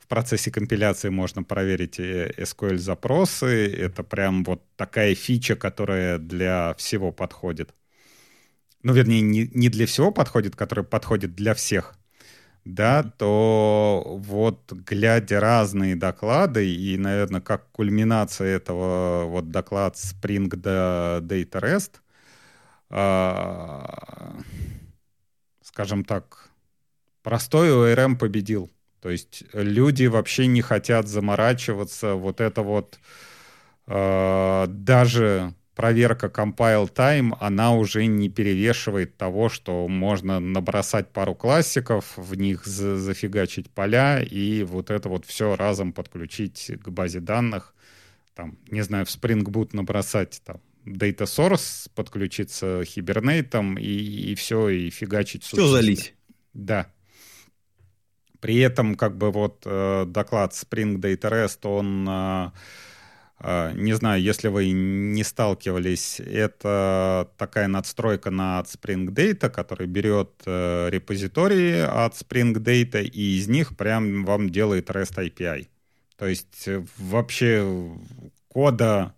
в 0.00 0.08
процессе 0.08 0.50
компиляции 0.50 1.08
можно 1.08 1.42
проверить 1.44 2.00
SQL-запросы. 2.00 3.72
Это 3.72 4.02
прям 4.02 4.42
вот 4.42 4.64
такая 4.74 5.14
фича, 5.14 5.54
которая 5.54 6.18
для 6.18 6.74
всего 6.78 7.12
подходит. 7.12 7.74
Ну, 8.82 8.92
вернее, 8.92 9.20
не, 9.20 9.48
не 9.52 9.68
для 9.68 9.86
всего 9.86 10.10
подходит, 10.10 10.56
которая 10.56 10.84
подходит 10.84 11.34
для 11.34 11.54
всех. 11.54 11.94
Да, 12.68 13.02
то 13.02 14.04
вот 14.06 14.70
глядя 14.72 15.40
разные 15.40 15.96
доклады 15.96 16.70
и, 16.70 16.98
наверное, 16.98 17.40
как 17.40 17.70
кульминация 17.72 18.56
этого 18.56 19.24
вот 19.24 19.50
доклад 19.50 19.94
Spring 19.94 20.50
Data 20.50 21.60
REST, 21.60 21.92
э, 22.90 24.42
скажем 25.62 26.04
так, 26.04 26.50
простой 27.22 27.70
ORM 27.70 28.18
победил. 28.18 28.70
То 29.00 29.08
есть 29.08 29.44
люди 29.54 30.04
вообще 30.04 30.46
не 30.46 30.60
хотят 30.60 31.08
заморачиваться. 31.08 32.16
Вот 32.16 32.42
это 32.42 32.60
вот 32.60 32.98
э, 33.86 34.66
даже 34.68 35.54
проверка 35.78 36.26
compile 36.26 36.92
time, 36.92 37.36
она 37.38 37.72
уже 37.72 38.06
не 38.06 38.28
перевешивает 38.28 39.16
того, 39.16 39.48
что 39.48 39.86
можно 39.86 40.40
набросать 40.40 41.12
пару 41.12 41.36
классиков, 41.36 42.14
в 42.16 42.34
них 42.34 42.66
за 42.66 42.96
зафигачить 42.96 43.70
поля 43.70 44.20
и 44.20 44.64
вот 44.64 44.90
это 44.90 45.08
вот 45.08 45.24
все 45.24 45.54
разом 45.54 45.92
подключить 45.92 46.72
к 46.82 46.88
базе 46.88 47.20
данных. 47.20 47.76
Там, 48.34 48.58
не 48.72 48.82
знаю, 48.82 49.06
в 49.06 49.08
Spring 49.08 49.44
Boot 49.44 49.68
набросать 49.72 50.42
там 50.44 50.60
data 50.84 51.26
source, 51.26 51.88
подключиться 51.94 52.82
хибернейтом 52.84 53.78
и, 53.78 53.86
и 53.86 54.34
все, 54.34 54.70
и 54.70 54.90
фигачить. 54.90 55.44
Все 55.44 55.64
залить. 55.68 56.14
Да. 56.54 56.92
При 58.40 58.58
этом, 58.58 58.96
как 58.96 59.16
бы 59.16 59.30
вот 59.30 59.62
э, 59.64 60.06
доклад 60.08 60.54
Spring 60.54 60.96
Data 60.96 61.30
REST, 61.30 61.68
он, 61.68 62.08
э, 62.08 62.46
э, 62.46 62.50
не 63.40 63.92
знаю, 63.92 64.20
если 64.20 64.48
вы 64.48 64.70
не 64.70 65.22
сталкивались, 65.22 66.20
это 66.20 67.30
такая 67.36 67.68
надстройка 67.68 68.30
над 68.30 68.66
Spring 68.66 69.08
Data, 69.10 69.48
который 69.48 69.86
берет 69.86 70.30
э, 70.44 70.88
репозитории 70.90 71.80
от 71.80 72.14
Spring 72.14 72.54
Data 72.54 73.00
и 73.02 73.38
из 73.38 73.46
них 73.48 73.76
прям 73.76 74.24
вам 74.24 74.50
делает 74.50 74.90
REST 74.90 75.30
API. 75.30 75.68
То 76.16 76.26
есть 76.26 76.66
э, 76.66 76.84
вообще 76.96 77.92
кода 78.48 79.14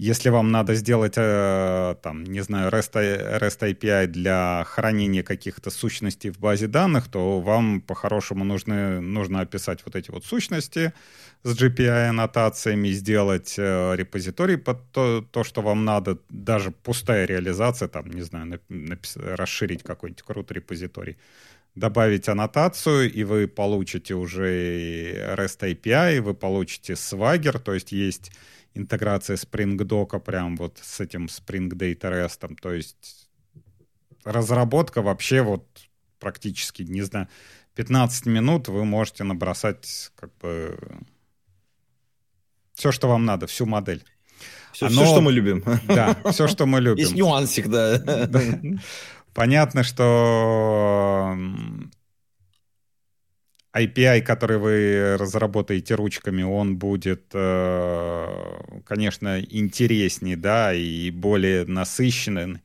если 0.00 0.30
вам 0.30 0.50
надо 0.50 0.74
сделать, 0.74 1.14
э, 1.16 1.94
там, 2.02 2.24
не 2.24 2.40
знаю, 2.40 2.70
REST, 2.70 3.38
REST 3.38 3.60
API 3.60 4.06
для 4.06 4.64
хранения 4.64 5.22
каких-то 5.22 5.70
сущностей 5.70 6.30
в 6.30 6.38
базе 6.38 6.68
данных, 6.68 7.08
то 7.08 7.40
вам 7.40 7.82
по-хорошему 7.82 8.44
нужно, 8.44 9.02
нужно 9.02 9.40
описать 9.40 9.82
вот 9.84 9.96
эти 9.96 10.10
вот 10.10 10.24
сущности 10.24 10.94
с 11.42 11.54
GPI-аннотациями, 11.54 12.88
сделать 12.92 13.56
э, 13.58 13.94
репозиторий 13.94 14.56
под 14.56 14.90
то, 14.90 15.22
то, 15.30 15.44
что 15.44 15.60
вам 15.60 15.84
надо, 15.84 16.18
даже 16.30 16.70
пустая 16.70 17.26
реализация, 17.26 17.88
там, 17.88 18.10
не 18.10 18.22
знаю, 18.22 18.58
расширить 19.16 19.82
какой-нибудь 19.82 20.22
крутой 20.22 20.56
репозиторий. 20.56 21.18
Добавить 21.74 22.28
аннотацию, 22.28 23.12
и 23.12 23.22
вы 23.22 23.46
получите 23.46 24.14
уже 24.14 25.34
REST 25.36 25.74
API, 25.74 26.20
вы 26.22 26.32
получите 26.32 26.94
Swagger, 26.94 27.58
то 27.58 27.74
есть 27.74 27.92
есть 27.92 28.32
интеграция 28.74 29.36
Spring 29.36 29.76
Dock 29.76 30.18
прям 30.20 30.56
вот 30.56 30.78
с 30.82 31.00
этим 31.00 31.26
Spring 31.26 31.68
Data 31.70 32.10
REST. 32.10 32.56
То 32.60 32.72
есть 32.72 33.28
разработка 34.24 35.02
вообще 35.02 35.42
вот 35.42 35.66
практически, 36.18 36.82
не 36.82 37.02
знаю, 37.02 37.28
15 37.74 38.26
минут 38.26 38.68
вы 38.68 38.84
можете 38.84 39.24
набросать 39.24 40.10
как 40.16 40.36
бы 40.38 40.78
все, 42.74 42.92
что 42.92 43.08
вам 43.08 43.24
надо, 43.24 43.46
всю 43.46 43.66
модель. 43.66 44.04
Все, 44.72 44.86
Оно... 44.86 45.02
все, 45.02 45.12
что 45.12 45.20
мы 45.20 45.32
любим. 45.32 45.64
Да, 45.86 46.16
все, 46.30 46.46
что 46.48 46.66
мы 46.66 46.80
любим. 46.80 47.02
Есть 47.02 47.14
нюансик, 47.14 47.68
да. 47.68 48.00
Понятно, 49.34 49.82
что 49.82 51.36
API, 53.72 54.20
который 54.22 54.58
вы 54.58 55.16
разработаете 55.16 55.94
ручками, 55.94 56.42
он 56.42 56.76
будет, 56.76 57.26
э, 57.32 58.82
конечно, 58.84 59.40
интереснее, 59.40 60.36
да, 60.36 60.74
и 60.74 61.10
более 61.10 61.64
насыщенный. 61.66 62.60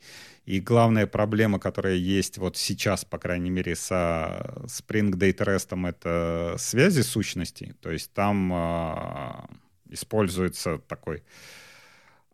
И 0.45 0.59
главная 0.59 1.07
проблема, 1.07 1.59
которая 1.59 1.95
есть 1.95 2.37
вот 2.37 2.57
сейчас, 2.57 3.03
по 3.05 3.17
крайней 3.17 3.49
мере, 3.49 3.75
со 3.75 4.55
Spring 4.65 5.11
Data 5.11 5.43
REST, 5.43 5.89
это 5.89 6.55
связи 6.57 7.01
сущностей. 7.01 7.73
То 7.81 7.91
есть 7.91 8.13
там 8.13 8.51
э, 8.53 9.47
используется 9.89 10.79
такой 10.87 11.23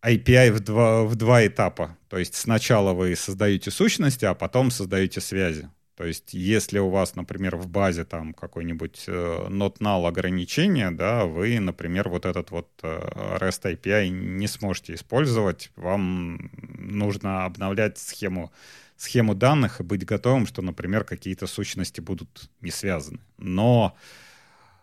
API 0.02 0.52
в 0.52 0.60
два, 0.62 1.04
в 1.04 1.16
два 1.16 1.46
этапа. 1.46 1.98
То 2.10 2.18
есть 2.18 2.36
сначала 2.36 2.94
вы 2.94 3.16
создаете 3.16 3.72
сущности, 3.72 4.26
а 4.26 4.34
потом 4.34 4.72
создаете 4.72 5.22
связи. 5.22 5.70
То 6.02 6.08
есть, 6.08 6.34
если 6.34 6.80
у 6.80 6.90
вас, 6.90 7.16
например, 7.16 7.58
в 7.58 7.68
базе 7.68 8.06
там 8.06 8.34
какой-нибудь 8.34 9.04
э, 9.06 9.46
not 9.50 9.78
null 9.78 10.08
ограничение, 10.08 10.90
да, 10.90 11.26
вы, 11.26 11.60
например, 11.60 12.10
вот 12.10 12.26
этот 12.26 12.50
вот 12.50 12.68
э, 12.82 13.38
REST 13.40 13.76
API 13.76 14.10
не 14.10 14.48
сможете 14.48 14.96
использовать. 14.96 15.70
Вам 15.76 16.50
нужно 16.58 17.46
обновлять 17.46 18.00
схему, 18.00 18.52
схему 18.98 19.36
данных 19.36 19.80
и 19.80 19.84
быть 19.84 20.04
готовым, 20.04 20.48
что, 20.48 20.64
например, 20.64 21.04
какие-то 21.04 21.46
сущности 21.46 22.02
будут 22.02 22.50
не 22.62 22.72
связаны. 22.72 23.20
Но 23.38 23.96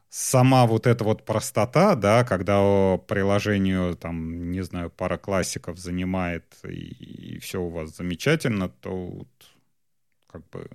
сама 0.09 0.67
вот 0.67 0.87
эта 0.87 1.03
вот 1.03 1.25
простота, 1.25 1.97
да, 1.97 2.23
когда 2.23 2.97
приложению, 3.09 3.97
там, 3.97 4.53
не 4.53 4.63
знаю, 4.63 4.89
пара 4.89 5.19
классиков 5.19 5.79
занимает 5.79 6.45
и, 6.63 7.35
и 7.35 7.39
все 7.41 7.61
у 7.61 7.71
вас 7.71 7.97
замечательно, 7.97 8.69
то 8.69 9.27
как 10.29 10.49
бы 10.51 10.71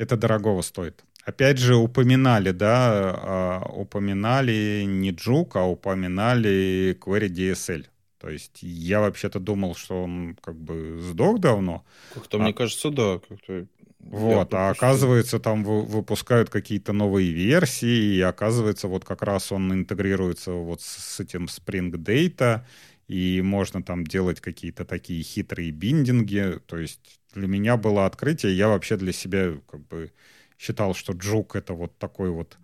это 0.00 0.16
дорогого 0.16 0.62
стоит. 0.62 1.04
Опять 1.24 1.58
же, 1.58 1.76
упоминали, 1.76 2.52
да, 2.52 3.14
а, 3.16 3.70
упоминали 3.74 4.84
не 4.86 5.12
Juke, 5.12 5.52
а 5.54 5.64
упоминали 5.64 6.96
Query 6.98 7.28
DSL. 7.28 7.86
То 8.18 8.30
есть 8.30 8.62
я 8.62 9.00
вообще-то 9.00 9.40
думал, 9.40 9.74
что 9.74 10.02
он 10.02 10.36
как 10.40 10.56
бы 10.56 10.98
сдох 11.00 11.38
давно. 11.38 11.84
Как-то, 12.14 12.38
а... 12.38 12.40
мне 12.40 12.52
кажется, 12.52 12.90
да. 12.90 13.20
Как-то... 13.28 13.66
Вот, 13.98 14.54
а 14.54 14.70
оказывается, 14.70 15.38
там 15.38 15.62
выпускают 15.62 16.48
какие-то 16.48 16.94
новые 16.94 17.30
версии, 17.32 18.14
и 18.14 18.20
оказывается, 18.22 18.88
вот 18.88 19.04
как 19.04 19.22
раз 19.22 19.52
он 19.52 19.70
интегрируется 19.72 20.52
вот 20.52 20.80
с 20.80 21.20
этим 21.20 21.44
Spring 21.44 21.90
Data, 21.92 22.62
и 23.10 23.42
можно 23.42 23.82
там 23.82 24.06
делать 24.06 24.40
какие-то 24.40 24.84
такие 24.84 25.24
хитрые 25.24 25.72
биндинги. 25.72 26.60
То 26.66 26.78
есть 26.78 27.20
для 27.34 27.48
меня 27.48 27.76
было 27.76 28.06
открытие. 28.06 28.56
Я 28.56 28.68
вообще 28.68 28.96
для 28.96 29.12
себя 29.12 29.54
как 29.68 29.80
бы 29.88 30.12
считал, 30.56 30.94
что 30.94 31.12
Джук— 31.12 31.56
это 31.56 31.74
вот 31.74 31.98
такой 31.98 32.30
вот 32.30 32.56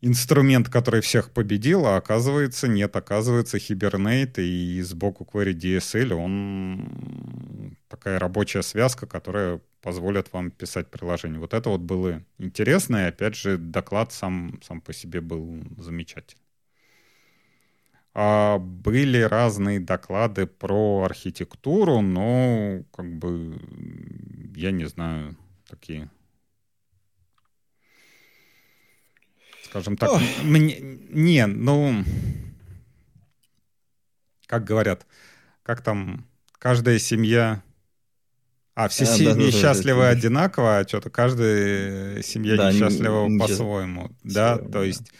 инструмент, 0.00 0.68
который 0.68 1.00
всех 1.00 1.30
победил, 1.30 1.86
а 1.86 1.96
оказывается 1.96 2.66
нет. 2.66 2.96
Оказывается, 2.96 3.58
Hibernate 3.58 4.42
и 4.42 4.82
сбоку 4.82 5.28
Query 5.32 5.52
DSL, 5.52 6.12
он 6.12 7.76
такая 7.86 8.18
рабочая 8.18 8.62
связка, 8.62 9.06
которая 9.06 9.60
позволит 9.80 10.32
вам 10.32 10.50
писать 10.50 10.90
приложение. 10.90 11.38
Вот 11.38 11.54
это 11.54 11.70
вот 11.70 11.82
было 11.82 12.24
интересно, 12.38 12.96
и 13.04 13.08
опять 13.08 13.36
же 13.36 13.58
доклад 13.58 14.12
сам, 14.12 14.60
сам 14.64 14.80
по 14.80 14.92
себе 14.92 15.20
был 15.20 15.62
замечательный. 15.78 16.49
А 18.12 18.58
были 18.58 19.20
разные 19.20 19.78
доклады 19.78 20.46
про 20.46 21.04
архитектуру, 21.04 22.00
но 22.00 22.82
как 22.92 23.06
бы 23.18 23.60
я 24.56 24.72
не 24.72 24.86
знаю, 24.86 25.36
такие. 25.68 26.10
Скажем 29.62 29.96
так, 29.96 30.10
мне, 30.42 30.80
не, 30.80 31.46
ну, 31.46 32.04
как 34.46 34.64
говорят, 34.64 35.06
как 35.62 35.80
там, 35.80 36.26
каждая 36.58 36.98
семья, 36.98 37.62
а, 38.74 38.88
все 38.88 39.04
а, 39.04 39.06
семьи 39.06 39.52
да, 39.52 39.56
счастливы 39.56 40.02
да, 40.02 40.08
одинаково, 40.08 40.78
а 40.78 40.88
что-то 40.88 41.10
каждая 41.10 42.20
семья 42.22 42.56
да, 42.56 42.72
несчастлива 42.72 43.28
не, 43.28 43.38
по-своему, 43.38 44.10
да, 44.24 44.58
то 44.58 44.82
есть 44.82 45.12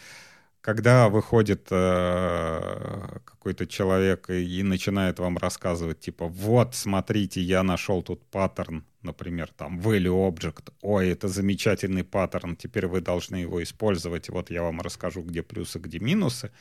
когда 0.71 1.09
выходит 1.09 1.67
э, 1.73 3.19
какой-то 3.25 3.67
человек 3.67 4.31
и, 4.31 4.61
и 4.61 4.63
начинает 4.63 5.19
вам 5.19 5.37
рассказывать, 5.37 5.99
типа, 5.99 6.29
вот, 6.29 6.77
смотрите, 6.77 7.41
я 7.41 7.65
нашел 7.65 8.03
тут 8.03 8.25
паттерн, 8.31 8.85
например, 9.03 9.51
там, 9.57 9.81
value 9.81 10.31
object, 10.31 10.73
ой, 10.83 11.09
это 11.09 11.27
замечательный 11.27 12.05
паттерн, 12.05 12.55
теперь 12.55 12.87
вы 12.87 13.01
должны 13.01 13.39
его 13.43 13.61
использовать, 13.61 14.29
вот 14.29 14.51
я 14.51 14.63
вам 14.63 14.81
расскажу, 14.81 15.23
где 15.23 15.43
плюсы, 15.43 15.81
где 15.81 15.99
минусы, 15.99 16.53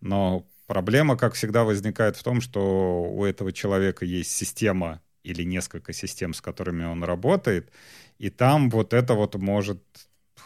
но 0.00 0.44
проблема, 0.66 1.16
как 1.16 1.34
всегда, 1.34 1.62
возникает 1.62 2.16
в 2.16 2.22
том, 2.24 2.40
что 2.40 3.04
у 3.04 3.24
этого 3.24 3.52
человека 3.52 4.04
есть 4.04 4.32
система 4.32 5.00
или 5.22 5.44
несколько 5.44 5.92
систем, 5.92 6.34
с 6.34 6.40
которыми 6.40 6.84
он 6.84 7.04
работает, 7.04 7.70
и 8.18 8.28
там 8.28 8.70
вот 8.70 8.92
это 8.92 9.14
вот 9.14 9.36
может 9.36 9.82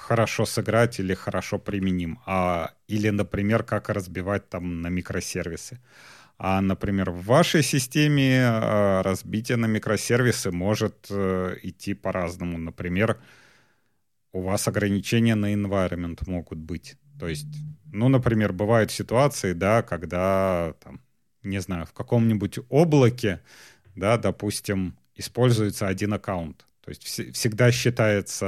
хорошо 0.07 0.47
сыграть 0.47 1.01
или 1.01 1.15
хорошо 1.15 1.59
применим. 1.59 2.19
А, 2.27 2.71
или, 2.89 3.11
например, 3.11 3.65
как 3.65 3.89
разбивать 3.89 4.49
там 4.49 4.81
на 4.83 4.89
микросервисы. 4.89 5.81
А, 6.39 6.61
например, 6.61 7.11
в 7.11 7.25
вашей 7.25 7.63
системе 7.63 8.41
а, 8.45 9.03
разбитие 9.03 9.57
на 9.57 9.67
микросервисы 9.67 10.53
может 10.53 11.09
а, 11.11 11.55
идти 11.63 11.95
по-разному. 11.95 12.59
Например, 12.59 13.19
у 14.33 14.43
вас 14.43 14.69
ограничения 14.69 15.35
на 15.35 15.53
environment 15.53 16.23
могут 16.27 16.59
быть. 16.59 16.97
То 17.19 17.27
есть, 17.29 17.49
ну, 17.93 18.09
например, 18.09 18.53
бывают 18.53 18.93
ситуации, 18.93 19.55
да, 19.55 19.83
когда, 19.83 20.75
там, 20.85 21.01
не 21.43 21.61
знаю, 21.61 21.87
в 21.87 21.93
каком-нибудь 21.93 22.59
облаке, 22.69 23.41
да, 23.97 24.19
допустим, 24.19 24.97
используется 25.17 25.89
один 25.89 26.13
аккаунт. 26.13 26.66
То 26.87 26.91
есть 26.91 27.05
вс- 27.05 27.33
всегда 27.33 27.73
считается 27.73 28.47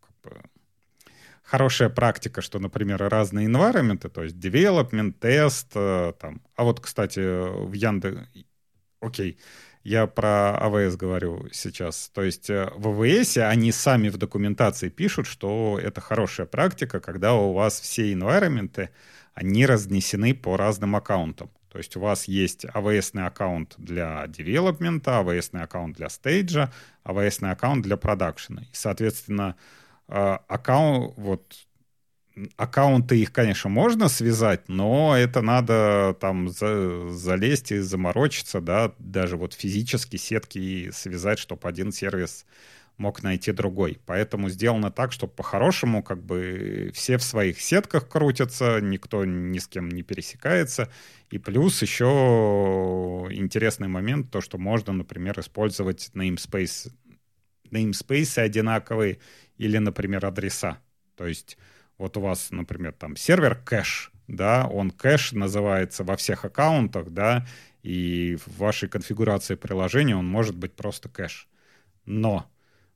как 0.00 0.14
бы, 0.22 0.40
хорошая 1.42 1.88
практика, 1.88 2.42
что, 2.42 2.60
например, 2.60 3.02
разные 3.08 3.48
environment, 3.48 4.08
то 4.08 4.22
есть 4.22 4.36
development, 4.36 5.14
тест, 5.18 5.72
э, 5.74 6.12
там. 6.20 6.40
А 6.54 6.62
вот, 6.62 6.78
кстати, 6.78 7.18
в 7.20 7.72
Яндекс... 7.72 8.20
Окей, 9.00 9.36
я 9.82 10.06
про 10.06 10.56
AWS 10.62 10.96
говорю 10.96 11.48
сейчас. 11.52 12.08
То 12.14 12.22
есть 12.22 12.48
э, 12.50 12.70
в 12.76 12.86
AWS 12.86 13.38
они 13.48 13.72
сами 13.72 14.08
в 14.08 14.16
документации 14.16 14.90
пишут, 14.90 15.26
что 15.26 15.76
это 15.82 16.00
хорошая 16.00 16.46
практика, 16.46 17.00
когда 17.00 17.34
у 17.34 17.52
вас 17.52 17.80
все 17.80 18.12
environment, 18.12 18.90
они 19.34 19.66
разнесены 19.66 20.34
по 20.34 20.56
разным 20.56 20.94
аккаунтам. 20.94 21.50
То 21.70 21.78
есть 21.78 21.96
у 21.96 22.00
вас 22.00 22.24
есть 22.24 22.64
AWS 22.64 23.24
аккаунт 23.24 23.74
для 23.78 24.24
development, 24.26 25.04
AWS 25.04 25.56
аккаунт 25.62 25.96
для 25.96 26.08
стейджа, 26.08 26.72
AWS 27.04 27.48
аккаунт 27.50 27.82
для 27.82 27.96
продакшена. 27.96 28.62
И, 28.62 28.68
соответственно, 28.72 29.56
э, 30.08 30.38
аккаунт, 30.48 31.14
вот, 31.16 31.54
аккаунты 32.56 33.20
их, 33.20 33.32
конечно, 33.32 33.70
можно 33.70 34.08
связать, 34.08 34.68
но 34.68 35.16
это 35.16 35.42
надо 35.42 36.16
там 36.20 36.48
за, 36.48 37.08
залезть 37.10 37.72
и 37.72 37.78
заморочиться, 37.78 38.60
да, 38.60 38.92
даже 38.98 39.36
вот 39.36 39.54
физически 39.54 40.16
сетки 40.16 40.90
связать, 40.90 41.38
чтобы 41.38 41.68
один 41.68 41.92
сервис 41.92 42.46
мог 43.00 43.22
найти 43.22 43.50
другой. 43.52 43.98
Поэтому 44.04 44.50
сделано 44.50 44.90
так, 44.90 45.10
чтобы 45.10 45.32
по-хорошему 45.32 46.02
как 46.02 46.22
бы 46.22 46.92
все 46.94 47.16
в 47.16 47.22
своих 47.22 47.60
сетках 47.60 48.08
крутятся, 48.08 48.80
никто 48.80 49.24
ни 49.24 49.58
с 49.58 49.66
кем 49.66 49.88
не 49.88 50.02
пересекается. 50.02 50.90
И 51.30 51.38
плюс 51.38 51.80
еще 51.80 53.26
интересный 53.30 53.88
момент, 53.88 54.30
то, 54.30 54.42
что 54.42 54.58
можно, 54.58 54.92
например, 54.92 55.40
использовать 55.40 56.10
namespace, 56.14 56.92
namespace 57.70 58.38
одинаковые 58.38 59.18
или, 59.56 59.78
например, 59.78 60.26
адреса. 60.26 60.78
То 61.16 61.26
есть 61.26 61.56
вот 61.96 62.18
у 62.18 62.20
вас, 62.20 62.50
например, 62.50 62.92
там 62.92 63.16
сервер 63.16 63.54
кэш, 63.54 64.12
да, 64.28 64.66
он 64.66 64.90
кэш 64.90 65.32
называется 65.32 66.04
во 66.04 66.16
всех 66.16 66.44
аккаунтах, 66.44 67.08
да, 67.10 67.46
и 67.82 68.36
в 68.36 68.58
вашей 68.58 68.90
конфигурации 68.90 69.54
приложения 69.54 70.16
он 70.16 70.26
может 70.26 70.54
быть 70.54 70.74
просто 70.74 71.08
кэш. 71.08 71.48
Но 72.04 72.49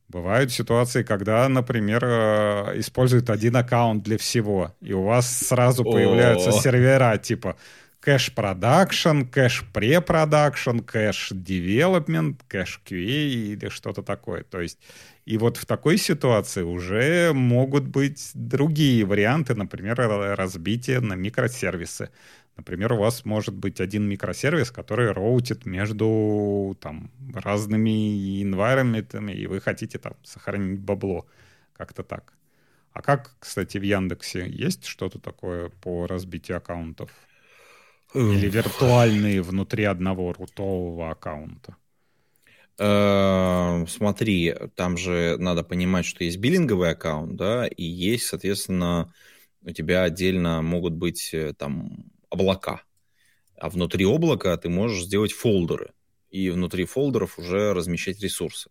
Бывают 0.08 0.52
ситуации, 0.52 1.02
когда, 1.02 1.48
например, 1.48 2.04
э, 2.04 2.78
используют 2.80 3.30
один 3.30 3.56
аккаунт 3.56 4.02
для 4.02 4.18
всего, 4.18 4.74
и 4.80 4.92
у 4.92 5.02
вас 5.02 5.30
сразу 5.30 5.84
появляются 5.84 6.52
сервера 6.52 7.16
типа 7.18 7.56
кэш 8.00 8.34
production, 8.34 9.22
кэш 9.22 9.64
pre-production, 9.72 10.80
кэш 10.80 11.28
development, 11.32 12.42
кэш 12.48 12.82
QA 12.84 12.98
или 12.98 13.68
что-то 13.70 14.02
такое. 14.02 14.44
То 14.44 14.60
есть 14.60 14.78
и 15.24 15.38
вот 15.38 15.56
в 15.56 15.64
такой 15.64 15.96
ситуации 15.96 16.62
уже 16.62 17.32
могут 17.32 17.84
быть 17.84 18.30
другие 18.34 19.06
варианты, 19.06 19.54
например, 19.54 19.96
разбитие 20.36 21.00
на 21.00 21.14
микросервисы. 21.14 22.10
Например, 22.56 22.92
у 22.92 22.98
вас 22.98 23.24
может 23.24 23.54
быть 23.54 23.80
один 23.80 24.08
микросервис, 24.08 24.70
который 24.70 25.10
роутит 25.10 25.66
между 25.66 26.76
там, 26.80 27.10
разными 27.34 28.42
environment 28.42 29.08
ами, 29.08 29.32
и 29.32 29.46
вы 29.46 29.60
хотите 29.60 29.98
там 29.98 30.14
сохранить 30.22 30.80
бабло. 30.80 31.26
Как-то 31.72 32.04
так. 32.04 32.34
А 32.92 33.02
как, 33.02 33.34
кстати, 33.40 33.78
в 33.78 33.82
Яндексе 33.82 34.48
есть 34.48 34.84
что-то 34.84 35.18
такое 35.18 35.70
по 35.82 36.06
разбитию 36.06 36.58
аккаунтов? 36.58 37.10
Или 38.14 38.48
виртуальные 38.48 39.42
внутри 39.42 39.82
одного 39.82 40.32
рутового 40.32 41.10
аккаунта? 41.10 41.76
Э, 42.78 43.84
смотри, 43.88 44.54
там 44.76 44.96
же 44.96 45.36
надо 45.38 45.64
понимать, 45.64 46.04
что 46.04 46.22
есть 46.22 46.38
биллинговый 46.38 46.90
аккаунт, 46.90 47.34
да, 47.34 47.66
и 47.66 47.82
есть, 47.82 48.26
соответственно, 48.26 49.12
у 49.62 49.70
тебя 49.70 50.02
отдельно 50.04 50.62
могут 50.62 50.92
быть 50.92 51.30
э, 51.32 51.52
там 51.54 52.13
облака. 52.34 52.82
А 53.56 53.70
внутри 53.70 54.04
облака 54.04 54.56
ты 54.56 54.68
можешь 54.68 55.04
сделать 55.04 55.32
фолдеры. 55.32 55.92
И 56.28 56.50
внутри 56.50 56.84
фолдеров 56.84 57.38
уже 57.38 57.72
размещать 57.72 58.20
ресурсы. 58.20 58.70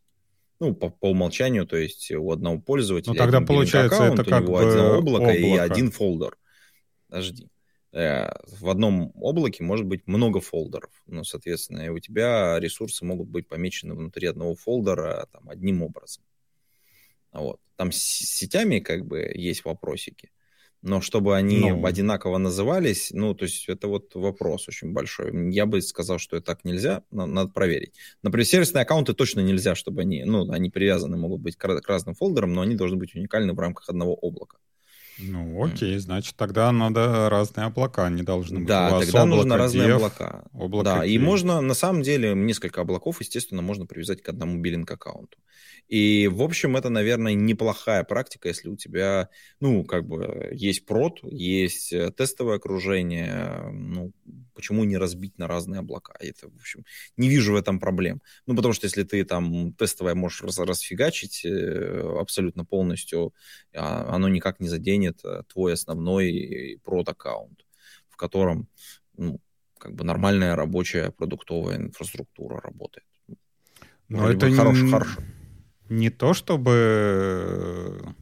Ну, 0.60 0.76
по, 0.76 0.90
по 0.90 1.10
умолчанию, 1.10 1.66
то 1.66 1.78
есть 1.78 2.12
у 2.12 2.32
одного 2.32 2.60
пользователя 2.60 3.14
ну, 3.14 3.18
тогда 3.18 3.42
получается 3.42 3.98
аккаунт, 3.98 4.20
это 4.20 4.30
как 4.30 4.44
у 4.44 4.46
него 4.46 4.54
бы 4.54 4.70
одно 4.70 4.98
облако, 5.00 5.24
облако 5.24 5.34
и 5.34 5.58
один 5.58 5.92
фолдер. 5.92 6.38
Подожди. 7.08 7.50
Э, 7.92 8.30
в 8.48 8.70
одном 8.70 9.12
облаке 9.16 9.64
может 9.64 9.86
быть 9.86 10.08
много 10.08 10.42
фолдеров. 10.42 10.92
Ну, 11.08 11.24
соответственно, 11.24 11.82
и 11.82 11.90
у 11.90 12.00
тебя 12.00 12.60
ресурсы 12.60 13.06
могут 13.06 13.30
быть 13.30 13.48
помечены 13.48 13.94
внутри 13.94 14.28
одного 14.28 14.56
фолдера 14.56 15.28
там, 15.32 15.50
одним 15.50 15.84
образом. 15.84 16.24
Вот. 17.32 17.60
Там 17.76 17.92
с 17.92 17.98
сетями 17.98 18.80
как 18.80 19.06
бы 19.06 19.32
есть 19.34 19.66
вопросики 19.66 20.32
но 20.84 21.00
чтобы 21.02 21.36
они 21.36 21.72
ну... 21.72 21.86
одинаково 21.86 22.38
назывались, 22.38 23.10
ну, 23.12 23.34
то 23.34 23.46
есть 23.46 23.70
это 23.70 23.88
вот 23.88 24.14
вопрос 24.16 24.68
очень 24.68 24.92
большой. 24.92 25.52
Я 25.52 25.66
бы 25.66 25.82
сказал, 25.82 26.20
что 26.20 26.36
это 26.36 26.46
так 26.46 26.66
нельзя, 26.66 27.04
надо 27.10 27.50
проверить. 27.50 27.94
Например, 28.22 28.46
сервисные 28.46 28.84
аккаунты 28.84 29.14
точно 29.14 29.40
нельзя, 29.40 29.76
чтобы 29.76 30.02
они, 30.02 30.24
ну, 30.26 30.52
они 30.52 30.70
привязаны 30.70 31.18
могут 31.18 31.42
быть 31.42 31.56
к 31.56 31.88
разным 31.88 32.16
фолдерам, 32.16 32.54
но 32.54 32.62
они 32.62 32.76
должны 32.76 32.98
быть 32.98 33.16
уникальны 33.16 33.54
в 33.54 33.60
рамках 33.60 33.90
одного 33.90 34.14
облака. 34.14 34.58
Ну, 35.20 35.64
окей, 35.64 35.98
значит, 35.98 36.36
тогда 36.36 36.72
надо 36.72 37.30
разные 37.30 37.68
облака, 37.68 38.06
они 38.06 38.24
должны 38.24 38.60
быть. 38.60 38.68
Да, 38.68 39.00
тогда 39.00 39.26
нужно 39.26 39.58
разные 39.58 39.90
dev, 39.90 39.96
облака. 39.96 40.44
Облако 40.54 40.84
да, 40.86 41.06
dev. 41.06 41.10
и 41.10 41.20
можно, 41.20 41.62
на 41.62 41.74
самом 41.74 42.02
деле, 42.02 42.34
несколько 42.34 42.82
облаков, 42.82 43.22
естественно, 43.22 43.62
можно 43.62 43.86
привязать 43.86 44.22
к 44.22 44.30
одному 44.30 44.60
биллинг-аккаунту. 44.60 45.38
И, 45.88 46.28
в 46.28 46.42
общем, 46.42 46.78
это, 46.78 46.90
наверное, 46.90 47.34
неплохая 47.34 48.04
практика, 48.04 48.48
если 48.48 48.70
у 48.70 48.76
тебя, 48.76 49.30
ну, 49.60 49.84
как 49.84 50.08
бы, 50.08 50.50
есть 50.52 50.86
прод, 50.86 51.20
есть 51.24 51.92
э, 51.92 52.12
тестовое 52.12 52.56
окружение, 52.56 53.70
ну, 53.72 54.12
почему 54.54 54.84
не 54.84 54.98
разбить 54.98 55.38
на 55.38 55.48
разные 55.48 55.80
облака? 55.80 56.14
Это, 56.20 56.50
в 56.50 56.56
общем, 56.56 56.86
не 57.18 57.30
вижу 57.30 57.54
в 57.54 57.56
этом 57.56 57.80
проблем. 57.80 58.22
Ну, 58.46 58.56
потому 58.56 58.74
что 58.74 58.86
если 58.86 59.04
ты 59.04 59.24
там 59.26 59.74
тестовое 59.74 60.16
можешь 60.16 60.42
раз, 60.42 60.60
расфигачить 60.60 61.46
э, 61.46 62.18
абсолютно 62.20 62.66
полностью, 62.66 63.34
а, 63.74 64.16
оно 64.16 64.30
никак 64.30 64.60
не 64.60 64.68
заденет 64.68 65.20
э, 65.24 65.44
твой 65.52 65.74
основной 65.74 66.80
прод-аккаунт, 66.84 67.66
в 68.10 68.18
котором, 68.18 68.68
ну, 69.18 69.40
как 69.78 69.96
бы 69.96 70.04
нормальная 70.04 70.56
рабочая 70.56 71.12
продуктовая 71.12 71.78
инфраструктура 71.78 72.62
работает. 72.62 73.08
Но 74.08 74.30
это 74.30 74.52
хорошо, 74.52 74.84
не... 74.84 74.92
хорошо 74.92 75.22
не 75.94 76.10
то 76.10 76.34
чтобы... 76.34 78.16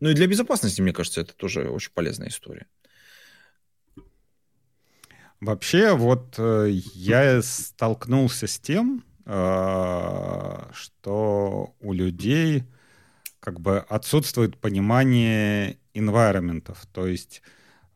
Ну 0.00 0.10
и 0.10 0.14
для 0.14 0.26
безопасности, 0.26 0.80
мне 0.80 0.92
кажется, 0.92 1.20
это 1.20 1.34
тоже 1.34 1.68
очень 1.70 1.90
полезная 1.92 2.28
история. 2.28 2.66
Вообще, 5.40 5.94
вот 5.94 6.34
э, 6.38 6.68
я 6.94 7.40
столкнулся 7.42 8.48
с 8.48 8.58
тем, 8.58 9.04
э, 9.24 10.62
что 10.72 11.74
у 11.80 11.92
людей 11.92 12.64
как 13.38 13.60
бы 13.60 13.78
отсутствует 13.78 14.58
понимание 14.58 15.78
инвайроментов. 15.94 16.84
То 16.92 17.06
есть, 17.06 17.42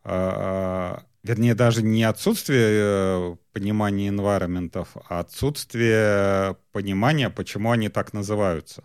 э, 0.05 0.97
вернее, 1.25 1.55
даже 1.57 1.83
не 1.83 2.05
отсутствие 2.05 3.37
понимания 3.53 4.09
инвайроментов, 4.09 4.97
а 5.09 5.19
отсутствие 5.19 6.57
понимания, 6.71 7.29
почему 7.29 7.73
они 7.73 7.89
так 7.89 8.13
называются. 8.13 8.85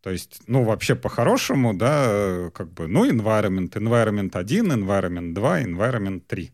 То 0.00 0.10
есть, 0.10 0.42
ну, 0.46 0.62
вообще 0.62 0.94
по-хорошему, 0.94 1.74
да, 1.74 2.50
как 2.54 2.72
бы, 2.72 2.86
ну, 2.86 3.04
environment, 3.10 3.70
environment 3.72 4.30
1, 4.36 4.72
environment 4.72 5.34
2, 5.34 5.62
environment 5.62 6.22
3. 6.26 6.52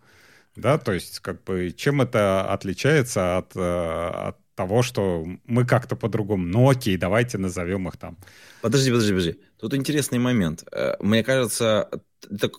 Да, 0.56 0.78
то 0.78 0.92
есть, 0.92 1.20
как 1.20 1.44
бы, 1.44 1.72
чем 1.76 2.00
это 2.00 2.50
отличается 2.50 3.38
от, 3.38 3.54
э, 3.54 3.60
от 3.60 4.36
того, 4.54 4.82
что 4.82 5.24
мы 5.44 5.66
как-то 5.66 5.96
по-другому, 5.96 6.46
ну, 6.46 6.70
окей, 6.70 6.96
давайте 6.96 7.38
назовем 7.38 7.88
их 7.88 7.98
там. 7.98 8.16
Подожди, 8.62 8.90
подожди, 8.90 9.12
подожди. 9.12 9.40
Тут 9.58 9.74
интересный 9.74 10.18
момент. 10.18 10.64
Э, 10.72 10.96
мне 10.98 11.22
кажется, 11.22 11.90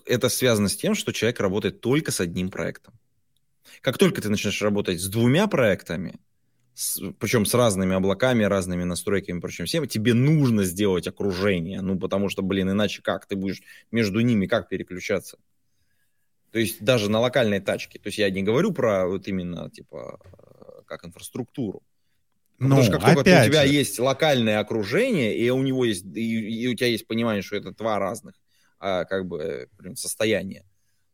это, 0.06 0.30
связано 0.30 0.70
с 0.70 0.78
тем, 0.78 0.94
что 0.96 1.12
человек 1.12 1.40
работает 1.40 1.82
только 1.82 2.12
с 2.12 2.22
одним 2.22 2.50
проектом. 2.50 2.94
Как 3.82 3.98
только 3.98 4.22
ты 4.22 4.30
начинаешь 4.30 4.62
работать 4.62 5.02
с 5.02 5.08
двумя 5.08 5.48
проектами, 5.48 6.20
с, 6.76 7.02
причем 7.20 7.46
с 7.46 7.54
разными 7.56 7.96
облаками, 7.96 8.44
разными 8.44 8.84
настройками, 8.84 9.40
причем 9.40 9.66
всем, 9.66 9.88
тебе 9.88 10.14
нужно 10.14 10.64
сделать 10.64 11.08
окружение, 11.08 11.82
ну, 11.82 11.98
потому 11.98 12.30
что, 12.30 12.44
блин, 12.44 12.70
иначе 12.70 13.02
как 13.02 13.26
ты 13.26 13.36
будешь 13.36 13.64
между 13.92 14.20
ними, 14.20 14.46
как 14.46 14.70
переключаться? 14.70 15.38
То 16.52 16.60
есть 16.60 16.84
даже 16.84 17.10
на 17.10 17.20
локальной 17.20 17.60
тачке. 17.60 18.00
То 18.00 18.08
есть 18.08 18.18
я 18.18 18.30
не 18.30 18.44
говорю 18.44 18.72
про 18.72 19.08
вот 19.08 19.28
именно, 19.28 19.70
типа, 19.70 20.20
как 20.86 21.06
инфраструктуру. 21.06 21.84
Ну, 22.60 22.70
Потому 22.70 22.84
что 22.84 22.94
как 22.94 23.16
только 23.16 23.20
у 23.20 23.24
тебя 23.46 23.66
же. 23.66 23.72
есть 23.72 24.00
локальное 24.00 24.60
окружение, 24.60 25.38
и 25.38 25.50
у 25.52 25.62
него 25.62 25.86
есть, 25.86 26.06
и, 26.06 26.64
и 26.64 26.68
у 26.68 26.74
тебя 26.74 26.88
есть 26.88 27.06
понимание, 27.06 27.44
что 27.44 27.56
это 27.56 27.72
два 27.72 28.00
разных 28.00 28.34
а, 28.80 29.06
как 29.06 29.28
бы 29.28 29.70
состояния, 29.96 30.66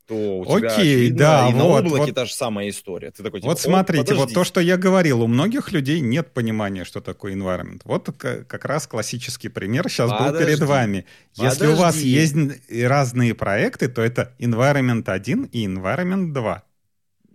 то 0.08 0.40
у 0.40 0.46
тебя 0.46 0.74
Окей, 0.74 1.12
да, 1.12 1.50
и 1.50 1.54
вот, 1.54 1.58
на 1.58 1.66
облаке 1.66 2.06
вот, 2.06 2.16
та 2.16 2.26
же 2.26 2.34
самая 2.34 2.70
история. 2.70 3.12
Ты 3.12 3.24
такой, 3.24 3.40
типа, 3.40 3.52
вот 3.52 3.60
смотрите, 3.60 4.14
вот 4.16 4.34
то, 4.34 4.44
что 4.44 4.60
я 4.60 4.78
говорил, 4.78 5.22
у 5.22 5.28
многих 5.28 5.72
людей 5.72 6.02
нет 6.02 6.34
понимания, 6.34 6.84
что 6.84 7.00
такое 7.00 7.34
environment. 7.34 7.82
Вот 7.86 8.10
как 8.18 8.66
раз 8.66 8.88
классический 8.88 9.50
пример 9.50 9.90
сейчас 9.90 10.12
подожди, 10.12 10.32
был 10.32 10.46
перед 10.46 10.60
вами. 10.60 11.06
Если 11.36 11.60
подожди. 11.60 11.74
у 11.74 11.76
вас 11.78 11.98
есть 11.98 12.36
разные 12.70 13.34
проекты, 13.34 13.88
то 13.88 14.02
это 14.02 14.34
environment 14.40 15.10
1 15.10 15.44
и 15.46 15.66
environment 15.66 16.34
2. 16.34 16.64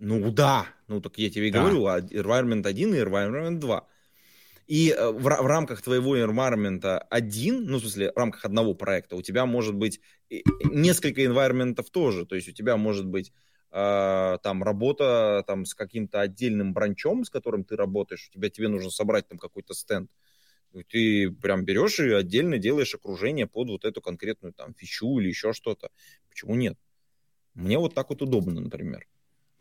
Ну 0.01 0.31
да, 0.31 0.65
ну 0.87 1.01
так 1.01 1.17
я 1.17 1.29
тебе 1.29 1.49
и 1.49 1.51
да. 1.51 1.59
говорю, 1.59 1.87
а 1.87 1.99
environment 1.99 2.67
1 2.67 2.93
и 2.93 2.97
environment 2.97 3.59
2. 3.59 3.87
И 4.69 4.91
э, 4.91 5.09
в, 5.09 5.23
в 5.23 5.47
рамках 5.47 5.81
твоего 5.81 6.15
environment 6.15 6.99
один, 7.09 7.65
ну, 7.65 7.77
в 7.77 7.81
смысле, 7.81 8.11
в 8.11 8.17
рамках 8.17 8.45
одного 8.45 8.75
проекта 8.75 9.15
у 9.15 9.23
тебя 9.23 9.47
может 9.47 9.73
быть 9.73 9.99
несколько 10.63 11.23
environment 11.23 11.83
тоже. 11.91 12.27
То 12.27 12.35
есть 12.35 12.49
у 12.49 12.51
тебя 12.51 12.77
может 12.77 13.07
быть 13.07 13.33
э, 13.71 14.37
там 14.43 14.61
работа 14.63 15.43
там 15.47 15.65
с 15.65 15.73
каким-то 15.73 16.21
отдельным 16.21 16.73
бранчом, 16.73 17.25
с 17.25 17.31
которым 17.31 17.63
ты 17.63 17.75
работаешь, 17.75 18.29
у 18.29 18.31
тебя 18.31 18.51
тебе 18.51 18.67
нужно 18.67 18.91
собрать 18.91 19.27
там 19.27 19.39
какой-то 19.39 19.73
стенд. 19.73 20.11
Ты 20.89 21.31
прям 21.31 21.65
берешь 21.65 21.99
и 21.99 22.11
отдельно 22.11 22.59
делаешь 22.59 22.93
окружение 22.93 23.47
под 23.47 23.69
вот 23.69 23.85
эту 23.85 24.01
конкретную 24.01 24.53
там 24.53 24.75
фичу 24.75 25.17
или 25.17 25.29
еще 25.29 25.51
что-то. 25.51 25.89
Почему 26.29 26.53
нет? 26.53 26.77
Мне 27.55 27.79
вот 27.79 27.95
так 27.95 28.11
вот 28.11 28.21
удобно, 28.21 28.61
например. 28.61 29.07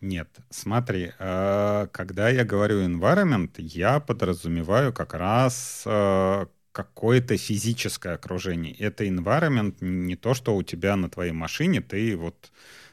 Нет, 0.01 0.29
смотри, 0.51 1.13
э, 1.19 1.89
когда 1.93 2.29
я 2.29 2.45
говорю 2.45 2.87
environment, 2.87 3.51
я 3.59 3.99
подразумеваю 3.99 4.93
как 4.93 5.13
раз 5.15 5.83
э, 5.87 6.47
какое-то 6.71 7.37
физическое 7.37 8.15
окружение. 8.15 8.75
Это 8.75 9.05
environment 9.05 9.77
не 9.81 10.15
то, 10.15 10.35
что 10.35 10.55
у 10.55 10.63
тебя 10.63 10.95
на 10.95 11.11
твоей 11.11 11.33
машине 11.33 11.81
ты 11.81 12.17
вот 12.17 12.53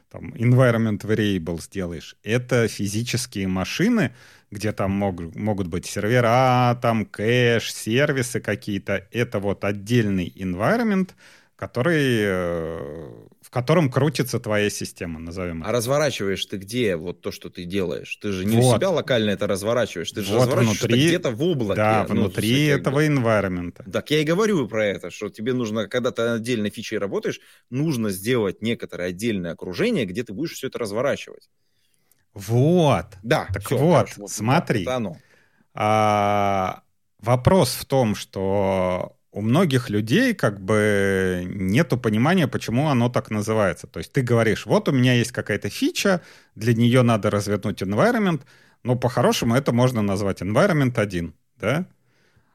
там 0.09 0.33
environment 0.33 1.01
variable 1.01 1.61
сделаешь. 1.61 2.15
Это 2.23 2.67
физические 2.67 3.47
машины, 3.49 4.15
где 4.49 4.71
там 4.71 4.91
мог, 4.91 5.35
могут 5.35 5.67
быть 5.67 5.85
сервера, 5.85 6.75
там 6.81 7.05
кэш, 7.05 7.71
сервисы 7.71 8.39
какие-то. 8.39 9.07
Это 9.11 9.39
вот 9.39 9.63
отдельный 9.63 10.33
environment, 10.35 11.11
который 11.55 13.25
э, 13.49 13.51
котором 13.51 13.91
крутится 13.91 14.39
твоя 14.39 14.69
система, 14.69 15.19
назовем 15.19 15.61
это. 15.61 15.69
А 15.69 15.71
разворачиваешь 15.71 16.45
ты 16.45 16.57
где 16.57 16.95
вот 16.95 17.21
то, 17.21 17.31
что 17.31 17.49
ты 17.49 17.65
делаешь? 17.65 18.15
Ты 18.21 18.31
же 18.31 18.45
не 18.45 18.57
вот. 18.57 18.73
у 18.73 18.77
себя 18.77 18.89
локально 18.89 19.31
это 19.31 19.47
разворачиваешь, 19.47 20.11
ты 20.11 20.21
же 20.21 20.33
вот 20.33 20.41
разворачиваешь 20.43 20.79
внутри, 20.81 21.07
где-то 21.07 21.31
в 21.31 21.43
облаке. 21.43 21.75
Да, 21.75 22.05
ну, 22.09 22.15
внутри 22.15 22.65
этого 22.65 22.95
бы. 22.95 23.07
environment. 23.07 23.91
Так 23.91 24.11
я 24.11 24.21
и 24.21 24.23
говорю 24.23 24.67
про 24.67 24.85
это, 24.85 25.09
что 25.09 25.29
тебе 25.29 25.53
нужно, 25.53 25.87
когда 25.87 26.11
ты 26.11 26.21
отдельной 26.21 26.69
фичей 26.69 26.97
работаешь, 26.97 27.39
нужно 27.69 28.09
сделать 28.09 28.61
некоторое 28.61 29.09
отдельное 29.09 29.51
окружение, 29.51 30.05
где 30.05 30.23
ты 30.23 30.33
будешь 30.33 30.53
все 30.53 30.67
это 30.67 30.79
разворачивать. 30.79 31.49
Вот. 32.33 33.05
Да. 33.23 33.47
Так 33.53 33.63
все, 33.63 33.77
вот, 33.77 33.93
хорошо, 33.93 34.21
вот, 34.21 34.29
смотри. 34.29 34.81
Это 34.81 34.95
оно. 34.97 35.17
А, 35.73 36.83
вопрос 37.19 37.73
в 37.73 37.85
том, 37.85 38.15
что 38.15 39.14
у 39.35 39.41
многих 39.41 39.89
людей 39.89 40.33
как 40.33 40.61
бы 40.61 41.43
нету 41.45 41.97
понимания, 41.97 42.47
почему 42.47 42.87
оно 42.87 43.09
так 43.09 43.29
называется. 43.29 43.85
То 43.85 43.99
есть 43.99 44.13
ты 44.13 44.21
говоришь, 44.21 44.65
вот 44.65 44.87
у 44.87 44.93
меня 44.93 45.13
есть 45.13 45.33
какая-то 45.33 45.69
фича, 45.69 46.21
для 46.55 46.73
нее 46.73 47.01
надо 47.01 47.29
развернуть 47.29 47.81
environment, 47.81 48.43
но 48.83 48.95
по-хорошему 48.95 49.53
это 49.55 49.73
можно 49.73 50.01
назвать 50.01 50.41
environment 50.41 50.97
1, 50.97 51.33
да? 51.59 51.85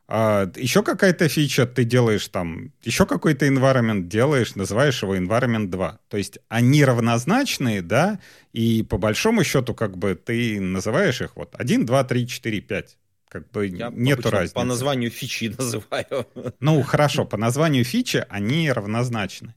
А 0.08 0.50
еще 0.56 0.82
какая-то 0.82 1.28
фича 1.28 1.66
ты 1.66 1.84
делаешь 1.84 2.26
там, 2.28 2.72
еще 2.82 3.04
какой-то 3.04 3.46
environment 3.46 4.08
делаешь, 4.08 4.54
называешь 4.54 5.02
его 5.02 5.14
environment 5.16 5.66
2. 5.66 5.98
То 6.08 6.16
есть 6.16 6.38
они 6.48 6.82
равнозначные, 6.82 7.82
да, 7.82 8.20
и 8.54 8.82
по 8.82 8.96
большому 8.96 9.44
счету 9.44 9.74
как 9.74 9.98
бы 9.98 10.14
ты 10.14 10.58
называешь 10.60 11.20
их 11.20 11.36
вот 11.36 11.54
1, 11.58 11.84
2, 11.84 12.04
3, 12.04 12.26
4, 12.26 12.60
5. 12.62 12.98
Как 13.30 13.48
бы 13.52 13.68
Я 13.68 13.90
нету 13.90 14.28
разницы. 14.28 14.54
По 14.54 14.64
названию 14.64 15.10
фичи 15.10 15.54
называю. 15.58 16.26
Ну, 16.58 16.82
хорошо, 16.82 17.24
по 17.24 17.36
названию 17.36 17.84
фичи 17.84 18.26
они 18.28 18.70
равнозначны. 18.70 19.54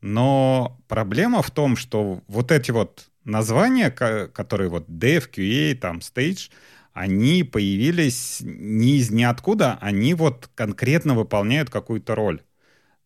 Но 0.00 0.80
проблема 0.88 1.42
в 1.42 1.50
том, 1.50 1.76
что 1.76 2.22
вот 2.26 2.50
эти 2.50 2.70
вот 2.70 3.10
названия, 3.24 3.90
которые 3.90 4.70
вот 4.70 4.88
Dev, 4.88 5.30
QA, 5.30 5.74
там, 5.74 5.98
Stage, 5.98 6.50
они 6.94 7.44
появились 7.44 8.38
не 8.40 8.96
из 8.96 9.10
ниоткуда, 9.10 9.78
они 9.82 10.14
вот 10.14 10.48
конкретно 10.54 11.14
выполняют 11.14 11.68
какую-то 11.68 12.14
роль. 12.14 12.42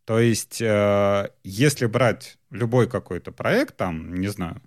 То 0.04 0.20
есть, 0.20 0.62
э, 0.62 1.30
если 1.42 1.86
брать 1.86 2.38
любой 2.50 2.88
какой-то 2.88 3.32
проект, 3.32 3.76
там, 3.76 4.14
не 4.14 4.28
знаю, 4.28 4.62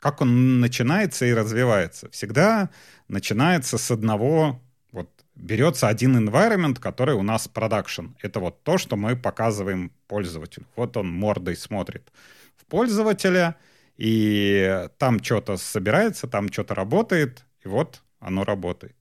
как 0.00 0.20
он 0.20 0.60
начинается 0.60 1.26
и 1.26 1.32
развивается. 1.32 2.10
Всегда 2.10 2.70
начинается 3.10 3.78
с 3.78 3.90
одного, 3.90 4.60
вот 4.92 5.10
берется 5.34 5.88
один 5.88 6.16
environment, 6.16 6.80
который 6.80 7.14
у 7.14 7.22
нас 7.22 7.48
production. 7.52 8.14
Это 8.22 8.40
вот 8.40 8.62
то, 8.62 8.78
что 8.78 8.96
мы 8.96 9.16
показываем 9.16 9.92
пользователю. 10.06 10.66
Вот 10.76 10.96
он 10.96 11.10
мордой 11.10 11.56
смотрит 11.56 12.12
в 12.56 12.64
пользователя, 12.66 13.56
и 13.96 14.88
там 14.98 15.22
что-то 15.22 15.56
собирается, 15.56 16.26
там 16.26 16.50
что-то 16.50 16.74
работает, 16.74 17.44
и 17.64 17.68
вот 17.68 18.02
оно 18.18 18.44
работает. 18.44 18.96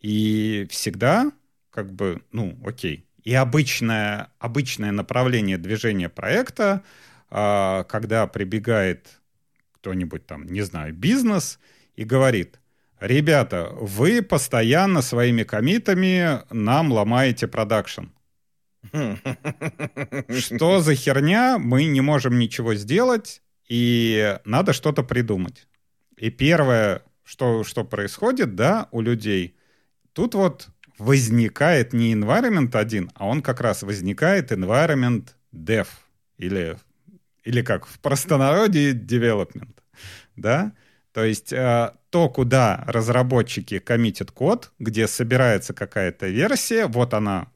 И 0.00 0.66
всегда, 0.70 1.32
как 1.70 1.92
бы, 1.92 2.22
ну, 2.32 2.56
окей. 2.64 3.04
И 3.24 3.34
обычное, 3.34 4.30
обычное 4.38 4.92
направление 4.92 5.58
движения 5.58 6.08
проекта 6.08 6.82
а, 7.30 7.84
когда 7.84 8.26
прибегает 8.26 9.20
кто-нибудь 9.72 10.26
там, 10.26 10.46
не 10.46 10.62
знаю, 10.62 10.94
бизнес 10.94 11.58
и 11.94 12.04
говорит, 12.04 12.58
ребята, 13.00 13.70
вы 13.72 14.22
постоянно 14.22 15.02
своими 15.02 15.42
комитами 15.42 16.40
нам 16.50 16.92
ломаете 16.92 17.46
продакшн. 17.46 18.06
Что 18.92 20.80
за 20.80 20.94
херня? 20.94 21.58
Мы 21.58 21.84
не 21.84 22.00
можем 22.00 22.38
ничего 22.38 22.74
сделать, 22.74 23.42
и 23.68 24.38
надо 24.44 24.72
что-то 24.72 25.02
придумать. 25.02 25.66
И 26.16 26.30
первое, 26.30 27.02
что, 27.24 27.64
что 27.64 27.84
происходит, 27.84 28.54
да, 28.54 28.88
у 28.90 29.00
людей, 29.00 29.56
тут 30.12 30.34
вот 30.34 30.68
возникает 30.98 31.92
не 31.92 32.14
environment 32.14 32.76
один, 32.76 33.10
а 33.14 33.26
он 33.26 33.42
как 33.42 33.60
раз 33.60 33.82
возникает 33.82 34.50
environment 34.50 35.28
dev, 35.52 35.86
или, 36.38 36.76
или 37.44 37.62
как 37.62 37.86
в 37.86 37.98
простонародье 38.00 38.92
development, 38.92 39.76
да, 40.36 40.72
то 41.12 41.24
есть 41.24 41.52
э, 41.52 41.92
то, 42.10 42.28
куда 42.28 42.84
разработчики 42.86 43.78
коммитят 43.78 44.30
код, 44.30 44.72
где 44.78 45.06
собирается 45.06 45.74
какая-то 45.74 46.28
версия, 46.28 46.86
вот 46.86 47.14
она 47.14 47.48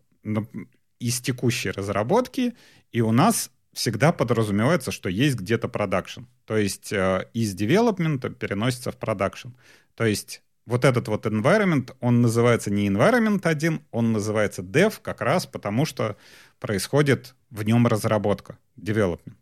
из 0.98 1.20
текущей 1.20 1.70
разработки, 1.70 2.54
и 2.92 3.00
у 3.00 3.12
нас 3.12 3.50
всегда 3.72 4.12
подразумевается, 4.12 4.92
что 4.92 5.08
есть 5.08 5.36
где-то 5.36 5.68
production. 5.68 6.22
То 6.44 6.56
есть 6.56 6.92
э, 6.92 7.26
из 7.32 7.54
development 7.54 8.24
а 8.24 8.30
переносится 8.30 8.92
в 8.92 8.96
production. 8.96 9.48
То 9.94 10.04
есть 10.04 10.42
вот 10.66 10.84
этот 10.84 11.08
вот 11.08 11.26
environment, 11.26 11.94
он 12.00 12.20
называется 12.20 12.70
не 12.70 12.88
environment 12.88 13.40
один, 13.44 13.82
он 13.90 14.12
называется 14.12 14.62
dev 14.62 15.00
как 15.02 15.20
раз 15.20 15.46
потому, 15.46 15.86
что 15.86 16.16
происходит 16.60 17.34
в 17.50 17.62
нем 17.64 17.86
разработка, 17.86 18.58
development. 18.78 19.36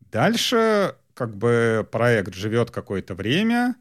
Дальше 0.00 0.96
как 1.14 1.36
бы 1.36 1.86
проект 1.90 2.34
живет 2.34 2.70
какое-то 2.70 3.14
время, 3.14 3.76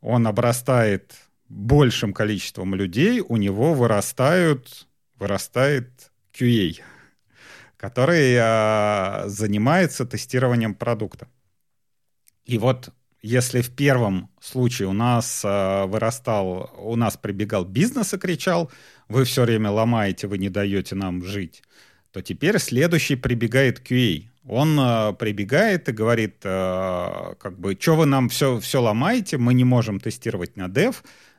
он 0.00 0.26
обрастает 0.26 1.14
большим 1.48 2.12
количеством 2.12 2.74
людей, 2.74 3.20
у 3.20 3.36
него 3.36 3.74
вырастают, 3.74 4.86
вырастает 5.16 6.12
QA, 6.32 6.80
который 7.76 8.36
а, 8.38 9.24
занимается 9.26 10.04
тестированием 10.04 10.74
продукта. 10.74 11.28
И 12.44 12.58
вот 12.58 12.90
если 13.22 13.62
в 13.62 13.70
первом 13.70 14.30
случае 14.40 14.88
у 14.88 14.92
нас 14.92 15.42
а, 15.44 15.86
вырастал, 15.86 16.70
у 16.76 16.96
нас 16.96 17.16
прибегал 17.16 17.64
бизнес 17.64 18.12
и 18.12 18.18
кричал, 18.18 18.70
вы 19.08 19.24
все 19.24 19.44
время 19.44 19.70
ломаете, 19.70 20.26
вы 20.26 20.38
не 20.38 20.50
даете 20.50 20.94
нам 20.94 21.24
жить, 21.24 21.62
то 22.12 22.20
теперь 22.20 22.58
следующий 22.58 23.16
прибегает 23.16 23.80
QA. 23.80 24.28
Он 24.46 24.78
а, 24.78 25.12
прибегает 25.12 25.88
и 25.88 25.92
говорит, 25.92 26.36
а, 26.44 27.34
как 27.38 27.58
бы, 27.58 27.76
что 27.80 27.96
вы 27.96 28.06
нам 28.06 28.28
все, 28.28 28.60
все 28.60 28.80
ломаете, 28.80 29.38
мы 29.38 29.54
не 29.54 29.64
можем 29.64 30.00
тестировать 30.00 30.56
на 30.56 30.66
dev, 30.66 30.96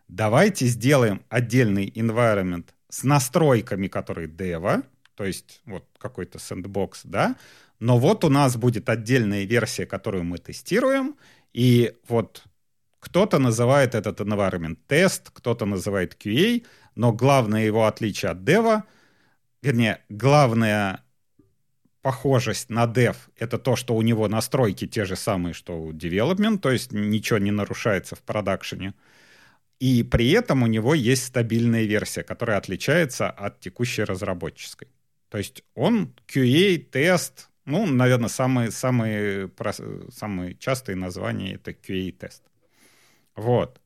давайте 0.07 0.65
сделаем 0.65 1.21
отдельный 1.29 1.91
environment 1.95 2.65
с 2.89 3.03
настройками, 3.03 3.87
которые 3.87 4.27
дева, 4.27 4.83
то 5.15 5.23
есть 5.23 5.61
вот 5.65 5.85
какой-то 5.99 6.39
сэндбокс, 6.39 7.01
да, 7.03 7.35
но 7.79 7.99
вот 7.99 8.23
у 8.23 8.29
нас 8.29 8.57
будет 8.57 8.89
отдельная 8.89 9.43
версия, 9.43 9.85
которую 9.85 10.23
мы 10.23 10.39
тестируем, 10.39 11.15
и 11.53 11.93
вот 12.07 12.43
кто-то 12.99 13.37
называет 13.37 13.93
этот 13.93 14.19
environment 14.19 14.77
тест, 14.87 15.29
кто-то 15.31 15.65
называет 15.65 16.17
QA, 16.19 16.65
но 16.95 17.13
главное 17.13 17.65
его 17.65 17.85
отличие 17.85 18.31
от 18.31 18.43
дева, 18.43 18.85
вернее, 19.61 20.01
главная 20.09 21.04
похожесть 22.05 22.69
на 22.69 22.85
dev— 22.85 23.15
это 23.35 23.57
то, 23.57 23.75
что 23.75 23.95
у 23.95 24.03
него 24.03 24.27
настройки 24.27 24.85
те 24.85 25.05
же 25.05 25.15
самые, 25.15 25.53
что 25.55 25.73
у 25.81 25.91
development, 25.91 26.59
то 26.59 26.69
есть 26.69 26.91
ничего 26.91 27.39
не 27.39 27.49
нарушается 27.49 28.15
в 28.15 28.19
продакшене. 28.19 28.93
И 29.79 30.03
при 30.03 30.29
этом 30.29 30.61
у 30.61 30.67
него 30.67 30.93
есть 30.93 31.25
стабильная 31.25 31.85
версия, 31.85 32.21
которая 32.21 32.59
отличается 32.59 33.31
от 33.31 33.59
текущей 33.59 34.03
разработческой. 34.03 34.87
То 35.29 35.39
есть 35.39 35.63
он 35.73 36.13
QA, 36.27 36.77
тест, 36.77 37.49
ну, 37.65 37.87
наверное, 37.87 38.29
самые, 38.29 38.69
самые, 38.69 39.49
самые 40.15 40.53
частые 40.59 40.95
названия 40.95 41.55
это 41.55 41.71
QA-тест. 41.71 42.43
Вот. 43.35 43.81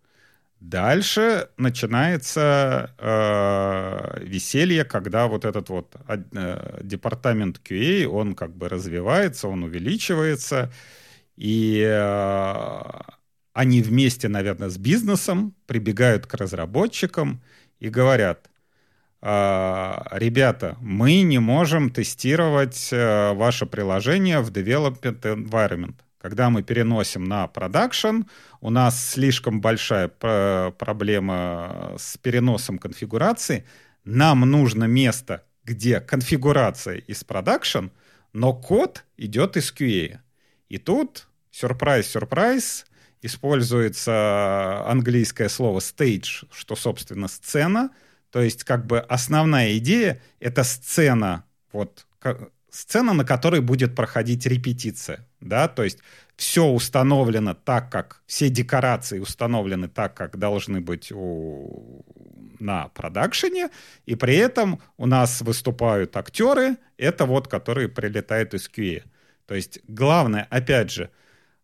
Дальше 0.59 1.49
начинается 1.55 2.93
э, 2.97 4.23
веселье, 4.25 4.83
когда 4.83 5.27
вот 5.27 5.45
этот 5.45 5.69
вот 5.69 5.95
э, 6.07 6.79
департамент 6.83 7.61
QA, 7.63 8.05
он 8.05 8.35
как 8.35 8.57
бы 8.57 8.67
развивается, 8.67 9.47
он 9.47 9.63
увеличивается, 9.63 10.69
и 11.37 11.81
э, 11.81 12.81
они 13.53 13.81
вместе, 13.81 14.27
наверное, 14.27 14.69
с 14.69 14.77
бизнесом 14.77 15.55
прибегают 15.65 16.27
к 16.27 16.33
разработчикам 16.33 17.41
и 17.79 17.89
говорят, 17.89 18.49
«А, 19.21 20.07
ребята, 20.11 20.77
мы 20.81 21.21
не 21.21 21.39
можем 21.39 21.89
тестировать 21.89 22.89
э, 22.91 23.33
ваше 23.33 23.65
приложение 23.65 24.39
в 24.41 24.51
development 24.51 25.21
environment. 25.21 25.95
Когда 26.19 26.49
мы 26.49 26.63
переносим 26.63 27.23
на 27.23 27.47
продакшн, 27.47 28.23
у 28.59 28.69
нас 28.69 29.11
слишком 29.11 29.61
большая 29.61 30.09
проблема 30.09 31.95
с 31.97 32.17
переносом 32.17 32.77
конфигурации. 32.77 33.65
Нам 34.03 34.41
нужно 34.41 34.83
место, 34.83 35.45
где 35.63 36.01
конфигурация 36.01 36.97
из 36.97 37.23
продакшн, 37.23 37.87
но 38.33 38.53
код 38.53 39.05
идет 39.15 39.55
из 39.55 39.73
QA. 39.73 40.19
И 40.67 40.77
тут, 40.77 41.29
сюрприз-сюрприз, 41.51 42.85
используется 43.21 44.85
английское 44.87 45.47
слово 45.47 45.79
stage, 45.79 46.47
что, 46.51 46.75
собственно, 46.75 47.29
сцена. 47.29 47.91
То 48.29 48.41
есть, 48.41 48.65
как 48.65 48.85
бы 48.85 48.99
основная 48.99 49.77
идея— 49.77 50.21
это 50.41 50.63
сцена, 50.63 51.45
вот, 51.71 52.05
сцена, 52.71 53.13
на 53.13 53.25
которой 53.25 53.61
будет 53.61 53.95
проходить 53.95 54.45
репетиция, 54.45 55.27
да, 55.41 55.67
то 55.67 55.83
есть 55.83 55.99
все 56.35 56.65
установлено 56.65 57.53
так, 57.53 57.91
как, 57.91 58.21
все 58.25 58.49
декорации 58.49 59.19
установлены 59.19 59.87
так, 59.87 60.15
как 60.15 60.37
должны 60.37 60.79
быть 60.79 61.11
у, 61.11 62.05
на 62.59 62.87
продакшене, 62.89 63.69
и 64.05 64.15
при 64.15 64.35
этом 64.35 64.81
у 64.97 65.05
нас 65.05 65.41
выступают 65.41 66.15
актеры, 66.15 66.77
это 66.97 67.25
вот, 67.25 67.47
которые 67.47 67.89
прилетают 67.89 68.53
из 68.53 68.69
QA. 68.69 69.03
То 69.45 69.55
есть 69.55 69.79
главное, 69.87 70.47
опять 70.49 70.91
же, 70.91 71.09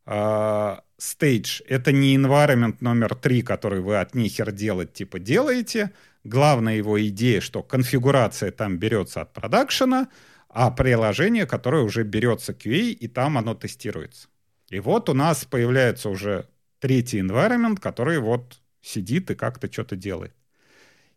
а, 0.06 0.82
stage— 1.00 1.64
это 1.68 1.92
не 1.92 2.16
environment 2.16 2.78
номер 2.80 3.16
три, 3.16 3.42
который 3.42 3.82
вы 3.82 4.00
от 4.00 4.16
нихер 4.16 4.52
делать 4.52 4.94
типа 4.94 5.20
делаете. 5.20 5.92
Главная 6.24 6.76
его 6.76 7.04
идея, 7.08 7.42
что 7.42 7.64
конфигурация 7.64 8.52
там 8.52 8.78
берется 8.78 9.22
от 9.22 9.34
продакшена, 9.34 10.08
а 10.56 10.72
приложение, 10.72 11.46
которое 11.46 11.84
уже 11.84 12.04
берется 12.04 12.54
QA, 12.54 12.92
и 12.92 13.08
там 13.10 13.38
оно 13.38 13.56
тестируется. 13.56 14.30
И 14.70 14.80
вот 14.80 15.10
у 15.10 15.14
нас 15.14 15.44
появляется 15.44 16.08
уже 16.08 16.48
третий 16.80 17.20
environment, 17.20 17.78
который 17.82 18.20
вот 18.20 18.62
сидит 18.82 19.30
и 19.30 19.36
как-то 19.36 19.70
что-то 19.70 19.98
делает. 19.98 20.34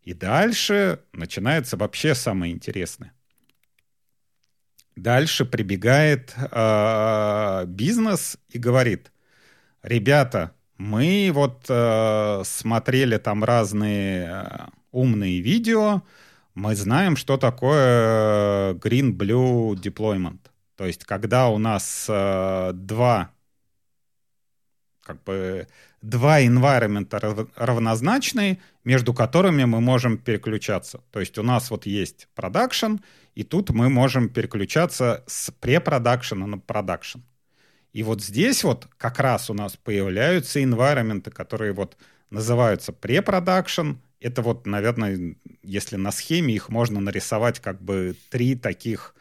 И 0.02 0.12
дальше 0.12 1.02
начинается 1.12 1.76
вообще 1.76 2.16
самое 2.16 2.52
интересное. 2.52 3.12
Дальше 4.96 5.44
прибегает 5.44 6.34
э, 6.36 7.64
бизнес 7.68 8.38
и 8.48 8.58
говорит, 8.58 9.12
ребята, 9.84 10.52
мы 10.78 11.30
вот 11.32 11.64
э, 11.68 12.42
смотрели 12.44 13.18
там 13.18 13.44
разные 13.44 14.26
э, 14.26 14.66
умные 14.90 15.40
видео, 15.40 16.02
мы 16.58 16.74
знаем, 16.74 17.16
что 17.16 17.36
такое 17.36 18.74
Green 18.74 19.12
Blue 19.12 19.74
Deployment. 19.74 20.40
То 20.76 20.86
есть, 20.86 21.04
когда 21.04 21.48
у 21.48 21.58
нас 21.58 22.06
э, 22.08 22.72
два 22.74 23.30
как 25.02 25.24
бы 25.24 25.66
два 26.02 26.42
environment 26.42 27.08
равнозначные, 27.56 28.58
между 28.84 29.14
которыми 29.14 29.64
мы 29.64 29.80
можем 29.80 30.18
переключаться. 30.18 31.00
То 31.12 31.20
есть 31.20 31.38
у 31.38 31.42
нас 31.42 31.70
вот 31.70 31.86
есть 31.86 32.28
production, 32.36 33.00
и 33.34 33.42
тут 33.42 33.70
мы 33.70 33.88
можем 33.88 34.28
переключаться 34.28 35.24
с 35.26 35.50
препродакшена 35.50 36.46
на 36.46 36.58
продакшн. 36.58 37.20
И 37.94 38.02
вот 38.02 38.22
здесь 38.22 38.64
вот 38.64 38.86
как 38.98 39.18
раз 39.18 39.48
у 39.48 39.54
нас 39.54 39.76
появляются 39.76 40.60
environment, 40.60 41.30
которые 41.30 41.72
вот 41.72 41.96
называются 42.30 42.92
pre-production. 42.92 43.92
Это 44.20 44.42
вот, 44.42 44.66
наверное, 44.66 45.36
если 45.62 45.96
на 45.96 46.10
схеме 46.10 46.54
их 46.54 46.68
можно 46.68 47.00
нарисовать 47.00 47.60
как 47.60 47.80
бы 47.80 48.16
три 48.30 48.56
таких, 48.56 49.14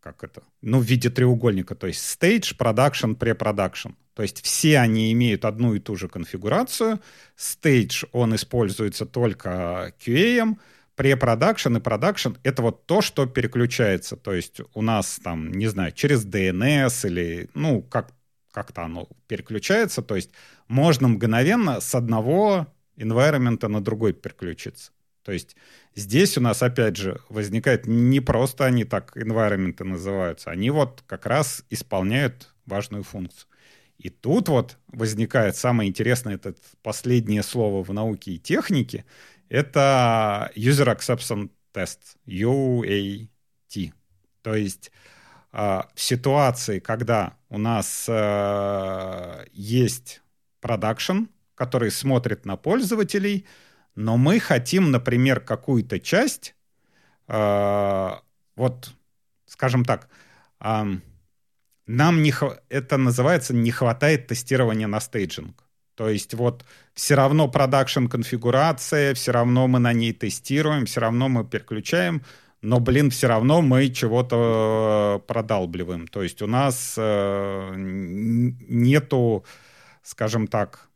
как 0.00 0.22
это, 0.22 0.42
ну, 0.62 0.78
в 0.78 0.84
виде 0.84 1.10
треугольника. 1.10 1.74
То 1.74 1.86
есть 1.88 2.00
stage, 2.00 2.56
production, 2.56 3.16
pre-production. 3.16 3.94
То 4.14 4.22
есть 4.22 4.42
все 4.42 4.78
они 4.78 5.12
имеют 5.12 5.44
одну 5.44 5.74
и 5.74 5.80
ту 5.80 5.96
же 5.96 6.08
конфигурацию. 6.08 7.00
Stage, 7.36 8.08
он 8.12 8.34
используется 8.34 9.06
только 9.06 9.92
QA, 10.00 10.56
pre-production 11.00 11.76
и 11.76 11.80
production— 11.80 12.32
это 12.42 12.60
вот 12.60 12.84
то, 12.84 13.00
что 13.00 13.24
переключается. 13.24 14.16
То 14.16 14.34
есть 14.34 14.60
у 14.74 14.82
нас 14.82 15.18
там, 15.24 15.50
не 15.50 15.66
знаю, 15.66 15.92
через 15.92 16.26
DNS 16.26 17.06
или, 17.08 17.48
ну, 17.54 17.80
как, 17.80 18.12
как-то 18.52 18.82
оно 18.82 19.08
переключается. 19.26 20.02
То 20.02 20.16
есть 20.16 20.30
можно 20.68 21.08
мгновенно 21.08 21.80
с 21.80 21.94
одного 21.94 22.66
environment 23.00 23.66
на 23.66 23.80
другой 23.80 24.12
переключиться. 24.12 24.92
То 25.22 25.32
есть 25.32 25.56
здесь 25.94 26.38
у 26.38 26.40
нас, 26.40 26.62
опять 26.62 26.96
же, 26.96 27.20
возникает 27.28 27.86
не 27.86 28.20
просто 28.20 28.64
они 28.64 28.84
так 28.84 29.16
environment 29.16 29.82
называются, 29.84 30.50
они 30.50 30.70
вот 30.70 31.02
как 31.06 31.26
раз 31.26 31.64
исполняют 31.70 32.54
важную 32.66 33.02
функцию. 33.02 33.48
И 33.98 34.08
тут 34.08 34.48
вот 34.48 34.78
возникает 34.88 35.56
самое 35.56 35.90
интересное, 35.90 36.36
это 36.36 36.54
последнее 36.82 37.42
слово 37.42 37.84
в 37.84 37.92
науке 37.92 38.32
и 38.32 38.38
технике, 38.38 39.04
это 39.50 40.50
User 40.56 40.96
Acceptance 40.96 41.50
Test, 41.74 41.98
UAT. 42.26 43.92
То 44.42 44.54
есть 44.54 44.90
э, 45.52 45.82
в 45.94 46.00
ситуации, 46.00 46.78
когда 46.78 47.36
у 47.50 47.58
нас 47.58 48.06
э, 48.08 49.44
есть 49.52 50.22
production, 50.60 51.24
который 51.60 51.90
смотрит 51.90 52.46
на 52.46 52.56
пользователей, 52.56 53.44
но 53.94 54.16
мы 54.16 54.40
хотим, 54.40 54.90
например, 54.90 55.40
какую-то 55.40 56.00
часть, 56.00 56.54
э, 57.28 58.10
вот, 58.56 58.94
скажем 59.44 59.84
так, 59.84 60.08
э, 60.60 60.84
нам 61.86 62.22
не, 62.22 62.32
это 62.70 62.96
называется 62.96 63.54
не 63.54 63.70
хватает 63.70 64.26
тестирования 64.26 64.86
на 64.86 65.00
staging. 65.00 65.62
То 65.96 66.08
есть 66.08 66.32
вот 66.32 66.64
все 66.94 67.14
равно 67.14 67.46
production 67.46 68.06
конфигурация, 68.06 69.12
все 69.12 69.32
равно 69.32 69.68
мы 69.68 69.80
на 69.80 69.92
ней 69.92 70.14
тестируем, 70.14 70.86
все 70.86 71.00
равно 71.00 71.28
мы 71.28 71.44
переключаем, 71.44 72.22
но, 72.62 72.80
блин, 72.80 73.10
все 73.10 73.26
равно 73.26 73.60
мы 73.60 73.90
чего-то 73.90 75.22
продалбливаем. 75.26 76.08
То 76.08 76.22
есть 76.22 76.40
у 76.40 76.46
нас 76.46 76.94
э, 76.96 77.74
нету, 77.76 79.44
скажем 80.02 80.46
так, 80.46 80.89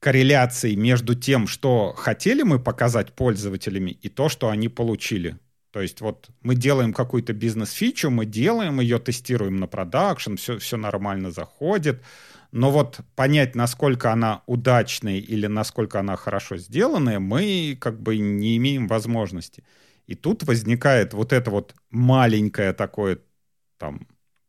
корреляции 0.00 0.74
между 0.74 1.14
тем, 1.14 1.46
что 1.46 1.92
хотели 1.96 2.42
мы 2.42 2.58
показать 2.58 3.12
пользователями, 3.12 3.90
и 3.90 4.08
то, 4.08 4.28
что 4.28 4.48
они 4.48 4.68
получили. 4.68 5.38
То 5.70 5.82
есть 5.82 6.00
вот 6.00 6.30
мы 6.42 6.54
делаем 6.54 6.92
какую-то 6.92 7.34
бизнес-фичу, 7.34 8.10
мы 8.10 8.24
делаем 8.24 8.80
ее, 8.80 8.98
тестируем 8.98 9.58
на 9.58 9.66
продакшн, 9.66 10.36
все, 10.36 10.58
все 10.58 10.76
нормально 10.76 11.30
заходит, 11.30 12.02
но 12.50 12.70
вот 12.70 13.00
понять, 13.14 13.54
насколько 13.54 14.12
она 14.12 14.42
удачная 14.46 15.18
или 15.18 15.46
насколько 15.46 16.00
она 16.00 16.16
хорошо 16.16 16.56
сделанная, 16.56 17.20
мы 17.20 17.76
как 17.78 18.00
бы 18.00 18.16
не 18.16 18.56
имеем 18.56 18.86
возможности. 18.86 19.64
И 20.06 20.14
тут 20.14 20.44
возникает 20.44 21.12
вот 21.12 21.32
это 21.34 21.50
вот 21.50 21.74
маленькое 21.90 22.72
такое, 22.72 23.18
там, 23.76 24.06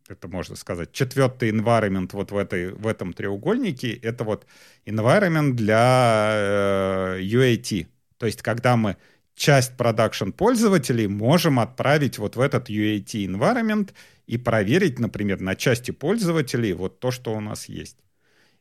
это 0.10 0.28
можно 0.28 0.56
сказать, 0.56 0.92
четвертый 0.92 1.52
environment 1.52 2.10
вот 2.14 2.32
в, 2.32 2.38
этой, 2.38 2.72
в 2.72 2.88
этом 2.88 3.14
треугольнике, 3.14 3.94
это 3.94 4.24
вот 4.24 4.46
environment 4.86 5.54
для 5.54 6.32
э, 6.34 7.20
UAT. 7.22 7.88
То 8.18 8.26
есть 8.26 8.42
когда 8.42 8.78
мы 8.78 8.98
часть 9.36 9.78
продакшн 9.78 10.32
пользователей 10.32 11.08
можем 11.08 11.60
отправить 11.60 12.18
вот 12.18 12.36
в 12.36 12.42
этот 12.42 12.70
UAT 12.70 13.26
environment 13.26 13.92
и 14.26 14.38
проверить, 14.38 15.00
например, 15.00 15.40
на 15.40 15.56
части 15.56 15.92
пользователей 15.92 16.74
вот 16.74 17.00
то, 17.00 17.12
что 17.12 17.34
у 17.34 17.40
нас 17.40 17.70
есть. 17.70 17.98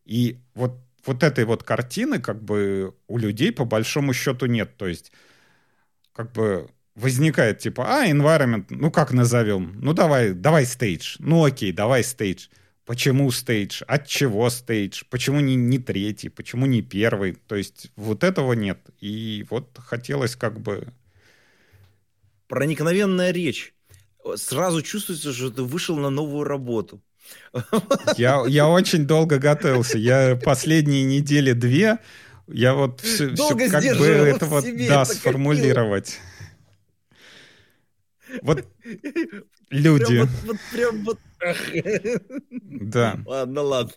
И 0.05 0.39
вот, 0.55 0.79
вот 1.05 1.23
этой 1.23 1.45
вот 1.45 1.63
картины 1.63 2.21
как 2.21 2.43
бы 2.43 2.95
у 3.09 3.19
людей 3.19 3.53
по 3.53 3.65
большому 3.65 4.13
счету 4.13 4.47
нет. 4.47 4.77
То 4.77 4.87
есть 4.87 5.13
как 6.13 6.33
бы 6.33 6.69
возникает 6.97 7.61
типа, 7.61 7.85
а, 7.87 8.11
environment, 8.11 8.67
ну 8.71 8.91
как 8.91 9.13
назовем? 9.13 9.79
Ну 9.81 9.93
давай, 9.93 10.33
давай 10.33 10.65
stage. 10.65 11.17
Ну 11.19 11.45
окей, 11.45 11.71
давай 11.73 12.03
stage. 12.03 12.49
Почему 12.85 13.31
стейдж? 13.33 13.83
От 13.87 14.07
чего 14.07 14.49
стейдж? 14.49 15.03
Почему 15.11 15.41
не, 15.41 15.57
не 15.57 15.79
третий? 15.79 16.29
Почему 16.29 16.67
не 16.67 16.83
первый? 16.83 17.37
То 17.47 17.57
есть 17.57 17.91
вот 17.97 18.23
этого 18.25 18.53
нет. 18.53 18.79
И 19.01 19.45
вот 19.51 19.77
хотелось 19.79 20.37
как 20.37 20.61
бы... 20.61 20.89
Проникновенная 22.49 23.33
речь. 23.33 23.75
Сразу 24.37 24.83
чувствуется, 24.83 25.33
что 25.33 25.51
ты 25.51 25.63
вышел 25.63 25.97
на 25.97 26.11
новую 26.11 26.45
работу. 26.45 27.03
Я, 28.17 28.45
я 28.47 28.69
очень 28.69 29.05
долго 29.05 29.39
готовился. 29.39 29.99
Я 29.99 30.39
последние 30.43 31.03
недели 31.03 31.53
две, 31.53 31.99
я 32.47 32.75
вот 32.75 33.01
все, 33.01 33.35
все 33.35 33.69
как 33.69 33.83
бы 33.83 34.07
это 34.07 34.47
вот, 34.47 34.65
да, 34.87 35.05
сформулировать. 35.05 36.21
Вот 38.43 38.67
люди. 39.71 40.07
Прям 40.07 40.29
вот, 40.29 40.47
вот, 40.47 40.57
прям 40.73 41.05
вот. 41.05 41.19
Да. 42.51 43.19
Ладно, 43.27 43.63
ладно. 43.63 43.93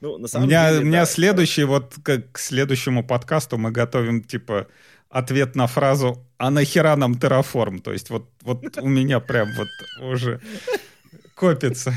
Ну, 0.00 0.18
на 0.18 0.28
самом 0.28 0.46
у 0.46 0.48
меня, 0.48 0.70
деле, 0.70 0.82
у 0.82 0.86
меня 0.86 1.00
да, 1.00 1.06
следующий, 1.06 1.64
вот 1.64 1.94
как 2.02 2.32
к 2.32 2.38
следующему 2.38 3.06
подкасту 3.06 3.56
мы 3.56 3.70
готовим, 3.70 4.22
типа, 4.22 4.66
ответ 5.08 5.54
на 5.54 5.66
фразу 5.66 6.26
«А 6.38 6.50
нахера 6.50 6.96
нам 6.96 7.18
терраформ?» 7.18 7.78
То 7.80 7.92
есть 7.92 8.10
вот, 8.10 8.28
вот 8.42 8.78
у 8.78 8.88
меня 8.88 9.20
прям 9.20 9.48
вот 9.56 9.68
уже 10.00 10.40
копится. 11.34 11.94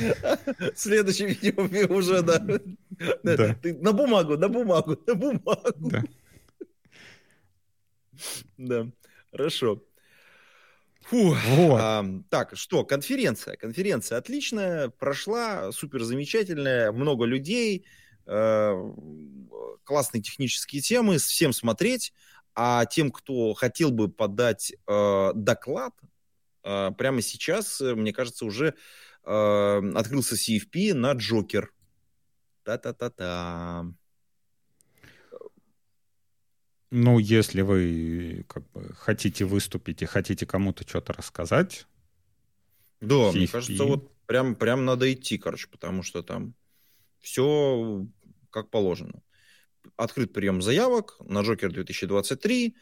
Следующее 0.75 1.29
видео 1.29 1.95
уже, 1.95 2.21
да. 2.21 2.39
да. 3.23 3.55
на 3.63 3.91
бумагу, 3.91 4.37
на 4.37 4.49
бумагу, 4.49 4.97
на 5.07 5.15
бумагу. 5.15 5.89
Да. 5.89 6.03
Да, 8.57 8.87
хорошо. 9.31 9.81
Фу. 11.05 11.35
Вот. 11.47 11.79
А, 11.79 12.03
так, 12.29 12.55
что, 12.55 12.83
конференция. 12.83 13.55
Конференция 13.57 14.17
отличная, 14.17 14.89
прошла, 14.89 15.71
супер 15.71 16.03
замечательная, 16.03 16.91
много 16.91 17.25
людей, 17.25 17.85
э, 18.25 18.93
классные 19.83 20.23
технические 20.23 20.81
темы, 20.81 21.19
всем 21.19 21.53
смотреть. 21.53 22.11
А 22.55 22.85
тем, 22.85 23.11
кто 23.11 23.53
хотел 23.53 23.91
бы 23.91 24.09
подать 24.09 24.73
э, 24.87 25.31
доклад, 25.35 25.93
э, 26.63 26.91
прямо 26.97 27.21
сейчас, 27.21 27.81
мне 27.81 28.11
кажется, 28.11 28.45
уже 28.45 28.73
э, 29.23 29.91
открылся 29.95 30.35
CFP 30.35 30.93
на 30.95 31.11
Джокер. 31.11 31.71
Та-та-та-та. 32.63 33.85
Ну, 36.91 37.19
если 37.19 37.61
вы 37.61 38.45
как 38.47 38.69
бы 38.71 38.93
хотите 38.95 39.45
выступить 39.45 40.01
и 40.01 40.05
хотите 40.05 40.45
кому-то 40.45 40.87
что-то 40.87 41.13
рассказать. 41.13 41.87
Да, 43.01 43.15
CFP. 43.15 43.33
мне 43.33 43.47
кажется, 43.47 43.83
вот 43.83 44.11
прям, 44.25 44.55
прям 44.55 44.85
надо 44.85 45.11
идти, 45.11 45.37
короче, 45.37 45.67
потому 45.67 46.03
что 46.03 46.21
там 46.23 46.53
все 47.19 48.05
как 48.49 48.69
положено. 48.69 49.21
Открыт 49.97 50.33
прием 50.33 50.61
заявок 50.61 51.17
на 51.19 51.41
Джокер 51.41 51.71
2023. 51.71 52.75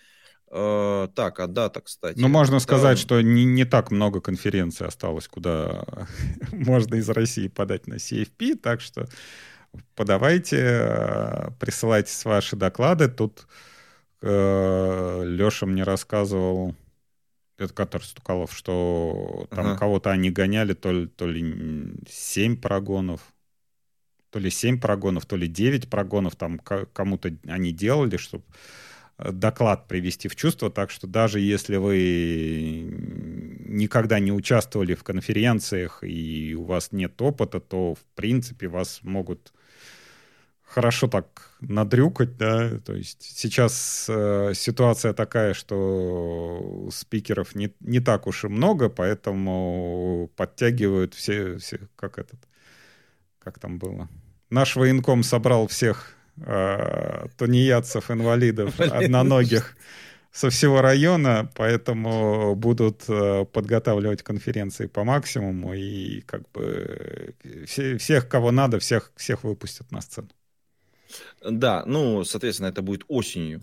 Э, 0.56 1.08
так, 1.16 1.40
а 1.40 1.48
дата, 1.48 1.82
кстати. 1.82 2.20
Ну, 2.20 2.28
можно 2.28 2.56
это... 2.56 2.64
сказать, 2.64 3.00
что 3.00 3.22
не, 3.22 3.44
не 3.44 3.66
так 3.66 3.90
много 3.90 4.22
конференций 4.22 4.86
осталось, 4.86 5.28
куда 5.28 5.84
можно 6.52 6.96
из 6.96 7.10
России 7.10 7.48
подать 7.48 7.88
на 7.88 7.96
CFP, 7.96 8.58
так 8.58 8.82
что 8.82 9.08
подавайте, 9.96 10.58
э, 10.60 11.50
присылайте 11.60 12.12
ваши 12.26 12.56
доклады. 12.56 13.08
Тут 13.08 13.48
Леша 14.24 15.66
мне 15.66 15.84
рассказывал, 15.84 16.76
это 17.58 17.74
который 17.74 18.04
Стукалов, 18.04 18.54
что 18.54 19.48
там 19.50 19.68
ага. 19.68 19.78
кого-то 19.78 20.12
они 20.12 20.32
гоняли, 20.32 20.74
то 20.74 20.92
ли, 20.92 21.08
то 21.08 21.28
ли 21.28 21.96
7 22.10 22.58
прогонов, 22.58 23.22
то 24.30 24.40
ли 24.40 24.50
7 24.50 24.80
прогонов, 24.80 25.26
то 25.26 25.36
ли 25.36 25.48
9 25.48 25.90
прогонов, 25.90 26.36
там 26.36 26.60
кому-то 26.60 27.36
они 27.48 27.72
делали, 27.72 28.18
чтобы 28.18 28.44
э, 29.18 29.32
доклад 29.32 29.88
привести 29.88 30.28
в 30.28 30.36
чувство, 30.36 30.72
так 30.72 30.90
что 30.90 31.06
даже 31.06 31.40
если 31.40 31.76
вы 31.76 32.88
никогда 33.68 34.20
не 34.20 34.32
участвовали 34.32 34.96
в 34.96 35.04
конференциях 35.04 36.00
и 36.04 36.56
у 36.56 36.64
вас 36.64 36.92
нет 36.92 37.22
опыта, 37.22 37.60
то 37.60 37.96
в 37.96 38.04
принципе 38.16 38.68
вас 38.68 39.02
могут 39.04 39.54
хорошо 40.66 41.08
так 41.08 41.52
надрюкать, 41.62 42.38
да, 42.38 42.80
то 42.80 42.94
есть 42.94 43.22
сейчас 43.22 44.08
э, 44.10 44.54
ситуация 44.56 45.14
такая, 45.14 45.54
что 45.54 46.90
спикеров 46.92 47.56
не, 47.56 47.74
не 47.80 48.00
так 48.00 48.28
уж 48.28 48.44
и 48.44 48.48
много, 48.48 48.90
поэтому 48.90 50.30
подтягивают 50.36 51.14
все, 51.14 51.58
все 51.58 51.80
как 51.96 52.18
этот, 52.18 52.40
как 53.40 53.60
там 53.60 53.78
было. 53.78 54.10
Наш 54.50 54.76
военком 54.76 55.24
собрал 55.24 55.68
всех 55.68 56.16
э, 56.38 57.28
тунеядцев, 57.38 58.12
инвалидов, 58.12 58.80
одноногих 58.80 59.76
со 60.32 60.50
всего 60.50 60.82
района, 60.82 61.50
поэтому 61.56 62.56
будут 62.56 63.04
э, 63.08 63.46
подготавливать 63.46 64.24
конференции 64.24 64.88
по 64.88 65.04
максимуму 65.04 65.76
и 65.76 66.22
как 66.22 66.52
бы 66.52 67.36
э, 67.44 67.66
все, 67.66 67.98
всех, 67.98 68.28
кого 68.28 68.52
надо, 68.52 68.80
всех, 68.80 69.12
всех 69.16 69.44
выпустят 69.44 69.92
на 69.92 70.02
сцену. 70.02 70.30
Да, 71.42 71.84
ну, 71.86 72.24
соответственно, 72.24 72.68
это 72.68 72.82
будет 72.82 73.04
осенью. 73.08 73.62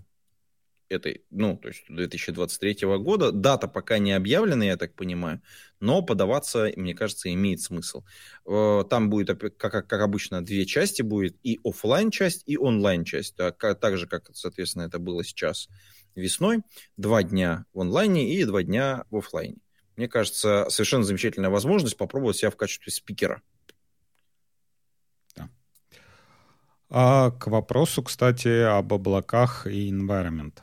этой, 0.88 1.24
ну, 1.30 1.56
то 1.56 1.68
есть 1.68 1.84
2023 1.88 2.86
года. 2.98 3.32
Дата 3.32 3.68
пока 3.68 3.98
не 3.98 4.12
объявлена, 4.12 4.64
я 4.64 4.76
так 4.76 4.94
понимаю, 4.94 5.40
но 5.78 6.02
подаваться, 6.02 6.72
мне 6.76 6.94
кажется, 6.94 7.32
имеет 7.32 7.60
смысл. 7.60 8.02
Э, 8.46 8.84
там 8.90 9.08
будет, 9.08 9.38
как, 9.56 9.86
как 9.88 9.92
обычно, 10.02 10.44
две 10.44 10.66
части 10.66 11.02
будет, 11.02 11.36
и 11.44 11.60
офлайн 11.64 12.10
часть, 12.10 12.42
и 12.46 12.58
онлайн 12.58 13.04
часть, 13.04 13.36
так, 13.36 13.56
так 13.80 13.96
же, 13.98 14.06
как, 14.08 14.30
соответственно, 14.34 14.82
это 14.82 14.98
было 14.98 15.24
сейчас 15.24 15.68
весной. 16.16 16.62
Два 16.96 17.22
дня 17.22 17.66
в 17.72 17.80
онлайне 17.80 18.34
и 18.34 18.44
два 18.44 18.62
дня 18.62 19.04
в 19.10 19.18
офлайне. 19.18 19.58
Мне 19.96 20.08
кажется, 20.08 20.66
совершенно 20.70 21.04
замечательная 21.04 21.50
возможность 21.50 21.96
попробовать 21.96 22.36
себя 22.36 22.50
в 22.50 22.56
качестве 22.56 22.92
спикера. 22.92 23.42
А 26.90 27.30
к 27.30 27.46
вопросу, 27.46 28.02
кстати, 28.02 28.62
об 28.62 28.92
облаках 28.92 29.66
и 29.66 29.90
environment. 29.90 30.54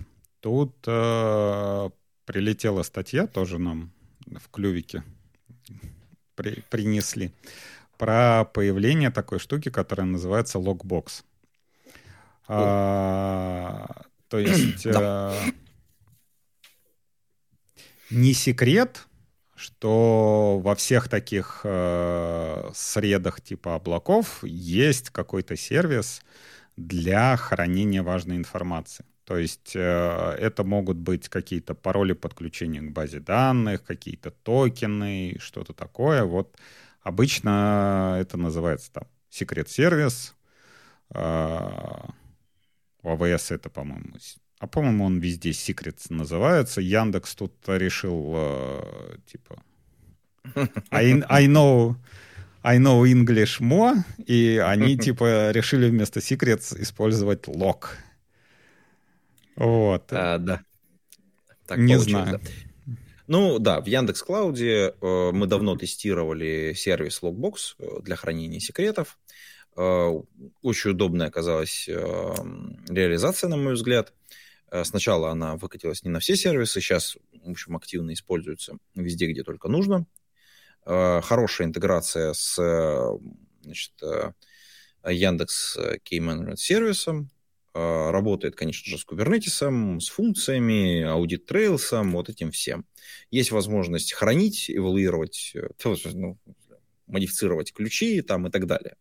Тут 0.42 0.76
э, 0.86 1.90
прилетела 2.26 2.84
статья, 2.84 3.28
тоже 3.28 3.58
нам 3.60 3.92
в 4.26 4.50
клювике 4.50 5.04
при, 6.36 6.64
принесли, 6.70 7.32
про 7.98 8.46
появление 8.46 9.10
такой 9.10 9.40
штуки, 9.40 9.70
которая 9.70 10.06
называется 10.06 10.60
Logbox. 10.60 11.24
А, 12.50 14.04
то 14.28 14.38
есть 14.38 14.86
э, 14.86 15.34
не 18.10 18.34
секрет, 18.34 19.07
что 19.58 20.60
во 20.64 20.76
всех 20.76 21.10
таких 21.10 21.62
э, 21.64 22.70
средах 22.76 23.42
типа 23.42 23.76
облаков 23.76 24.44
есть 24.44 25.10
какой-то 25.10 25.58
сервис 25.58 26.22
для 26.78 27.36
хранения 27.36 28.04
важной 28.04 28.38
информации. 28.38 29.04
То 29.26 29.36
есть 29.36 29.76
э, 29.76 30.36
это 30.40 30.64
могут 30.64 30.98
быть 30.98 31.28
какие-то 31.28 31.74
пароли 31.74 32.14
подключения 32.14 32.82
к 32.82 32.92
базе 32.92 33.20
данных, 33.20 33.84
какие-то 33.84 34.30
токены, 34.30 35.38
что-то 35.40 35.74
такое. 35.74 36.24
Вот 36.24 36.56
обычно 37.02 38.16
это 38.22 38.38
называется 38.38 38.92
там 38.94 39.04
секрет-сервис. 39.32 40.36
Э, 41.10 42.06
AWS 43.04 43.56
это, 43.56 43.70
по-моему, 43.70 44.14
а 44.60 44.68
по-моему, 44.68 45.06
он 45.06 45.20
везде 45.20 45.52
Secrets 45.52 46.08
называется. 46.10 46.82
Яндекс 46.82 47.36
тут 47.36 47.54
решил, 47.68 48.34
э, 48.36 49.18
типа, 49.26 49.62
I, 50.90 51.24
I 51.30 51.48
know 51.48 51.96
I 52.64 52.80
know 52.80 53.04
English 53.06 53.62
more, 53.62 53.96
и 54.26 54.58
они, 54.58 54.98
типа, 55.06 55.52
решили 55.52 55.90
вместо 55.90 56.20
Secrets 56.20 56.82
использовать 56.82 57.48
log. 57.48 57.86
Вот. 59.56 60.08
А, 60.12 60.38
да. 60.38 60.62
Так 61.66 61.78
Не 61.78 61.98
знаю. 62.00 62.40
Да. 62.40 62.96
Ну 63.28 63.60
да, 63.60 63.82
в 63.82 63.86
Яндекс 63.86 64.24
Клауде 64.24 64.94
э, 65.02 65.32
мы 65.34 65.48
давно 65.48 65.76
тестировали 65.76 66.74
сервис 66.74 67.22
Logbox 67.22 67.76
э, 67.78 68.02
для 68.02 68.16
хранения 68.16 68.60
секретов. 68.60 69.18
Э, 69.76 70.12
очень 70.62 70.92
удобная 70.92 71.28
оказалась 71.28 71.90
э, 71.90 71.94
реализация, 72.88 73.50
на 73.50 73.58
мой 73.58 73.74
взгляд. 73.74 74.10
Э, 74.10 74.47
сначала 74.84 75.32
она 75.32 75.56
выкатилась 75.56 76.04
не 76.04 76.10
на 76.10 76.20
все 76.20 76.36
сервисы, 76.36 76.82
сейчас, 76.82 77.18
в 77.44 77.50
общем, 77.50 77.76
активно 77.76 78.14
используется 78.14 78.78
везде, 78.96 79.28
где 79.28 79.44
только 79.44 79.70
нужно. 79.70 80.06
Э, 80.86 81.22
хорошая 81.22 81.68
интеграция 81.68 82.34
с 82.34 82.56
значит, 83.62 83.94
э, 84.02 84.32
Яндекс 85.10 85.78
Key 85.78 86.20
Management 86.20 86.58
сервисом. 86.58 87.30
Работает, 87.74 88.56
конечно 88.56 88.90
же, 88.90 88.98
с 88.98 89.06
Kubernetes, 89.06 90.00
с 90.00 90.08
функциями, 90.08 91.04
Audit 91.04 91.46
Trails, 91.48 92.12
вот 92.12 92.28
этим 92.28 92.50
всем. 92.50 92.88
Есть 93.30 93.52
возможность 93.52 94.14
хранить, 94.14 94.66
эволюировать, 94.68 95.54
ну, 96.14 96.40
модифицировать 97.06 97.74
ключи 97.74 98.24
там, 98.24 98.48
и 98.48 98.50
так 98.50 98.66
далее. 98.66 98.96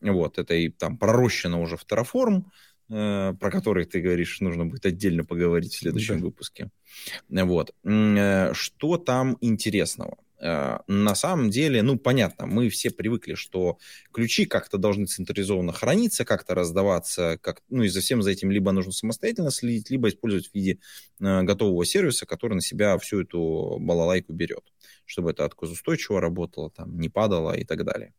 Вот, 0.00 0.38
это 0.38 0.54
и 0.54 0.70
там 0.70 0.96
пророщено 0.96 1.60
уже 1.60 1.76
в 1.76 1.84
Terraform, 1.84 2.44
Э, 2.44 2.69
про 2.90 3.50
который 3.52 3.84
ты 3.84 4.00
говоришь, 4.00 4.40
нужно 4.40 4.66
будет 4.66 4.84
отдельно 4.84 5.24
поговорить 5.24 5.74
в 5.74 5.78
следующем 5.78 6.18
да. 6.18 6.24
выпуске. 6.24 6.70
Вот. 7.28 7.72
Э, 7.84 8.52
что 8.52 8.96
там 8.96 9.38
интересного? 9.40 10.18
Э, 10.40 10.78
на 10.88 11.14
самом 11.14 11.50
деле, 11.50 11.82
ну, 11.82 12.00
понятно, 12.00 12.46
мы 12.46 12.68
все 12.68 12.90
привыкли, 12.90 13.34
что 13.34 13.78
ключи 14.10 14.44
как-то 14.44 14.76
должны 14.76 15.06
централизованно 15.06 15.72
храниться, 15.72 16.24
как-то 16.24 16.56
раздаваться, 16.56 17.38
как, 17.40 17.62
ну, 17.68 17.84
и 17.84 17.88
за 17.88 18.00
всем 18.00 18.22
за 18.22 18.32
этим 18.32 18.50
либо 18.50 18.72
нужно 18.72 18.90
самостоятельно 18.90 19.52
следить, 19.52 19.88
либо 19.90 20.08
использовать 20.08 20.50
в 20.50 20.54
виде 20.56 20.80
готового 21.20 21.84
сервиса, 21.86 22.26
который 22.26 22.54
на 22.54 22.60
себя 22.60 22.98
всю 22.98 23.20
эту 23.20 23.76
балалайку 23.78 24.32
берет, 24.32 24.64
чтобы 25.06 25.30
это 25.30 25.44
отказоустойчиво 25.44 26.20
работало, 26.20 26.72
там, 26.72 26.98
не 26.98 27.08
падало 27.08 27.52
и 27.52 27.62
так 27.62 27.84
далее. 27.84 28.14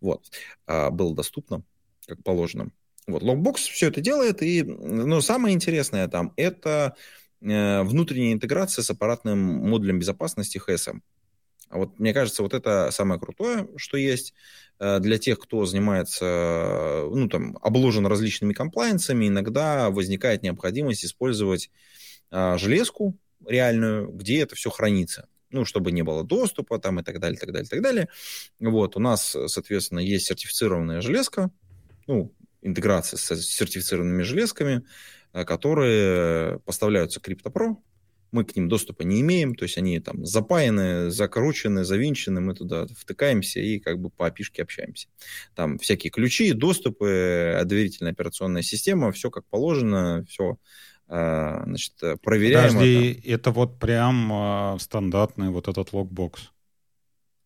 Вот. 0.00 0.24
Было 0.66 1.14
доступно, 1.14 1.62
как 2.08 2.24
положено. 2.24 2.72
Вот, 3.06 3.22
Logbox 3.22 3.54
все 3.56 3.88
это 3.88 4.00
делает, 4.00 4.42
и 4.42 4.62
ну, 4.64 5.20
самое 5.20 5.54
интересное 5.54 6.08
там– 6.08 6.32
это 6.36 6.96
э, 7.40 7.82
внутренняя 7.82 8.32
интеграция 8.32 8.82
с 8.82 8.90
аппаратным 8.90 9.38
модулем 9.38 10.00
безопасности 10.00 10.60
HSM. 10.64 11.00
А 11.68 11.78
вот 11.78 11.98
мне 11.98 12.12
кажется, 12.12 12.42
вот 12.42 12.52
это 12.52 12.90
самое 12.90 13.20
крутое, 13.20 13.68
что 13.76 13.96
есть 13.96 14.34
э, 14.80 14.98
для 14.98 15.18
тех, 15.18 15.38
кто 15.38 15.66
занимается, 15.66 17.04
ну, 17.10 17.28
там, 17.28 17.56
обложен 17.62 18.06
различными 18.06 18.52
комплайенсами, 18.52 19.28
иногда 19.28 19.90
возникает 19.90 20.42
необходимость 20.42 21.04
использовать 21.04 21.70
э, 22.32 22.58
железку 22.58 23.16
реальную, 23.46 24.10
где 24.10 24.40
это 24.40 24.56
все 24.56 24.70
хранится 24.70 25.28
ну, 25.50 25.64
чтобы 25.64 25.92
не 25.92 26.02
было 26.02 26.24
доступа 26.24 26.78
там 26.78 27.00
и 27.00 27.02
так 27.02 27.20
далее, 27.20 27.38
так 27.38 27.52
далее, 27.52 27.68
так 27.68 27.80
далее. 27.80 28.08
Вот, 28.60 28.96
у 28.96 29.00
нас, 29.00 29.34
соответственно, 29.46 30.00
есть 30.00 30.26
сертифицированная 30.26 31.00
железка, 31.00 31.50
ну, 32.06 32.34
интеграция 32.66 33.16
с 33.18 33.40
сертифицированными 33.42 34.22
железками, 34.22 34.82
э, 35.32 35.44
которые 35.44 36.58
поставляются 36.60 37.20
CryptoPro. 37.20 37.76
Мы 38.32 38.44
к 38.44 38.56
ним 38.56 38.68
доступа 38.68 39.02
не 39.02 39.20
имеем, 39.20 39.54
то 39.54 39.62
есть 39.62 39.78
они 39.78 40.00
там 40.00 40.26
запаяны, 40.26 41.10
закручены, 41.10 41.84
завинчены, 41.84 42.40
мы 42.40 42.54
туда 42.54 42.86
втыкаемся 42.86 43.60
и 43.60 43.78
как 43.78 44.00
бы 44.00 44.10
по 44.10 44.26
опишке 44.26 44.62
общаемся. 44.62 45.08
Там 45.54 45.78
всякие 45.78 46.10
ключи, 46.10 46.52
доступы, 46.52 47.62
доверительная 47.64 48.12
операционная 48.12 48.62
система, 48.62 49.12
все 49.12 49.30
как 49.30 49.46
положено, 49.46 50.24
все 50.28 50.58
э, 51.08 51.62
значит, 51.64 51.94
проверяем. 52.20 52.74
Подожди, 52.74 53.12
это. 53.12 53.30
это 53.30 53.50
вот 53.52 53.78
прям 53.78 54.32
э, 54.32 54.78
стандартный 54.80 55.50
вот 55.50 55.68
этот 55.68 55.92
Lockbox? 55.92 56.50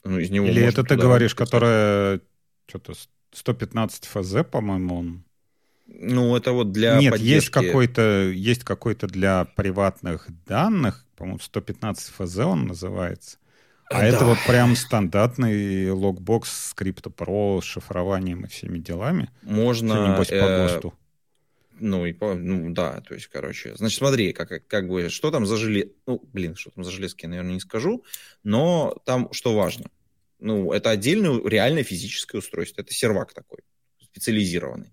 Ну, 0.03 0.19
из 0.19 0.31
него 0.31 0.47
Или 0.47 0.63
это 0.63 0.83
ты 0.83 0.97
говоришь, 0.97 1.35
которая 1.35 2.21
что-то 2.67 2.95
115 3.33 4.07
ФЗ, 4.07 4.45
по-моему, 4.51 4.97
он. 4.97 5.25
Ну, 5.87 6.37
это 6.37 6.53
вот 6.53 6.73
для 6.73 6.99
Нет, 6.99 7.13
поддержки... 7.13 7.35
есть 7.35 7.51
какой-то, 7.51 8.31
есть 8.31 8.65
какой-то 8.65 9.07
для 9.09 9.45
приватных 9.57 10.29
данных, 10.47 11.05
по-моему, 11.17 11.41
115 11.41 12.15
ФЗ 12.15 12.39
он 12.39 12.67
называется. 12.67 13.39
А 13.91 13.99
да. 14.01 14.07
это 14.07 14.25
вот 14.25 14.39
прям 14.47 14.77
стандартный 14.77 15.91
Lockbox 15.91 16.49
с 16.49 16.75
CryptoPro, 16.77 17.61
с 17.61 17.65
шифрованием 17.65 18.45
и 18.45 18.49
всеми 18.49 18.79
делами. 18.79 19.31
Можно... 19.43 20.13
Небось, 20.13 20.31
э... 20.31 20.41
по 20.41 20.47
ГОСТу. 20.47 20.95
Ну, 21.81 22.07
и 22.07 22.13
по, 22.13 22.35
ну, 22.35 22.71
да, 22.73 23.01
то 23.01 23.15
есть, 23.15 23.27
короче, 23.29 23.75
значит, 23.75 23.99
смотри, 23.99 24.33
как, 24.33 24.67
как 24.67 24.87
бы, 24.87 25.09
что 25.09 25.31
там 25.31 25.47
за 25.47 25.57
железки, 25.57 25.95
ну, 26.07 26.23
блин, 26.33 26.55
что 26.55 26.71
там 26.71 26.85
за 26.85 26.91
железки, 26.91 27.25
я, 27.25 27.31
наверное, 27.31 27.55
не 27.55 27.61
скажу, 27.61 28.05
но 28.45 28.97
там 29.05 29.33
что 29.33 29.57
важно– 29.57 29.87
ну, 30.41 30.73
это 30.73 30.91
отдельное 30.91 31.41
реальное 31.45 31.85
физическое 31.85 32.39
устройство. 32.39 32.83
Это 32.83 32.93
сервак 32.93 33.33
такой, 33.33 33.61
специализированный. 34.03 34.91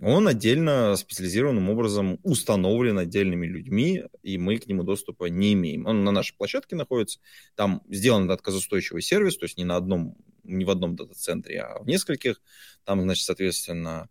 Он 0.00 0.28
отдельно 0.28 0.94
специализированным 0.96 1.70
образом 1.70 2.20
установлен 2.22 2.98
отдельными 2.98 3.46
людьми, 3.46 4.04
и 4.22 4.36
мы 4.36 4.58
к 4.58 4.66
нему 4.66 4.82
доступа 4.82 5.24
не 5.26 5.54
имеем. 5.54 5.86
Он 5.86 6.04
на 6.04 6.10
нашей 6.10 6.36
площадке 6.36 6.76
находится, 6.76 7.20
там 7.54 7.82
сделан 7.88 8.30
отказоустойчивый 8.30 9.00
сервис, 9.00 9.38
то 9.38 9.46
есть 9.46 9.56
не 9.56 9.64
на 9.64 9.76
одном, 9.76 10.16
не 10.44 10.66
в 10.66 10.70
одном 10.70 10.96
дата-центре, 10.96 11.62
а 11.62 11.82
в 11.82 11.86
нескольких. 11.86 12.42
Там, 12.84 13.00
значит, 13.00 13.24
соответственно, 13.24 14.10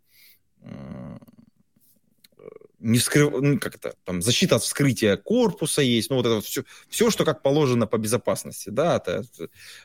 не 2.86 2.98
вскрыв... 2.98 3.32
ну, 3.32 3.58
как 3.58 3.74
это, 3.74 3.94
там, 4.04 4.22
защита 4.22 4.56
от 4.56 4.62
вскрытия 4.62 5.16
корпуса 5.16 5.82
есть, 5.82 6.08
ну, 6.08 6.16
вот 6.16 6.26
это 6.26 6.40
все, 6.40 6.64
все, 6.88 7.10
что 7.10 7.24
как 7.24 7.42
положено 7.42 7.86
по 7.86 7.98
безопасности, 7.98 8.70
да, 8.70 8.96
это, 8.96 9.24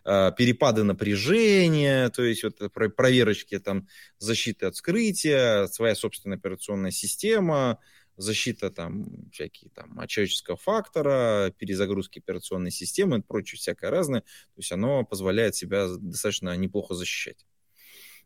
э, 0.05 0.31
перепады 0.37 0.83
напряжения, 0.83 2.09
то 2.09 2.23
есть 2.23 2.43
вот 2.43 2.71
про, 2.71 2.89
проверочки, 2.89 3.57
там, 3.59 3.87
защиты 4.19 4.67
от 4.67 4.75
вскрытия, 4.75 5.67
своя 5.67 5.95
собственная 5.95 6.37
операционная 6.37 6.91
система, 6.91 7.79
защита 8.17 8.69
там 8.69 9.29
всякие 9.31 9.71
там 9.71 9.99
от 9.99 10.07
человеческого 10.07 10.57
фактора, 10.57 11.51
перезагрузки 11.57 12.19
операционной 12.19 12.71
системы 12.71 13.17
и 13.17 13.21
прочее 13.21 13.57
всякое 13.57 13.89
разное, 13.89 14.21
то 14.21 14.57
есть 14.57 14.71
оно 14.71 15.03
позволяет 15.03 15.55
себя 15.55 15.87
достаточно 15.87 16.55
неплохо 16.55 16.93
защищать. 16.93 17.45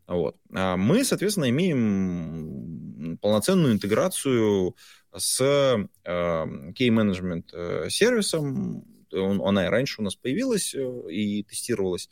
Вот. 0.08 0.38
А 0.54 0.78
мы, 0.78 1.04
соответственно, 1.04 1.50
имеем 1.50 3.18
полноценную 3.22 3.74
интеграцию 3.74 4.76
с 5.16 5.42
э, 5.42 5.88
key 6.06 6.90
management 6.90 7.46
э, 7.54 7.90
сервисом. 7.90 8.86
Он, 9.12 9.42
она 9.42 9.66
и 9.66 9.70
раньше 9.70 10.02
у 10.02 10.04
нас 10.04 10.16
появилась 10.16 10.76
э, 10.76 11.12
и 11.12 11.44
тестировалась, 11.44 12.10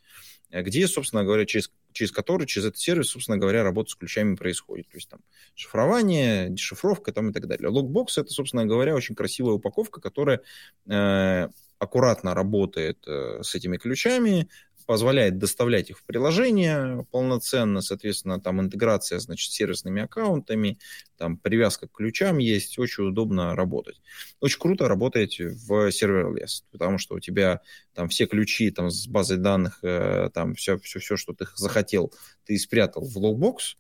где, 0.50 0.88
собственно 0.88 1.24
говоря, 1.24 1.46
через 1.46 1.70
через 1.94 2.12
который, 2.12 2.46
через 2.46 2.68
этот 2.68 2.80
сервис, 2.80 3.10
собственно 3.10 3.38
говоря, 3.38 3.64
работа 3.64 3.92
с 3.92 3.96
ключами 3.96 4.36
происходит. 4.36 4.90
То 4.90 4.98
есть 4.98 5.10
там 5.10 5.22
шифрование, 5.56 6.50
дешифровка 6.50 7.14
там 7.14 7.30
и 7.30 7.34
так 7.34 7.48
далее. 7.48 7.70
Логбокс 7.70 8.18
это, 8.18 8.32
собственно 8.32 8.66
говоря, 8.66 8.96
очень 8.96 9.16
красивая 9.16 9.54
упаковка, 9.54 10.02
которая 10.02 10.42
э, 10.88 11.48
аккуратно 11.80 12.34
работает 12.34 12.98
э, 13.08 13.42
с 13.44 13.56
этими 13.56 13.78
ключами, 13.78 14.50
позволяет 14.86 15.38
доставлять 15.38 15.90
их 15.90 16.00
в 16.00 16.04
приложение 16.04 17.06
полноценно, 17.12 17.82
соответственно, 17.82 18.40
там 18.40 18.62
интеграция, 18.62 19.20
значит, 19.20 19.52
с 19.52 19.56
сервисными 19.56 20.02
аккаунтами, 20.02 20.78
там 21.18 21.38
привязка 21.38 21.88
к 21.88 21.92
ключам 21.92 22.38
есть, 22.38 22.78
очень 22.78 23.06
удобно 23.06 23.56
работать. 23.56 24.02
Очень 24.40 24.60
круто 24.60 24.88
работать 24.88 25.40
в 25.40 25.92
serverless, 25.92 26.66
потому 26.72 26.98
что 26.98 27.16
у 27.16 27.20
тебя 27.20 27.62
там 27.94 28.10
все 28.10 28.26
ключи 28.26 28.72
там 28.72 28.90
с 28.90 29.08
базой 29.08 29.38
данных, 29.38 29.80
э, 29.84 30.30
там 30.34 30.56
все, 30.56 30.78
все, 30.80 31.00
все, 31.00 31.18
что 31.18 31.34
ты 31.34 31.46
захотел, 31.56 32.14
ты 32.46 32.58
спрятал 32.58 33.06
в 33.06 33.18
Lockbox, 33.18 33.78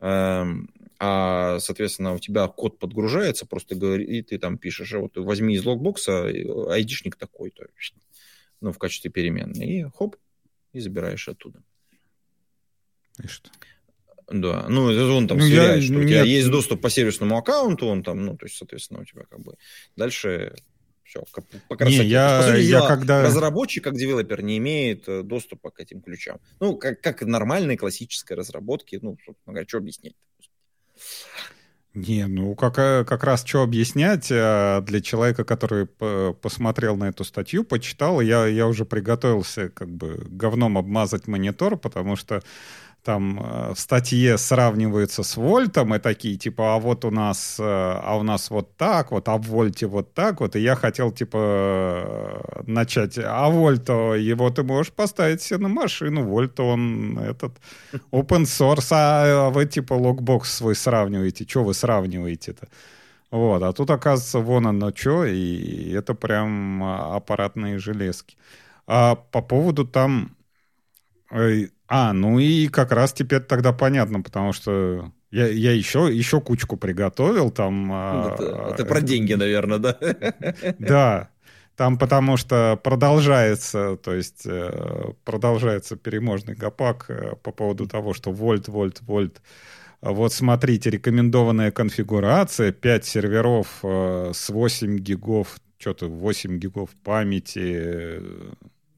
эм, 0.00 0.70
а, 0.98 1.58
соответственно, 1.60 2.12
у 2.12 2.18
тебя 2.18 2.46
код 2.46 2.78
подгружается, 2.78 3.46
просто 3.46 3.74
и 3.74 4.22
ты 4.22 4.38
там 4.38 4.58
пишешь, 4.58 4.92
а 4.92 4.98
вот 4.98 5.16
возьми 5.16 5.54
из 5.54 5.64
Lockbox 5.64 6.18
а 6.18 6.26
айдишник 6.68 7.16
такой-то, 7.16 7.68
ну, 8.60 8.72
в 8.72 8.78
качестве 8.78 9.10
переменной, 9.10 9.66
и 9.66 9.82
хоп, 9.96 10.16
и 10.72 10.80
забираешь 10.80 11.28
оттуда. 11.28 11.62
И 13.22 13.26
что? 13.26 13.50
Да, 14.30 14.66
ну, 14.68 14.84
он 14.84 15.26
там 15.26 15.38
ну, 15.38 15.44
сверяет, 15.44 15.80
я, 15.80 15.82
что 15.82 15.94
нет. 15.94 16.04
у 16.04 16.08
тебя 16.08 16.22
есть 16.22 16.48
доступ 16.50 16.80
по 16.80 16.88
сервисному 16.88 17.36
аккаунту, 17.36 17.86
он 17.86 18.04
там, 18.04 18.24
ну, 18.24 18.36
то 18.36 18.46
есть, 18.46 18.56
соответственно, 18.56 19.00
у 19.00 19.04
тебя 19.04 19.24
как 19.28 19.40
бы 19.40 19.56
дальше 19.96 20.54
все, 21.02 21.24
по 21.68 21.76
красоте. 21.76 22.04
Не, 22.04 22.06
я, 22.06 22.38
по 22.38 22.52
сути, 22.52 22.60
я 22.62 22.86
когда... 22.86 23.22
Разработчик, 23.24 23.82
как 23.82 23.96
девелопер, 23.96 24.42
не 24.42 24.58
имеет 24.58 25.08
э, 25.08 25.24
доступа 25.24 25.72
к 25.72 25.80
этим 25.80 26.00
ключам. 26.00 26.38
Ну, 26.60 26.76
как, 26.76 27.00
как 27.00 27.22
нормальной 27.22 27.76
классической 27.76 28.34
разработки, 28.34 29.00
ну, 29.02 29.16
собственно 29.26 29.54
говоря, 29.54 29.66
что 29.66 29.78
объяснять? 29.78 30.14
Не, 31.92 32.26
ну 32.28 32.54
как, 32.54 32.78
э, 32.78 33.04
как 33.04 33.24
раз 33.24 33.44
что 33.44 33.62
объяснять 33.62 34.30
э, 34.30 34.80
для 34.86 35.00
человека, 35.00 35.44
который 35.44 35.86
посмотрел 35.86 36.96
на 36.96 37.08
эту 37.08 37.24
статью, 37.24 37.64
почитал, 37.64 38.20
я, 38.20 38.46
я 38.46 38.68
уже 38.68 38.84
приготовился 38.84 39.70
как 39.70 39.88
бы 39.88 40.24
говном 40.30 40.78
обмазать 40.78 41.26
монитор, 41.26 41.76
потому 41.76 42.14
что 42.14 42.42
там 43.02 43.40
э, 43.40 43.72
в 43.74 43.80
статье 43.80 44.38
сравниваются 44.38 45.22
с 45.22 45.36
вольтом 45.36 45.94
и 45.94 45.98
такие, 45.98 46.36
типа, 46.36 46.74
а 46.74 46.78
вот 46.78 47.04
у 47.04 47.10
нас, 47.10 47.56
э, 47.58 47.62
а 47.64 48.16
у 48.18 48.22
нас 48.22 48.50
вот 48.50 48.76
так 48.76 49.10
вот, 49.10 49.28
а 49.28 49.36
в 49.36 49.42
вольте 49.42 49.86
вот 49.86 50.14
так 50.14 50.40
вот, 50.40 50.56
и 50.56 50.60
я 50.60 50.76
хотел, 50.76 51.10
типа, 51.10 51.38
э, 51.38 52.62
начать, 52.66 53.18
а 53.18 53.48
вольто, 53.48 54.14
его 54.14 54.50
ты 54.50 54.62
можешь 54.62 54.92
поставить 54.92 55.42
себе 55.42 55.58
на 55.58 55.68
машину, 55.68 56.24
вольто 56.24 56.62
он 56.64 57.18
этот 57.18 57.52
open 58.12 58.44
source, 58.44 58.88
а 58.92 59.50
вы, 59.50 59.66
типа, 59.66 59.94
логбокс 59.94 60.52
свой 60.52 60.74
сравниваете, 60.74 61.46
что 61.48 61.64
вы 61.64 61.74
сравниваете-то? 61.74 62.68
Вот, 63.30 63.62
а 63.62 63.72
тут, 63.72 63.90
оказывается, 63.90 64.40
вон 64.40 64.66
оно 64.66 64.92
что, 64.94 65.24
и 65.24 65.90
это 65.92 66.14
прям 66.14 66.82
аппаратные 66.82 67.78
железки. 67.78 68.36
А 68.86 69.14
по 69.14 69.40
поводу 69.40 69.86
там 69.86 70.36
а, 71.92 72.12
ну 72.12 72.38
и 72.38 72.68
как 72.68 72.92
раз 72.92 73.12
теперь 73.12 73.40
тогда 73.40 73.72
понятно, 73.72 74.22
потому 74.22 74.52
что 74.52 75.10
я, 75.32 75.48
я 75.48 75.72
еще, 75.72 76.08
еще 76.08 76.40
кучку 76.40 76.76
приготовил 76.76 77.50
там. 77.50 77.90
А, 77.92 78.34
это, 78.34 78.74
это 78.74 78.84
про 78.84 79.00
деньги, 79.00 79.34
наверное, 79.34 79.78
да? 79.78 79.98
Да. 80.78 81.30
Там 81.74 81.98
потому 81.98 82.36
что 82.36 82.78
продолжается, 82.80 83.96
то 83.96 84.14
есть 84.14 84.42
э, 84.44 85.12
продолжается 85.24 85.96
переможный 85.96 86.54
гопак 86.54 87.06
э, 87.08 87.34
по 87.42 87.50
поводу 87.50 87.88
того, 87.88 88.14
что 88.14 88.30
вольт, 88.30 88.68
вольт, 88.68 89.00
вольт. 89.00 89.42
Вот 90.00 90.32
смотрите, 90.32 90.90
рекомендованная 90.90 91.72
конфигурация, 91.72 92.70
5 92.70 93.04
серверов 93.04 93.80
э, 93.82 94.30
с 94.32 94.50
8 94.50 94.98
гигов, 94.98 95.56
что-то 95.78 96.06
8 96.06 96.58
гигов 96.58 96.90
памяти. 97.02 98.20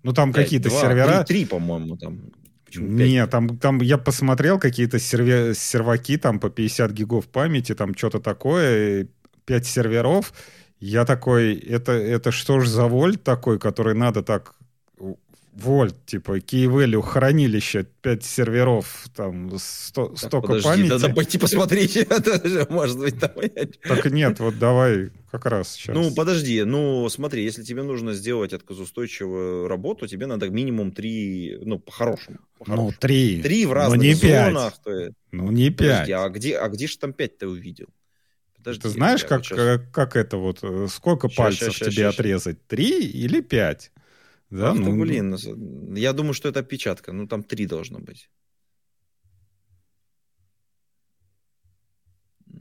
Ну, 0.03 0.13
там 0.13 0.33
какие-то 0.35 0.69
сервера... 0.69 1.25
3, 1.25 1.47
по-моему, 1.47 1.97
там. 1.97 2.21
Нет, 2.81 3.31
там, 3.31 3.59
там 3.59 3.81
я 3.81 3.99
посмотрел 3.99 4.59
какие-то 4.59 4.99
серве, 4.99 5.55
серваки 5.55 6.17
там 6.17 6.39
по 6.41 6.51
50 6.51 6.93
гигов 6.93 7.27
памяти, 7.27 7.75
там 7.75 7.95
что-то 7.95 8.21
такое, 8.21 9.09
5 9.45 9.67
серверов. 9.67 10.33
Я 10.81 11.05
такой, 11.05 11.55
это, 11.55 11.93
это 11.93 12.33
что 12.33 12.61
ж 12.61 12.67
за 12.69 12.87
вольт 12.87 13.23
такой, 13.23 13.59
который 13.59 13.95
надо 13.95 14.23
так 14.23 14.55
вольт, 15.53 16.07
типа, 16.07 16.39
key 16.39 16.67
value 16.67 17.03
хранилище, 17.03 17.87
5 18.03 18.25
серверов, 18.25 19.07
там, 19.15 19.51
100, 19.59 20.07
так, 20.09 20.19
столько 20.19 20.47
подожди, 20.49 20.69
памяти. 20.69 20.89
Надо 20.91 21.09
пойти 21.11 21.39
посмотреть, 21.39 22.09
может 22.71 22.99
быть, 22.99 23.21
там. 23.21 23.31
Так 23.83 24.11
нет, 24.11 24.41
вот 24.41 24.59
давай 24.59 25.11
как 25.31 25.47
раз 25.47 25.73
сейчас. 25.73 25.95
Ну, 25.95 26.15
подожди, 26.15 26.63
ну, 26.65 27.09
смотри, 27.09 27.45
если 27.45 27.63
тебе 27.63 27.83
нужно 27.83 28.15
сделать 28.15 28.53
отказоустойчивую 28.53 29.69
работу, 29.69 30.07
тебе 30.07 30.27
надо 30.27 30.49
минимум 30.49 30.93
3, 30.93 31.61
ну, 31.63 31.79
по-хорошему. 31.79 32.39
По 32.59 32.75
ну, 32.75 32.93
3. 32.99 33.43
3 33.43 33.67
в 33.67 33.73
разных 33.73 33.99
ну, 33.99 34.05
не 34.05 34.15
5. 34.15 34.47
зонах. 34.47 34.75
Ну, 35.33 35.51
не 35.51 35.71
5. 35.71 35.77
Подожди, 35.77 36.13
а 36.13 36.29
где, 36.29 36.57
а 36.57 36.69
где 36.69 36.87
же 36.87 36.99
там 36.99 37.13
5 37.13 37.39
ты 37.39 37.47
увидел? 37.47 37.89
Подожди, 38.57 38.83
Ты 38.83 38.89
знаешь, 38.91 39.25
как, 39.25 39.45
сейчас... 39.45 39.81
как 39.93 40.15
это 40.15 40.37
вот, 40.37 40.61
э, 40.63 40.87
сколько 40.89 41.29
сейчас, 41.29 41.37
пальцев 41.37 41.75
сейчас, 41.75 41.89
тебе 41.89 42.05
сейчас, 42.05 42.15
отрезать? 42.15 42.67
Три 42.69 43.07
или 43.07 43.41
пять? 43.41 43.91
Да, 44.53 44.75
ну, 44.75 44.85
ты, 44.85 44.93
блин, 44.93 45.31
ну, 45.31 45.97
я 45.97 46.13
думаю, 46.13 46.35
что 46.35 46.51
это 46.51 46.61
опечатка. 46.61 47.13
Ну, 47.13 47.27
там 47.27 47.43
три 47.43 47.65
должно 47.65 48.01
быть. 48.01 48.29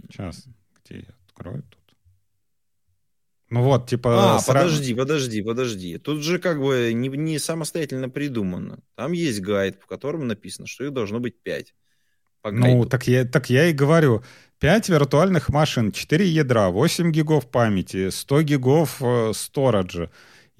Сейчас, 0.09 0.47
где 0.79 0.99
я 0.99 1.15
открою 1.25 1.63
тут? 1.63 1.97
Ну 3.49 3.63
вот, 3.63 3.89
типа... 3.89 4.35
А, 4.35 4.39
сра... 4.39 4.61
подожди, 4.61 4.93
подожди, 4.95 5.41
подожди. 5.41 5.97
Тут 5.97 6.23
же 6.23 6.39
как 6.39 6.61
бы 6.61 6.93
не, 6.93 7.09
не 7.09 7.39
самостоятельно 7.39 8.07
придумано. 8.07 8.79
Там 8.95 9.11
есть 9.11 9.41
гайд, 9.41 9.77
в 9.81 9.85
котором 9.85 10.29
написано, 10.29 10.67
что 10.67 10.85
их 10.85 10.93
должно 10.93 11.19
быть 11.19 11.43
пять. 11.43 11.75
ну, 12.45 12.85
так 12.85 13.05
я, 13.07 13.25
так 13.25 13.49
я 13.49 13.67
и 13.67 13.73
говорю. 13.73 14.23
5 14.59 14.87
виртуальных 14.87 15.49
машин, 15.49 15.91
4 15.91 16.25
ядра, 16.25 16.69
8 16.69 17.11
гигов 17.11 17.51
памяти, 17.51 18.11
100 18.11 18.41
гигов 18.43 19.01
э, 19.01 19.33
сториджа. 19.33 20.09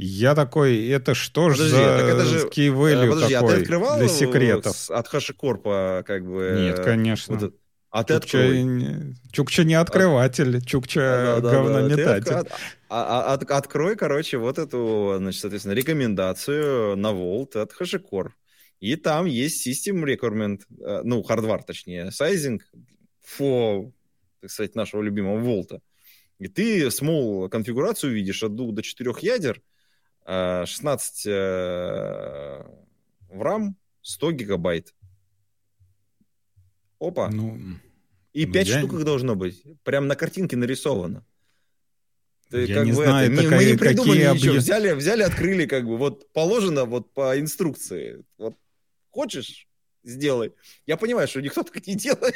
Я 0.04 0.34
такой, 0.34 0.88
это 0.88 1.14
что 1.14 1.50
подожди, 1.50 1.70
за 1.70 1.78
это 1.78 2.26
же, 2.26 2.48
key 2.48 2.70
value 2.70 3.12
подожди, 3.12 3.36
такой 3.36 3.54
а 3.54 3.56
ты 3.56 3.62
открывал 3.62 4.00
для 4.00 4.08
секретов? 4.08 4.90
От 4.90 5.14
HashiCorp 5.14 6.04
как 6.04 6.26
бы... 6.26 6.58
Нет, 6.60 6.80
конечно. 6.80 7.38
Вот, 7.38 7.54
а 7.92 8.04
ты 8.04 8.16
Чукча, 8.16 8.48
не, 8.48 9.16
Чукча 9.32 9.64
не 9.64 9.76
открыватель, 9.76 10.58
а, 10.58 10.62
Чукча 10.62 11.40
да, 11.40 11.52
говнометатель. 11.52 12.32
Да, 12.32 12.44
да. 12.44 12.50
А, 12.90 13.32
а, 13.32 13.34
от, 13.34 13.44
открой, 13.52 13.96
короче, 13.96 14.40
вот 14.40 14.58
эту, 14.58 15.18
значит, 15.20 15.42
соответственно, 15.42 15.74
рекомендацию 15.74 16.96
на 16.96 17.12
Volt 17.12 17.56
от 17.58 17.72
HashiCorp. 17.80 18.32
И 18.80 18.96
там 18.96 19.28
есть 19.28 19.68
System 19.68 20.04
Requirement, 20.04 20.62
э, 20.84 21.02
ну, 21.04 21.22
хардвар, 21.22 21.62
точнее, 21.62 22.10
сайзинг 22.10 22.64
for, 23.38 23.92
так 24.40 24.50
сказать, 24.50 24.74
нашего 24.74 25.04
любимого 25.04 25.38
Волта. 25.38 25.80
И 26.40 26.48
ты 26.48 26.88
small 26.88 27.50
конфигурацию 27.50 28.14
видишь 28.16 28.42
от 28.42 28.56
двух 28.56 28.74
до 28.74 28.82
четырех 28.82 29.20
ядер, 29.20 29.62
16 30.26 31.26
э, 31.26 31.30
э, 31.30 32.64
в 33.30 33.42
RAM, 33.42 33.74
100 34.02 34.32
гигабайт. 34.32 34.94
Опа. 37.00 37.30
Ну, 37.30 37.58
и 38.34 38.46
5 38.46 38.68
я... 38.68 38.80
штук 38.80 38.94
их 38.94 39.04
должно 39.04 39.36
быть. 39.36 39.64
Прям 39.84 40.08
на 40.08 40.16
картинке 40.16 40.56
нарисовано. 40.56 41.26
Ты, 42.50 42.66
я 42.66 42.84
не 42.84 42.92
знаю, 42.92 43.32
это, 43.32 43.44
такая, 43.44 43.60
мы 43.60 43.66
не 43.66 43.78
придумали 43.78 44.20
ничего. 44.20 44.52
Объ... 44.52 44.60
Взяли, 44.60 44.92
взяли, 44.92 45.24
открыли, 45.24 45.66
как 45.66 45.86
бы, 45.86 45.98
вот 45.98 46.32
положено 46.34 46.84
вот 46.86 47.14
по 47.14 47.40
инструкции. 47.40 48.24
Вот 48.38 48.58
хочешь, 49.10 49.70
сделай. 50.04 50.54
Я 50.88 50.98
понимаю, 50.98 51.28
что 51.28 51.42
никто 51.42 51.64
так 51.74 51.88
не 51.88 51.96
делает. 51.96 52.36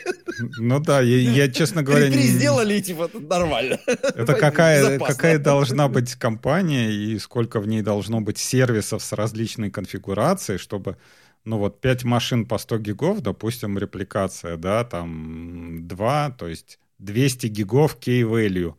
Ну 0.58 0.80
да, 0.80 1.02
я, 1.02 1.32
я 1.32 1.52
честно 1.52 1.84
говоря... 1.84 2.12
Три 2.12 2.24
сделали, 2.24 2.80
типа, 2.80 3.10
нормально. 3.14 3.80
Это 3.86 4.34
какая, 4.34 5.00
какая 5.00 5.40
должна 5.40 5.88
быть 5.88 6.16
компания 6.16 6.92
и 6.92 7.20
сколько 7.20 7.60
в 7.60 7.68
ней 7.68 7.82
должно 7.82 8.22
быть 8.22 8.38
сервисов 8.38 9.04
с 9.04 9.12
различной 9.14 9.72
конфигурацией, 9.72 10.60
чтобы, 10.60 10.98
ну 11.44 11.58
вот, 11.58 11.82
5 11.82 12.04
машин 12.04 12.46
по 12.46 12.58
100 12.58 12.78
гигов, 12.80 13.22
допустим, 13.22 13.78
репликация, 13.78 14.58
да, 14.58 14.84
там 14.84 15.88
2, 15.88 16.32
то 16.32 16.48
есть 16.48 16.80
200 17.00 17.48
гигов 17.48 17.98
key-value 18.00 18.76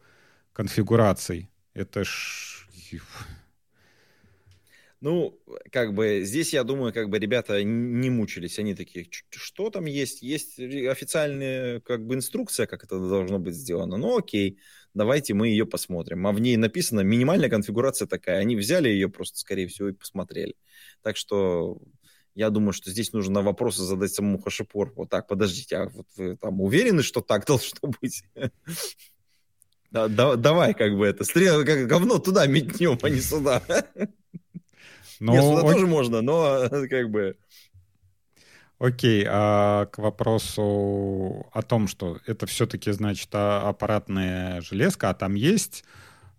конфигураций. 0.52 1.50
Это 1.74 2.04
ж 2.04 2.66
Ну, 5.06 5.40
как 5.70 5.94
бы 5.94 6.22
здесь, 6.24 6.52
я 6.52 6.64
думаю, 6.64 6.92
как 6.92 7.08
бы 7.10 7.20
ребята 7.20 7.62
не 7.62 8.10
мучились. 8.10 8.58
Они 8.58 8.74
такие, 8.74 9.06
что 9.30 9.70
там 9.70 9.84
есть? 9.84 10.20
Есть 10.20 10.58
официальная 10.58 11.78
как 11.78 12.04
бы 12.04 12.16
инструкция, 12.16 12.66
как 12.66 12.82
это 12.82 12.98
должно 12.98 13.38
быть 13.38 13.54
сделано. 13.54 13.98
Ну, 13.98 14.18
окей, 14.18 14.58
давайте 14.94 15.32
мы 15.32 15.46
ее 15.46 15.64
посмотрим. 15.64 16.26
А 16.26 16.32
в 16.32 16.40
ней 16.40 16.56
написано 16.56 17.02
минимальная 17.02 17.48
конфигурация 17.48 18.08
такая. 18.08 18.40
Они 18.40 18.56
взяли 18.56 18.88
ее 18.88 19.08
просто, 19.08 19.38
скорее 19.38 19.68
всего, 19.68 19.90
и 19.90 19.92
посмотрели. 19.92 20.56
Так 21.02 21.16
что 21.16 21.80
я 22.34 22.50
думаю, 22.50 22.72
что 22.72 22.90
здесь 22.90 23.12
нужно 23.12 23.34
на 23.34 23.42
вопросы 23.42 23.82
задать 23.82 24.12
самому 24.12 24.40
Хашипор. 24.40 24.92
Вот 24.96 25.08
так, 25.08 25.28
подождите, 25.28 25.76
а 25.76 25.88
вот 25.88 26.08
вы 26.16 26.36
там 26.36 26.60
уверены, 26.60 27.04
что 27.04 27.20
так 27.20 27.44
должно 27.46 27.92
быть? 28.00 28.24
Да, 29.92 30.08
да, 30.08 30.34
давай, 30.34 30.74
как 30.74 30.96
бы 30.96 31.06
это, 31.06 31.22
стрел, 31.22 31.64
как 31.64 31.86
говно 31.86 32.18
туда 32.18 32.48
метнем, 32.48 32.98
а 33.00 33.08
не 33.08 33.20
сюда. 33.20 33.62
Но... 35.20 35.32
Нет, 35.32 35.44
сюда 35.44 35.62
тоже 35.62 35.86
можно, 35.86 36.22
но 36.22 36.68
как 36.90 37.10
бы... 37.10 37.36
Окей, 38.78 39.24
а 39.26 39.86
к 39.86 39.98
вопросу 39.98 41.46
о 41.52 41.62
том, 41.62 41.88
что 41.88 42.18
это 42.26 42.44
все-таки, 42.46 42.90
значит, 42.92 43.30
а, 43.32 43.66
аппаратная 43.68 44.60
железка, 44.60 45.08
а 45.08 45.14
там 45.14 45.34
есть 45.34 45.82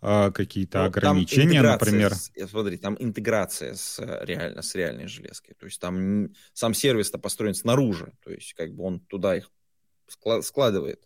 а, 0.01 0.29
какие-то 0.29 0.79
ну, 0.79 0.85
ограничения, 0.85 1.63
например? 1.63 2.13
С, 2.13 2.31
смотри, 2.47 2.77
там 2.77 2.95
интеграция 2.99 3.73
с, 3.73 3.99
реально, 4.23 4.61
с 4.61 4.75
реальной 4.75 5.07
железкой. 5.07 5.55
То 5.59 5.65
есть 5.65 5.81
там 5.81 6.29
сам 6.53 6.75
сервис-то 6.75 7.17
построен 7.17 7.55
снаружи, 7.55 8.13
то 8.23 8.31
есть 8.31 8.53
как 8.53 8.71
бы 8.75 8.83
он 8.83 8.99
туда 8.99 9.35
их 9.35 9.49
складывает. 10.07 11.03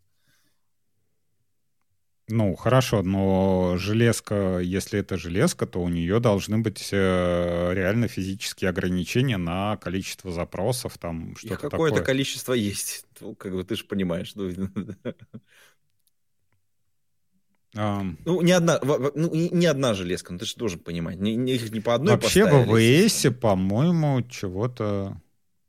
Ну, 2.27 2.55
хорошо, 2.55 3.03
но 3.03 3.75
железка, 3.77 4.59
если 4.59 4.99
это 4.99 5.17
железка, 5.17 5.65
то 5.65 5.81
у 5.81 5.89
нее 5.89 6.19
должны 6.19 6.59
быть 6.59 6.89
э, 6.91 7.73
реально 7.73 8.07
физические 8.07 8.69
ограничения 8.69 9.37
на 9.37 9.77
количество 9.77 10.31
запросов, 10.31 10.97
там 10.97 11.35
что-то 11.35 11.55
такое. 11.55 11.69
Какое-то 11.69 12.01
количество 12.03 12.53
есть, 12.53 13.05
ну, 13.19 13.35
как 13.35 13.53
бы 13.53 13.63
ты 13.63 13.75
же 13.75 13.83
понимаешь. 13.83 14.33
Ну, 14.35 14.49
Um, 17.73 18.17
ну, 18.25 18.41
не 18.41 18.51
одна, 18.51 18.81
ну, 18.83 19.33
не 19.33 19.65
одна 19.65 19.93
железка, 19.93 20.33
ну, 20.33 20.39
ты 20.39 20.45
же 20.45 20.57
должен 20.57 20.79
понимать. 20.79 21.19
Не, 21.19 21.37
не, 21.37 21.53
их 21.53 21.71
не 21.71 21.79
по 21.79 21.95
одной 21.95 22.15
Вообще 22.15 22.43
в 22.43 22.65
ВВС, 22.65 23.27
по-моему, 23.39 24.21
чего-то 24.23 25.21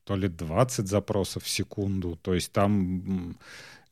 то 0.02 0.16
ли 0.16 0.28
20 0.28 0.88
запросов 0.88 1.44
в 1.44 1.48
секунду. 1.48 2.18
То 2.20 2.34
есть 2.34 2.50
там 2.52 3.38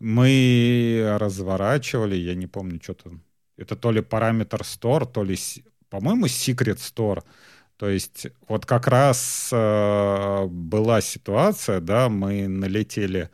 мы 0.01 1.17
разворачивали, 1.19 2.17
я 2.17 2.35
не 2.35 2.47
помню, 2.47 2.81
что 2.83 2.95
там. 2.95 3.23
Это 3.57 3.77
то 3.77 3.93
ли 3.93 4.01
параметр 4.01 4.63
store, 4.63 5.07
то 5.07 5.23
ли, 5.23 5.37
по-моему, 5.91 6.27
secret 6.27 6.79
store. 6.79 7.23
То 7.77 7.89
есть 7.89 8.27
вот 8.49 8.67
как 8.67 8.89
раз 8.89 9.51
э, 9.53 10.47
была 10.47 11.01
ситуация, 11.01 11.81
да, 11.81 12.09
мы 12.09 12.49
налетели 12.49 13.31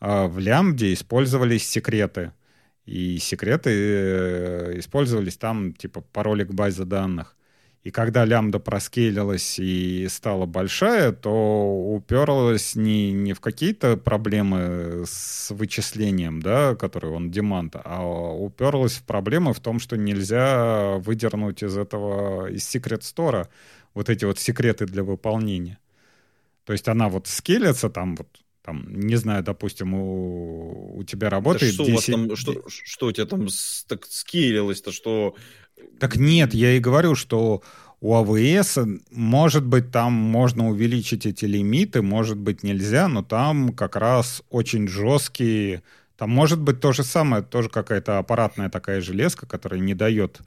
э, 0.00 0.26
в 0.26 0.38
лямбде, 0.38 0.92
использовались 0.92 1.68
секреты. 1.68 2.32
И 2.86 3.18
секреты 3.18 3.70
э, 3.70 4.78
использовались 4.78 5.36
там, 5.36 5.72
типа, 5.74 6.00
пароли 6.00 6.44
к 6.44 6.52
базе 6.52 6.84
данных. 6.84 7.36
И 7.86 7.92
когда 7.92 8.24
лямбда 8.24 8.58
проскейлилась 8.58 9.60
и 9.60 10.08
стала 10.10 10.44
большая, 10.44 11.12
то 11.12 11.30
уперлась 11.94 12.74
не, 12.74 13.12
не 13.12 13.32
в 13.32 13.38
какие-то 13.38 13.96
проблемы 13.96 15.04
с 15.06 15.52
вычислением, 15.52 16.42
да, 16.42 16.74
которые 16.74 17.14
он 17.14 17.30
демант, 17.30 17.76
а 17.76 18.04
уперлась 18.04 18.94
в 18.94 19.04
проблемы 19.04 19.52
в 19.52 19.60
том, 19.60 19.78
что 19.78 19.96
нельзя 19.96 20.96
выдернуть 20.96 21.62
из 21.62 21.78
этого, 21.78 22.50
из 22.50 22.68
секрет 22.68 23.04
стора 23.04 23.48
вот 23.94 24.10
эти 24.10 24.24
вот 24.24 24.40
секреты 24.40 24.86
для 24.86 25.04
выполнения. 25.04 25.78
То 26.64 26.72
есть 26.72 26.88
она 26.88 27.08
вот 27.08 27.28
скелется 27.28 27.88
там 27.88 28.16
вот 28.16 28.26
там, 28.62 28.84
не 28.98 29.14
знаю, 29.14 29.44
допустим, 29.44 29.94
у, 29.94 30.98
у 30.98 31.04
тебя 31.04 31.30
работает 31.30 31.76
да 31.76 31.84
что 31.84 31.92
10... 31.92 32.08
У 32.08 32.12
там, 32.12 32.36
что, 32.36 32.64
что 32.66 33.06
у 33.06 33.12
тебя 33.12 33.26
там 33.26 33.46
так 33.86 34.04
скейлилось-то, 34.06 34.90
что 34.90 35.36
так 35.98 36.16
нет, 36.16 36.54
я 36.54 36.72
и 36.72 36.80
говорю, 36.80 37.14
что 37.14 37.62
у 38.00 38.14
АВС, 38.14 38.78
может 39.10 39.64
быть, 39.64 39.90
там 39.90 40.12
можно 40.12 40.68
увеличить 40.68 41.26
эти 41.26 41.44
лимиты, 41.46 42.02
может 42.02 42.36
быть, 42.36 42.62
нельзя, 42.62 43.08
но 43.08 43.22
там 43.22 43.72
как 43.72 43.96
раз 43.96 44.42
очень 44.50 44.88
жесткие... 44.88 45.82
Там 46.16 46.30
может 46.30 46.60
быть 46.60 46.80
то 46.80 46.92
же 46.92 47.04
самое, 47.04 47.42
тоже 47.42 47.68
какая-то 47.68 48.18
аппаратная 48.18 48.70
такая 48.70 49.02
железка, 49.02 49.46
которая 49.46 49.80
не 49.80 49.94
дает 49.94 50.40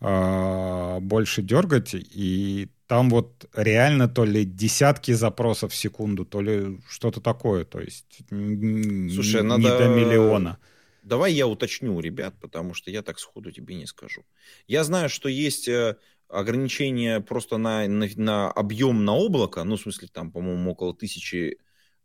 э, 0.00 0.98
больше 1.00 1.42
дергать, 1.42 1.94
и 1.94 2.68
там 2.86 3.10
вот 3.10 3.48
реально 3.54 4.08
то 4.08 4.24
ли 4.24 4.44
десятки 4.44 5.12
запросов 5.12 5.72
в 5.72 5.76
секунду, 5.76 6.24
то 6.24 6.40
ли 6.40 6.80
что-то 6.88 7.20
такое, 7.20 7.64
то 7.64 7.80
есть 7.80 8.20
Слушай, 8.28 9.42
не 9.42 9.48
надо... 9.48 9.78
до 9.78 9.88
миллиона. 9.88 10.58
Давай 11.02 11.32
я 11.32 11.46
уточню, 11.46 11.98
ребят, 12.00 12.34
потому 12.40 12.74
что 12.74 12.90
я 12.90 13.02
так 13.02 13.18
сходу 13.18 13.50
тебе 13.50 13.74
не 13.74 13.86
скажу. 13.86 14.24
Я 14.66 14.84
знаю, 14.84 15.08
что 15.08 15.28
есть 15.28 15.68
э, 15.68 15.96
ограничение 16.28 17.20
просто 17.20 17.56
на, 17.56 17.86
на, 17.88 18.06
на 18.16 18.50
объем 18.50 19.04
на 19.04 19.14
облако, 19.14 19.64
ну, 19.64 19.76
в 19.76 19.80
смысле, 19.80 20.08
там, 20.12 20.30
по-моему, 20.30 20.72
около 20.72 20.94
тысячи 20.94 21.58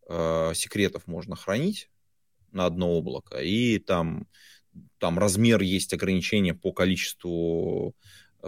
э, 0.08 0.52
секретов 0.54 1.08
можно 1.08 1.36
хранить 1.36 1.90
на 2.52 2.66
одно 2.66 2.92
облако, 2.94 3.40
и 3.40 3.80
там, 3.80 4.28
там 4.98 5.20
размер 5.20 5.62
есть 5.62 5.94
ограничение 5.94 6.54
по 6.54 6.72
количеству 6.72 7.96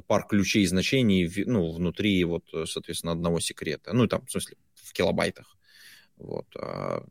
пар 0.07 0.25
ключей 0.27 0.63
и 0.63 0.67
значений 0.67 1.29
ну, 1.45 1.71
внутри, 1.71 2.23
вот, 2.23 2.45
соответственно, 2.65 3.13
одного 3.13 3.39
секрета. 3.39 3.93
Ну, 3.93 4.07
там, 4.07 4.25
в 4.25 4.31
смысле, 4.31 4.57
в 4.75 4.93
килобайтах. 4.93 5.57
Вот. 6.17 6.45
А, 6.55 7.03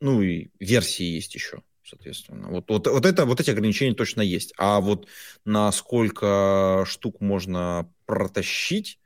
ну, 0.00 0.22
и 0.22 0.48
версии 0.58 1.04
есть 1.04 1.34
еще 1.34 1.62
соответственно. 1.84 2.48
Вот, 2.48 2.68
вот, 2.68 2.86
вот, 2.86 3.06
это, 3.06 3.24
вот 3.26 3.40
эти 3.40 3.50
ограничения 3.50 3.94
точно 3.94 4.22
есть. 4.22 4.52
А 4.58 4.80
вот 4.80 5.06
на 5.44 5.70
сколько 5.72 6.84
штук 6.86 7.20
можно 7.20 7.90
протащить, 8.06 8.98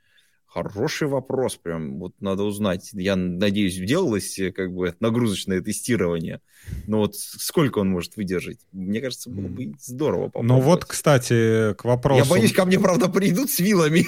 хороший 0.47 1.09
вопрос, 1.09 1.57
прям 1.57 1.99
вот 1.99 2.14
надо 2.20 2.43
узнать. 2.43 2.91
Я 2.93 3.16
надеюсь, 3.16 3.76
делалось 3.76 4.41
как 4.55 4.72
бы 4.72 4.95
нагрузочное 4.99 5.61
тестирование, 5.61 6.41
но 6.87 6.99
вот 6.99 7.14
сколько 7.16 7.79
он 7.79 7.91
может 7.91 8.16
выдержать? 8.16 8.59
Мне 8.72 9.01
кажется, 9.01 9.31
было 9.31 9.49
бы 9.49 9.74
здорово 9.81 10.31
Ну 10.43 10.61
вот, 10.61 10.85
кстати, 10.85 11.74
к 11.74 11.85
вопросу... 11.85 12.24
Я 12.24 12.31
боюсь, 12.31 12.53
ко 12.53 12.64
мне, 12.64 12.81
правда, 12.81 13.09
придут 13.09 13.51
с 13.51 13.61
вилами. 13.61 14.03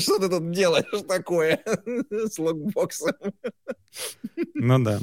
Что 0.00 0.18
ты 0.18 0.28
тут 0.28 0.50
делаешь 0.50 1.04
такое 1.08 1.60
с 2.10 2.38
логбоксом? 2.38 3.12
Ну 4.54 4.78
да. 4.82 5.00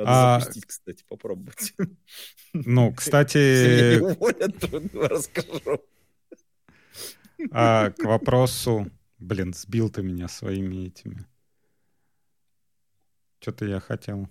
Надо 0.00 0.36
а... 0.36 0.40
запустить, 0.40 0.66
кстати, 0.66 1.04
попробовать. 1.08 1.74
Ну, 2.52 2.92
кстати... 2.92 4.00
Уволят, 4.00 4.64
расскажу. 4.94 5.84
А, 7.52 7.90
к 7.90 8.02
вопросу... 8.04 8.90
Блин, 9.18 9.52
сбил 9.52 9.90
ты 9.90 10.02
меня 10.02 10.26
своими 10.28 10.86
этими. 10.86 11.26
Что-то 13.38 13.66
я 13.66 13.78
хотел. 13.78 14.28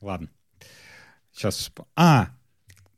Ладно. 0.00 0.30
Сейчас... 1.30 1.70
А, 1.94 2.30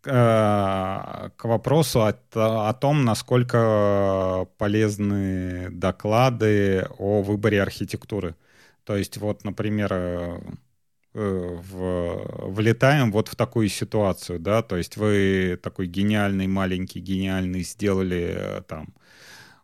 к 0.03 1.44
вопросу 1.44 2.03
о, 2.03 2.14
о 2.34 2.72
том, 2.74 3.05
насколько 3.05 4.48
полезны 4.59 5.70
доклады 5.70 6.88
о 6.98 7.22
выборе 7.22 7.62
архитектуры. 7.62 8.34
То 8.84 8.96
есть 8.96 9.16
вот, 9.18 9.44
например, 9.44 9.92
э, 9.92 10.38
в, 11.14 12.50
влетаем 12.50 13.12
вот 13.12 13.28
в 13.28 13.36
такую 13.36 13.68
ситуацию, 13.68 14.38
да, 14.38 14.62
то 14.62 14.76
есть 14.76 14.96
вы 14.96 15.59
такой 15.62 15.86
гениальный, 15.86 16.46
маленький, 16.46 17.00
гениальный 17.00 17.62
сделали 17.62 18.34
э, 18.36 18.62
там 18.62 18.94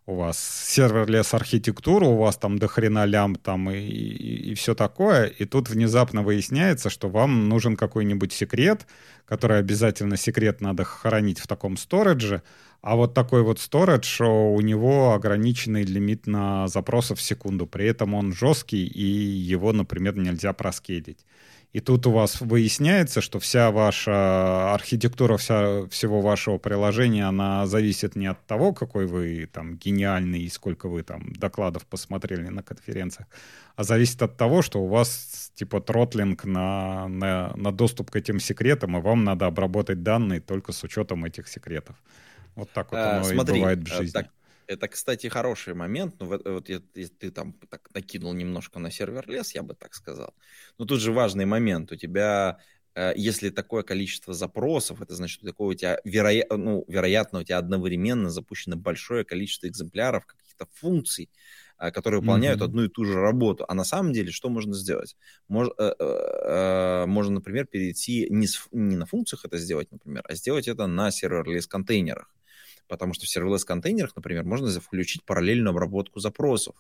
у 0.09 0.15
вас 0.15 0.39
serverless 0.39 1.35
архитектура, 1.35 2.07
у 2.07 2.17
вас 2.17 2.39
там 2.39 2.59
до 2.59 2.67
хрена 2.67 3.05
лямбд 3.05 3.37
там 3.37 3.71
и, 3.71 3.77
и, 3.77 4.51
и 4.51 4.55
все 4.55 4.75
такое, 4.75 5.27
и 5.27 5.45
тут 5.45 5.69
внезапно 5.69 6.23
выясняется, 6.23 6.89
что 6.89 7.11
вам 7.11 7.51
нужен 7.51 7.77
какой-нибудь 7.77 8.33
секрет, 8.33 8.87
который 9.27 9.59
обязательно 9.59 10.17
секрет 10.17 10.63
надо 10.63 10.85
хранить 10.85 11.41
в 11.41 11.47
таком 11.47 11.77
storage 11.77 12.28
е, 12.28 12.43
а 12.81 12.97
вот 12.97 13.13
такой 13.13 13.43
вот 13.43 13.61
storage, 13.61 14.23
у 14.23 14.59
него 14.63 15.13
ограниченный 15.13 15.83
лимит 15.83 16.27
на 16.27 16.69
запросы 16.69 17.15
в 17.15 17.21
секунду, 17.21 17.67
при 17.67 17.85
этом 17.85 18.15
он 18.15 18.33
жесткий, 18.33 18.87
и 18.87 19.05
его, 19.05 19.75
например, 19.75 20.17
нельзя 20.17 20.55
про 20.55 20.73
scale 20.73 21.03
ить. 21.03 21.27
И 21.73 21.81
тут 21.81 22.07
у 22.07 22.13
вас 22.13 22.41
выясняется, 22.41 23.21
что 23.21 23.39
вся 23.39 23.71
ваша 23.71 24.73
архитектура 24.73 25.37
вся, 25.37 25.87
всего 25.89 26.23
вашего 26.23 26.57
приложения, 26.57 27.27
она 27.27 27.67
зависит 27.67 28.17
не 28.17 28.27
от 28.27 28.47
того, 28.47 28.73
какой 28.73 29.07
вы 29.07 29.47
там 29.53 29.77
гениальный 29.77 30.41
и 30.41 30.49
сколько 30.49 30.89
вы 30.89 31.03
там 31.03 31.33
докладов 31.35 31.85
посмотрели 31.85 32.49
на 32.49 32.63
конференциях, 32.63 33.29
а 33.77 33.85
зависит 33.85 34.23
от 34.23 34.39
того, 34.39 34.63
что 34.63 34.81
у 34.81 34.89
вас 34.89 35.53
типа 35.55 35.81
тротлинг 35.83 36.45
на, 36.45 37.07
на, 37.09 37.53
на 37.55 37.71
доступ 37.71 38.11
к 38.11 38.17
этим 38.17 38.41
секретам, 38.41 38.97
и 38.97 39.01
вам 39.03 39.25
надо 39.25 39.47
обработать 39.47 40.03
данные 40.03 40.41
только 40.41 40.73
с 40.73 40.83
учетом 40.85 41.27
этих 41.27 41.49
секретов. 41.49 41.97
Вот 42.55 42.71
так 42.73 42.91
вот 42.93 42.99
а, 42.99 43.17
оно 43.17 43.25
смотри, 43.25 43.59
и 43.59 43.61
бывает 43.61 43.79
в 43.81 43.87
жизни. 43.87 44.13
Так, 44.13 44.31
это, 44.69 44.87
кстати, 44.87 45.29
хороший 45.29 45.75
момент. 45.75 46.17
Ну, 46.21 46.27
вот, 46.27 46.47
вот 46.47 46.69
если 46.69 47.15
ты 47.15 47.31
там 47.31 47.55
так 47.71 47.89
накинул 47.95 48.35
немножко 48.35 48.79
на 48.79 48.91
сервер 48.91 49.29
лес, 49.29 49.55
я 49.55 49.63
бы 49.63 49.75
так 49.75 49.95
сказал. 49.95 50.35
Но 50.79 50.85
тут 50.85 51.01
же 51.01 51.11
важный 51.11 51.47
момент. 51.47 51.91
У 51.91 51.97
тебя, 51.97 52.59
э, 52.95 53.15
если 53.17 53.49
такое 53.49 53.83
количество 53.83 54.35
запросов, 54.35 55.01
это 55.01 55.15
значит, 55.15 55.41
такое 55.41 55.69
у 55.69 55.75
тебя, 55.75 55.99
вероя... 56.05 56.47
ну, 56.51 56.85
вероятно, 56.87 57.41
у 57.41 57.45
тебя 57.45 57.59
одновременно 57.59 58.31
запущено 58.31 58.77
большое 58.77 59.25
количество 59.25 59.67
экземпляров 59.69 60.27
каких-то 60.27 60.67
функций, 60.75 61.31
э, 61.79 61.91
которые 61.91 62.21
выполняют 62.21 62.61
mm-hmm. 62.61 62.65
одну 62.65 62.85
и 62.85 62.89
ту 62.89 63.07
же 63.07 63.15
работу. 63.15 63.65
А 63.69 63.75
на 63.75 63.85
самом 63.85 64.13
деле 64.13 64.31
что 64.33 64.51
можно 64.51 64.75
сделать? 64.75 65.17
Мож, 65.49 65.69
э, 65.79 67.07
можно, 67.07 67.35
например, 67.37 67.65
перейти 67.67 68.27
не, 68.29 68.47
с, 68.47 68.69
не 68.71 68.97
на 68.97 69.07
функциях 69.07 69.47
это 69.47 69.57
сделать, 69.57 69.91
например, 69.91 70.25
а 70.29 70.35
сделать 70.35 70.69
это 70.69 70.87
на 70.87 71.11
сервер-лес 71.11 71.67
контейнерах 71.67 72.31
потому 72.89 73.15
что 73.15 73.27
в 73.27 73.29
serverless-контейнерах, 73.29 74.17
например, 74.17 74.45
можно 74.45 74.69
включить 74.81 75.25
параллельную 75.25 75.71
обработку 75.71 76.21
запросов. 76.21 76.75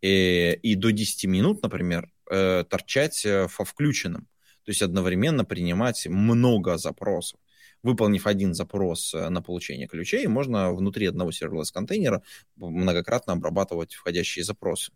И, 0.00 0.58
и 0.62 0.74
до 0.76 0.92
10 0.92 1.24
минут, 1.26 1.62
например, 1.62 2.10
э, 2.30 2.64
торчать 2.68 3.24
э, 3.26 3.48
во 3.58 3.64
включенном. 3.64 4.28
То 4.64 4.70
есть 4.70 4.82
одновременно 4.82 5.44
принимать 5.44 6.06
много 6.06 6.78
запросов. 6.78 7.40
Выполнив 7.82 8.26
один 8.26 8.54
запрос 8.54 9.14
э, 9.14 9.28
на 9.28 9.42
получение 9.42 9.88
ключей, 9.88 10.26
можно 10.26 10.72
внутри 10.72 11.06
одного 11.06 11.30
serverless-контейнера 11.30 12.22
многократно 12.56 13.34
обрабатывать 13.34 13.94
входящие 13.94 14.44
запросы. 14.44 14.92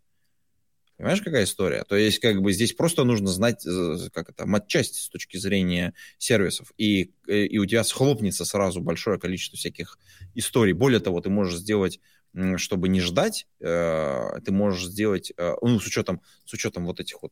Понимаешь, 0.97 1.21
какая 1.21 1.43
история? 1.43 1.83
То 1.83 1.97
есть, 1.97 2.19
как 2.19 2.41
бы 2.41 2.53
здесь 2.53 2.71
просто 2.73 3.03
нужно 3.03 3.27
знать, 3.27 3.65
э, 3.65 3.97
как 4.13 4.29
это, 4.29 4.45
матчасть 4.45 4.95
с 4.95 5.09
точки 5.09 5.35
зрения 5.35 5.93
сервисов, 6.17 6.71
и, 6.77 7.11
э, 7.27 7.45
и 7.45 7.57
у 7.57 7.65
тебя 7.65 7.83
схлопнется 7.83 8.45
сразу 8.45 8.79
большое 8.79 9.19
количество 9.19 9.57
всяких 9.57 9.99
историй. 10.35 10.71
Более 10.73 11.01
того, 11.01 11.19
ты 11.19 11.29
можешь 11.29 11.59
сделать 11.59 11.99
чтобы 12.57 12.89
не 12.89 12.99
ждать, 12.99 13.47
э, 13.61 14.39
ты 14.43 14.51
можешь 14.51 14.87
сделать, 14.87 15.31
ну, 15.37 15.79
с 15.79 15.87
учетом, 15.87 16.21
с 16.43 16.51
учетом 16.51 16.85
вот 16.85 16.99
этих 16.99 17.21
вот 17.23 17.31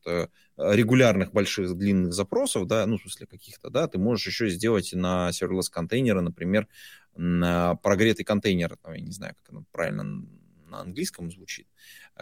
регулярных 0.55 1.33
больших 1.33 1.75
длинных 1.75 2.13
запросов, 2.13 2.67
да, 2.67 2.85
ну, 2.85 2.97
в 2.97 3.01
смысле 3.01 3.27
каких-то, 3.27 3.69
да, 3.69 3.89
ты 3.89 3.97
можешь 3.99 4.27
еще 4.27 4.47
сделать 4.49 4.93
на 4.93 5.29
serverless 5.31 5.69
контейнеры, 5.69 6.21
например, 6.21 6.69
на 7.17 7.75
прогретый 7.75 8.23
контейнер, 8.23 8.77
я 8.87 9.01
не 9.01 9.11
знаю, 9.11 9.35
как 9.41 9.49
оно 9.53 9.65
правильно 9.73 10.03
на 10.03 10.79
английском 10.79 11.29
звучит, 11.29 11.67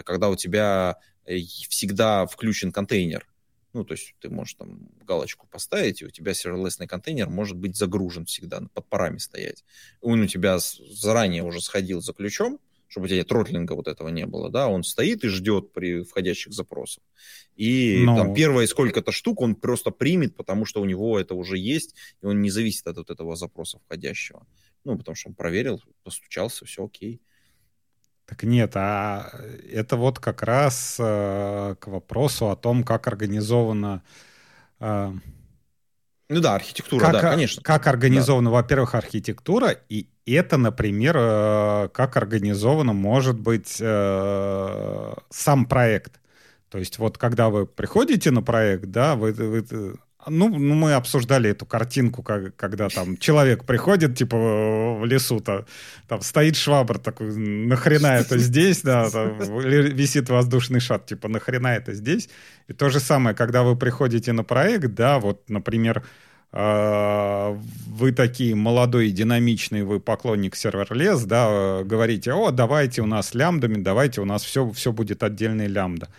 когда 0.04 0.30
у 0.30 0.36
тебя 0.36 0.98
Э, 0.98 1.11
всегда 1.26 2.26
включен 2.26 2.72
контейнер. 2.72 3.28
Ну, 3.74 3.86
то 3.86 3.94
есть 3.94 4.16
ты 4.20 4.30
можешь 4.30 4.56
там 4.56 4.90
галочку 5.06 5.48
поставить, 5.48 6.02
и 6.02 6.06
у 6.06 6.10
тебя 6.10 6.34
серверлесный 6.34 6.88
контейнер 6.88 7.30
может 7.30 7.58
быть 7.58 7.78
загружен 7.78 8.26
всегда, 8.26 8.62
под 8.74 8.88
парами 8.88 9.18
стоять. 9.18 9.64
Он 10.02 10.22
у 10.22 10.28
тебя 10.28 10.60
заранее 10.60 11.44
уже 11.44 11.62
сходил 11.62 12.02
за 12.02 12.12
ключом, 12.14 12.60
чтобы 12.88 13.06
у 13.06 13.10
тебя 13.10 13.24
тротлинга 13.24 13.74
вот 13.74 13.88
этого 13.88 14.10
не 14.10 14.26
было, 14.26 14.50
да, 14.50 14.68
он 14.68 14.84
стоит 14.84 15.24
и 15.24 15.30
ждет 15.30 15.72
при 15.72 16.04
входящих 16.04 16.52
запросах. 16.52 17.02
И 17.56 18.04
Но... 18.04 18.18
там 18.18 18.34
первые 18.34 18.68
сколько-то 18.68 19.14
штук 19.14 19.40
он 19.40 19.56
просто 19.56 19.92
примет, 19.92 20.36
потому 20.36 20.66
что 20.66 20.82
у 20.82 20.86
него 20.86 21.18
это 21.18 21.34
уже 21.34 21.58
есть, 21.58 21.96
и 22.22 22.26
он 22.26 22.42
не 22.42 22.50
зависит 22.50 22.86
от 22.88 22.98
вот 22.98 23.10
этого 23.10 23.38
запроса 23.38 23.80
входящего. 23.80 24.46
Ну, 24.84 24.98
потому 24.98 25.16
что 25.16 25.30
он 25.30 25.36
проверил, 25.36 25.82
постучался, 26.04 26.66
все 26.66 26.86
окей. 26.86 27.22
Так 28.32 28.44
нет, 28.44 28.72
а 28.76 29.30
это 29.74 29.98
вот 29.98 30.20
как 30.20 30.42
раз 30.42 30.96
э, 30.98 31.76
к 31.78 31.88
вопросу 31.88 32.50
о 32.50 32.56
том, 32.56 32.86
как 32.86 33.08
организована... 33.08 34.04
Э, 34.80 35.12
ну 36.30 36.40
да, 36.40 36.56
архитектура, 36.56 37.02
как, 37.02 37.12
да, 37.12 37.20
конечно. 37.20 37.62
Как 37.62 37.88
организована, 37.88 38.50
да. 38.50 38.54
во-первых, 38.54 38.96
архитектура, 38.96 39.72
и 39.90 40.08
это, 40.26 40.56
например, 40.56 41.18
э, 41.20 41.90
как 41.92 42.16
организовано, 42.16 42.94
может 42.94 43.38
быть, 43.38 43.80
э, 43.82 45.14
сам 45.30 45.66
проект. 45.66 46.22
То 46.70 46.78
есть 46.78 47.00
вот 47.00 47.18
когда 47.18 47.50
вы 47.50 47.66
приходите 47.66 48.32
на 48.32 48.42
проект, 48.42 48.86
да, 48.86 49.18
вы, 49.18 49.34
вы 49.34 49.98
ну, 50.28 50.50
ну, 50.50 50.76
мы 50.76 50.94
обсуждали 50.94 51.50
эту 51.50 51.66
картинку, 51.66 52.24
как, 52.24 52.56
когда 52.56 52.90
там 52.90 53.18
человек 53.18 53.66
приходит, 53.66 54.16
типа, 54.16 54.38
в 54.38 55.06
лесу-то, 55.06 55.66
там 56.08 56.22
стоит 56.22 56.56
швабр 56.56 57.00
такой, 57.00 57.36
нахрена 57.36 58.08
это 58.08 58.38
здесь, 58.38 58.82
да, 58.82 59.10
там 59.10 59.38
висит 59.38 60.30
воздушный 60.30 60.80
шар, 60.80 61.00
типа, 61.00 61.28
нахрена 61.28 61.68
это 61.68 61.94
здесь. 61.94 62.30
И 62.68 62.74
то 62.74 62.90
же 62.90 63.00
самое, 63.00 63.36
когда 63.36 63.64
вы 63.64 63.76
приходите 63.76 64.32
на 64.32 64.44
проект, 64.44 64.94
да, 64.94 65.20
вот, 65.20 65.50
например, 65.50 66.04
а, 66.54 67.58
вы 67.88 68.12
такие 68.12 68.56
молодой, 68.56 69.12
динамичный, 69.12 69.84
вы 69.84 70.00
поклонник 70.00 70.56
сервер-лес, 70.56 71.24
да, 71.24 71.82
говорите, 71.84 72.34
о, 72.34 72.52
давайте 72.52 73.02
у 73.02 73.06
нас 73.06 73.34
лямбдами, 73.34 73.82
давайте 73.82 74.22
у 74.22 74.26
нас 74.26 74.44
все, 74.44 74.70
все 74.72 74.92
будет 74.92 75.24
отдельный 75.24 75.68
лямбда. 75.68 76.10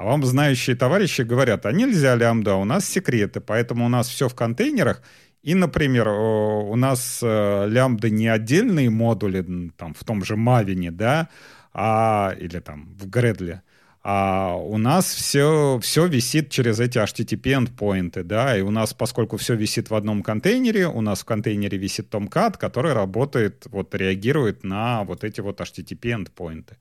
А 0.00 0.04
вам 0.04 0.24
знающие 0.24 0.76
товарищи 0.76 1.20
говорят, 1.20 1.66
а 1.66 1.72
нельзя 1.72 2.14
лямбда, 2.14 2.54
у 2.54 2.64
нас 2.64 2.88
секреты, 2.88 3.42
поэтому 3.42 3.84
у 3.84 3.88
нас 3.90 4.08
все 4.08 4.30
в 4.30 4.34
контейнерах. 4.34 5.02
И, 5.42 5.54
например, 5.54 6.08
у 6.08 6.74
нас 6.74 7.20
э, 7.22 7.66
лямбда 7.68 8.08
не 8.08 8.26
отдельные 8.26 8.88
модули 8.88 9.70
там, 9.76 9.92
в 9.92 10.02
том 10.04 10.24
же 10.24 10.36
Мавине, 10.36 10.90
да, 10.90 11.28
а, 11.74 12.34
или 12.40 12.60
там 12.60 12.96
в 12.98 13.10
Гредле, 13.10 13.60
а 14.02 14.54
у 14.54 14.78
нас 14.78 15.04
все, 15.04 15.78
все 15.82 16.06
висит 16.06 16.48
через 16.48 16.80
эти 16.80 16.96
HTTP 16.96 17.62
endpoints, 17.62 18.22
да, 18.22 18.56
и 18.56 18.62
у 18.62 18.70
нас, 18.70 18.94
поскольку 18.94 19.36
все 19.36 19.54
висит 19.54 19.90
в 19.90 19.94
одном 19.94 20.22
контейнере, 20.22 20.88
у 20.88 21.02
нас 21.02 21.20
в 21.20 21.24
контейнере 21.26 21.76
висит 21.76 22.08
Tomcat, 22.08 22.56
который 22.56 22.94
работает, 22.94 23.66
вот 23.66 23.94
реагирует 23.94 24.64
на 24.64 25.04
вот 25.04 25.24
эти 25.24 25.42
вот 25.42 25.60
HTTP 25.60 26.24
endpoints. 26.24 26.72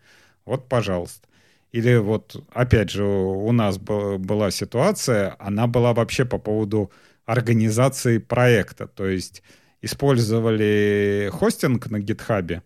Вот, 0.45 0.69
пожалуйста. 0.69 1.28
Или 1.71 1.97
вот, 1.97 2.35
опять 2.51 2.89
же, 2.89 3.03
у 3.03 3.51
нас 3.51 3.77
была 3.77 4.51
ситуация, 4.51 5.35
она 5.39 5.67
была 5.67 5.93
вообще 5.93 6.25
по 6.25 6.39
поводу 6.39 6.91
организации 7.25 8.17
проекта. 8.17 8.87
То 8.87 9.07
есть 9.07 9.43
использовали 9.81 11.29
хостинг 11.31 11.89
на 11.89 11.99
гитхабе, 11.99 12.63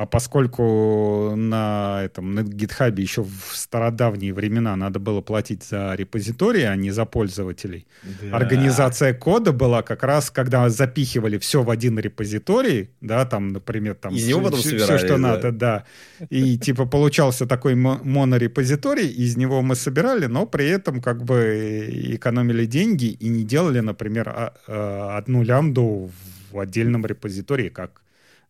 а 0.00 0.06
поскольку 0.06 1.34
на 1.36 2.00
этом 2.02 2.34
на 2.34 2.40
GitHub 2.40 2.98
еще 2.98 3.22
в 3.22 3.54
стародавние 3.54 4.32
времена 4.32 4.74
надо 4.74 4.98
было 4.98 5.20
платить 5.20 5.62
за 5.62 5.94
репозитории, 5.94 6.62
а 6.62 6.74
не 6.74 6.90
за 6.90 7.04
пользователей, 7.04 7.86
да. 8.22 8.34
организация 8.36 9.12
кода 9.12 9.52
была 9.52 9.82
как 9.82 10.02
раз, 10.02 10.30
когда 10.30 10.70
запихивали 10.70 11.36
все 11.36 11.62
в 11.62 11.68
один 11.68 11.98
репозиторий, 11.98 12.88
да, 13.02 13.26
там, 13.26 13.48
например, 13.48 13.94
там 13.94 14.14
из 14.14 14.26
него 14.26 14.40
потом 14.40 14.60
все, 14.60 14.78
все, 14.78 14.96
что 14.96 15.08
да. 15.08 15.18
надо, 15.18 15.52
да, 15.52 15.84
и 16.30 16.56
типа 16.56 16.86
получался 16.86 17.46
такой 17.46 17.74
монорепозиторий, 17.74 19.06
из 19.06 19.36
него 19.36 19.60
мы 19.60 19.74
собирали, 19.74 20.24
но 20.26 20.46
при 20.46 20.66
этом 20.66 21.02
как 21.02 21.22
бы 21.24 21.90
экономили 22.14 22.64
деньги 22.64 23.06
и 23.06 23.28
не 23.28 23.44
делали, 23.44 23.80
например, 23.80 24.30
а, 24.30 24.54
а, 24.66 25.18
одну 25.18 25.42
лямбду 25.42 26.10
в 26.52 26.58
отдельном 26.58 27.04
репозитории, 27.04 27.68
как 27.68 28.00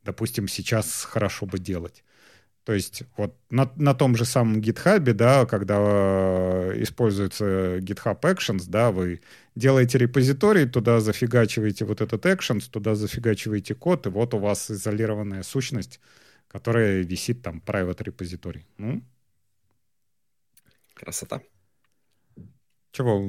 допустим, 0.05 0.49
сейчас 0.49 1.05
хорошо 1.05 1.47
бы 1.47 1.59
делать. 1.59 2.05
То 2.65 2.75
есть 2.75 3.03
вот 3.17 3.35
на, 3.49 3.73
на 3.77 3.95
том 3.95 4.17
же 4.17 4.25
самом 4.25 4.61
GitHub, 4.61 5.01
да, 5.13 5.47
когда 5.47 5.79
э, 5.81 6.83
используется 6.83 7.79
GitHub 7.79 8.21
Actions, 8.21 8.65
да, 8.69 8.93
вы 8.93 9.23
делаете 9.55 9.99
репозиторий, 9.99 10.69
туда 10.69 11.01
зафигачиваете 11.01 11.85
вот 11.85 12.01
этот 12.01 12.27
Actions, 12.27 12.71
туда 12.71 12.95
зафигачиваете 12.95 13.75
код, 13.75 14.07
и 14.07 14.11
вот 14.11 14.35
у 14.35 14.39
вас 14.39 14.71
изолированная 14.71 15.43
сущность, 15.43 16.01
которая 16.49 17.01
висит 17.03 17.43
там 17.43 17.63
private 17.65 18.05
репозиторий. 18.05 18.67
Ну? 18.77 19.03
Красота. 20.95 21.41
Чего, 22.93 23.27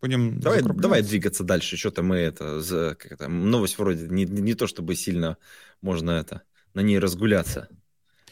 будем 0.00 0.40
давай, 0.40 0.62
давай 0.62 1.02
двигаться 1.02 1.44
дальше. 1.44 1.76
Что-то 1.76 2.02
мы 2.02 2.16
это, 2.16 2.62
как 2.98 3.12
это, 3.12 3.28
новость 3.28 3.78
вроде 3.78 4.06
не, 4.08 4.24
не 4.24 4.54
то 4.54 4.66
чтобы 4.66 4.94
сильно 4.94 5.36
можно 5.80 6.12
это 6.12 6.42
на 6.74 6.80
ней 6.80 6.98
разгуляться. 6.98 7.68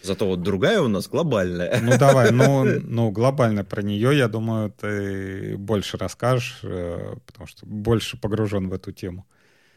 Зато 0.02 0.26
вот 0.26 0.42
другая 0.42 0.82
у 0.82 0.88
нас 0.88 1.08
глобальная. 1.08 1.80
Ну 1.80 1.98
давай, 1.98 2.30
ну, 2.30 2.64
ну 2.82 3.10
глобально 3.10 3.64
про 3.64 3.82
нее, 3.82 4.16
я 4.16 4.28
думаю, 4.28 4.70
ты 4.70 5.56
больше 5.56 5.96
расскажешь, 5.96 6.60
э, 6.62 7.14
потому 7.26 7.46
что 7.46 7.64
больше 7.64 8.20
погружен 8.20 8.68
в 8.68 8.74
эту 8.74 8.92
тему. 8.92 9.26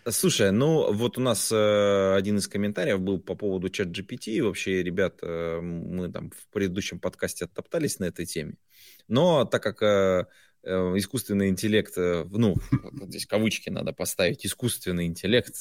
Слушай, 0.09 0.51
ну 0.51 0.91
вот 0.93 1.17
у 1.17 1.21
нас 1.21 1.49
э, 1.51 2.13
один 2.15 2.37
из 2.37 2.47
комментариев 2.49 2.99
был 2.99 3.19
по 3.19 3.35
поводу 3.35 3.69
чат 3.69 3.87
GPT. 3.87 4.41
Вообще, 4.43 4.83
ребят, 4.83 5.19
э, 5.21 5.61
мы 5.61 6.11
там 6.11 6.31
в 6.31 6.53
предыдущем 6.53 6.99
подкасте 6.99 7.45
оттоптались 7.45 7.99
на 7.99 8.05
этой 8.05 8.25
теме. 8.25 8.55
Но 9.07 9.45
так 9.45 9.63
как 9.63 9.81
э, 9.81 10.25
Э, 10.25 10.25
искусственный 10.67 11.49
интеллект, 11.49 11.93
э, 11.97 12.25
ну, 12.29 12.55
здесь 13.07 13.25
кавычки 13.25 13.69
надо 13.69 13.93
поставить, 13.93 14.45
искусственный 14.45 15.05
интеллект, 15.05 15.55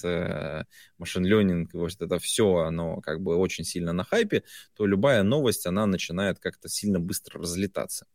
машин 0.98 1.24
ленинг, 1.24 1.72
вот 1.74 2.00
это 2.00 2.18
все, 2.18 2.56
оно 2.56 3.00
как 3.00 3.20
бы 3.20 3.36
очень 3.36 3.64
сильно 3.64 3.92
на 3.92 4.04
хайпе, 4.04 4.42
то 4.74 4.86
любая 4.86 5.22
новость, 5.22 5.66
она 5.66 5.86
начинает 5.86 6.38
как-то 6.38 6.68
сильно 6.68 7.00
быстро 7.00 7.40
разлетаться. 7.40 8.06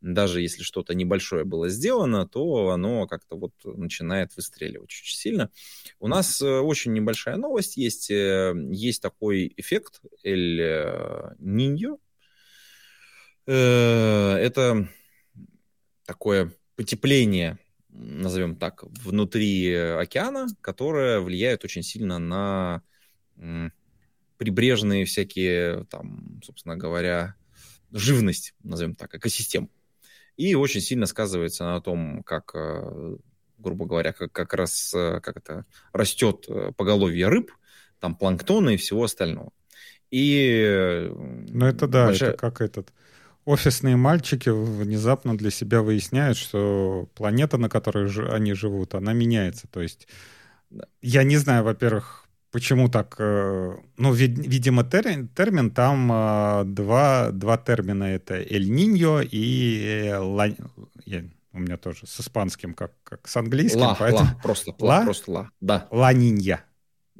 Даже 0.00 0.40
если 0.40 0.62
что-то 0.62 0.94
небольшое 0.94 1.44
было 1.44 1.68
сделано, 1.68 2.26
то 2.26 2.70
оно 2.70 3.06
как-то 3.06 3.36
вот 3.36 3.52
начинает 3.64 4.34
выстреливать 4.34 4.90
очень 4.90 5.16
сильно. 5.16 5.50
У 5.98 6.08
нас 6.08 6.40
э, 6.40 6.46
очень 6.46 6.94
небольшая 6.94 7.36
новость 7.36 7.76
есть. 7.76 8.08
Есть 8.08 9.02
такой 9.02 9.52
эффект 9.56 10.00
Эль 10.24 11.36
Ниньо. 11.38 11.98
Это 13.46 14.88
такое 16.10 16.50
потепление, 16.74 17.56
назовем 17.88 18.56
так, 18.56 18.82
внутри 18.82 19.72
океана, 19.72 20.48
которое 20.60 21.20
влияет 21.20 21.64
очень 21.64 21.84
сильно 21.84 22.18
на 22.18 22.82
прибрежные 24.36 25.04
всякие, 25.04 25.84
там, 25.84 26.40
собственно 26.44 26.76
говоря, 26.76 27.36
живность, 27.92 28.54
назовем 28.64 28.96
так, 28.96 29.14
экосистем. 29.14 29.70
И 30.36 30.56
очень 30.56 30.80
сильно 30.80 31.06
сказывается 31.06 31.62
на 31.62 31.80
том, 31.80 32.24
как, 32.24 32.50
э, 32.54 33.16
грубо 33.58 33.86
говоря, 33.86 34.12
как, 34.12 34.32
как 34.32 34.52
раз 34.54 34.92
э, 34.92 35.20
как 35.20 35.36
это 35.36 35.64
растет 35.92 36.46
э, 36.48 36.72
поголовье 36.76 37.28
рыб, 37.28 37.52
там 38.00 38.16
планктона 38.16 38.70
и 38.70 38.76
всего 38.76 39.04
остального. 39.04 39.52
И... 40.10 41.08
Ну 41.50 41.66
это 41.66 41.86
да, 41.86 42.06
большая... 42.06 42.30
это 42.30 42.38
как 42.38 42.60
этот 42.62 42.92
офисные 43.44 43.96
мальчики 43.96 44.48
внезапно 44.48 45.36
для 45.36 45.50
себя 45.50 45.82
выясняют, 45.82 46.36
что 46.36 47.08
планета, 47.14 47.58
на 47.58 47.68
которой 47.68 48.10
они 48.34 48.54
живут, 48.54 48.94
она 48.94 49.12
меняется. 49.12 49.66
То 49.68 49.80
есть 49.80 50.08
я 51.02 51.24
не 51.24 51.36
знаю, 51.36 51.64
во-первых, 51.64 52.28
почему 52.50 52.88
так. 52.88 53.16
Э, 53.18 53.76
ну, 53.96 54.12
видимо, 54.12 54.84
термин, 54.84 55.28
термин 55.28 55.70
там 55.70 56.10
э, 56.12 56.64
два, 56.64 57.30
два 57.30 57.56
термина. 57.58 58.04
Это 58.04 58.34
«эль-ниньо» 58.34 59.20
и 59.22 60.14
«ла». 60.16 60.46
Я, 61.04 61.24
у 61.52 61.58
меня 61.58 61.76
тоже 61.76 62.06
с 62.06 62.20
испанским, 62.20 62.74
как, 62.74 62.92
как 63.02 63.26
с 63.26 63.36
английским. 63.36 63.80
Ла, 63.80 63.96
поэтому... 63.98 64.28
ла, 64.28 64.40
просто, 64.42 64.74
ла, 64.78 65.02
просто 65.02 65.30
ла, 65.30 65.50
да. 65.60 65.88
Ла-нинья. 65.90 66.64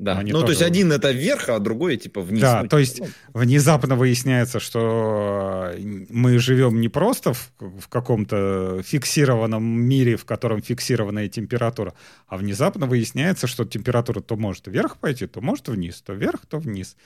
Да, 0.00 0.16
Они 0.16 0.32
ну 0.32 0.40
тоже... 0.40 0.46
то 0.46 0.50
есть 0.52 0.62
один 0.62 0.92
это 0.92 1.10
вверх, 1.10 1.50
а 1.50 1.58
другой 1.58 1.98
типа 1.98 2.22
вниз. 2.22 2.40
Да, 2.40 2.62
ну, 2.62 2.68
то 2.68 2.78
есть 2.78 3.00
ну. 3.00 3.06
внезапно 3.34 3.96
выясняется, 3.96 4.58
что 4.58 5.74
мы 5.78 6.38
живем 6.38 6.80
не 6.80 6.88
просто 6.88 7.34
в, 7.34 7.50
в 7.58 7.88
каком-то 7.88 8.80
фиксированном 8.82 9.62
мире, 9.62 10.16
в 10.16 10.24
котором 10.24 10.62
фиксированная 10.62 11.28
температура, 11.28 11.92
а 12.28 12.38
внезапно 12.38 12.86
выясняется, 12.86 13.46
что 13.46 13.66
температура 13.66 14.20
то 14.20 14.36
может 14.36 14.68
вверх 14.68 14.96
пойти, 14.96 15.26
то 15.26 15.42
может 15.42 15.68
вниз, 15.68 16.00
то 16.00 16.14
вверх, 16.14 16.46
то 16.48 16.58
вниз. 16.58 16.96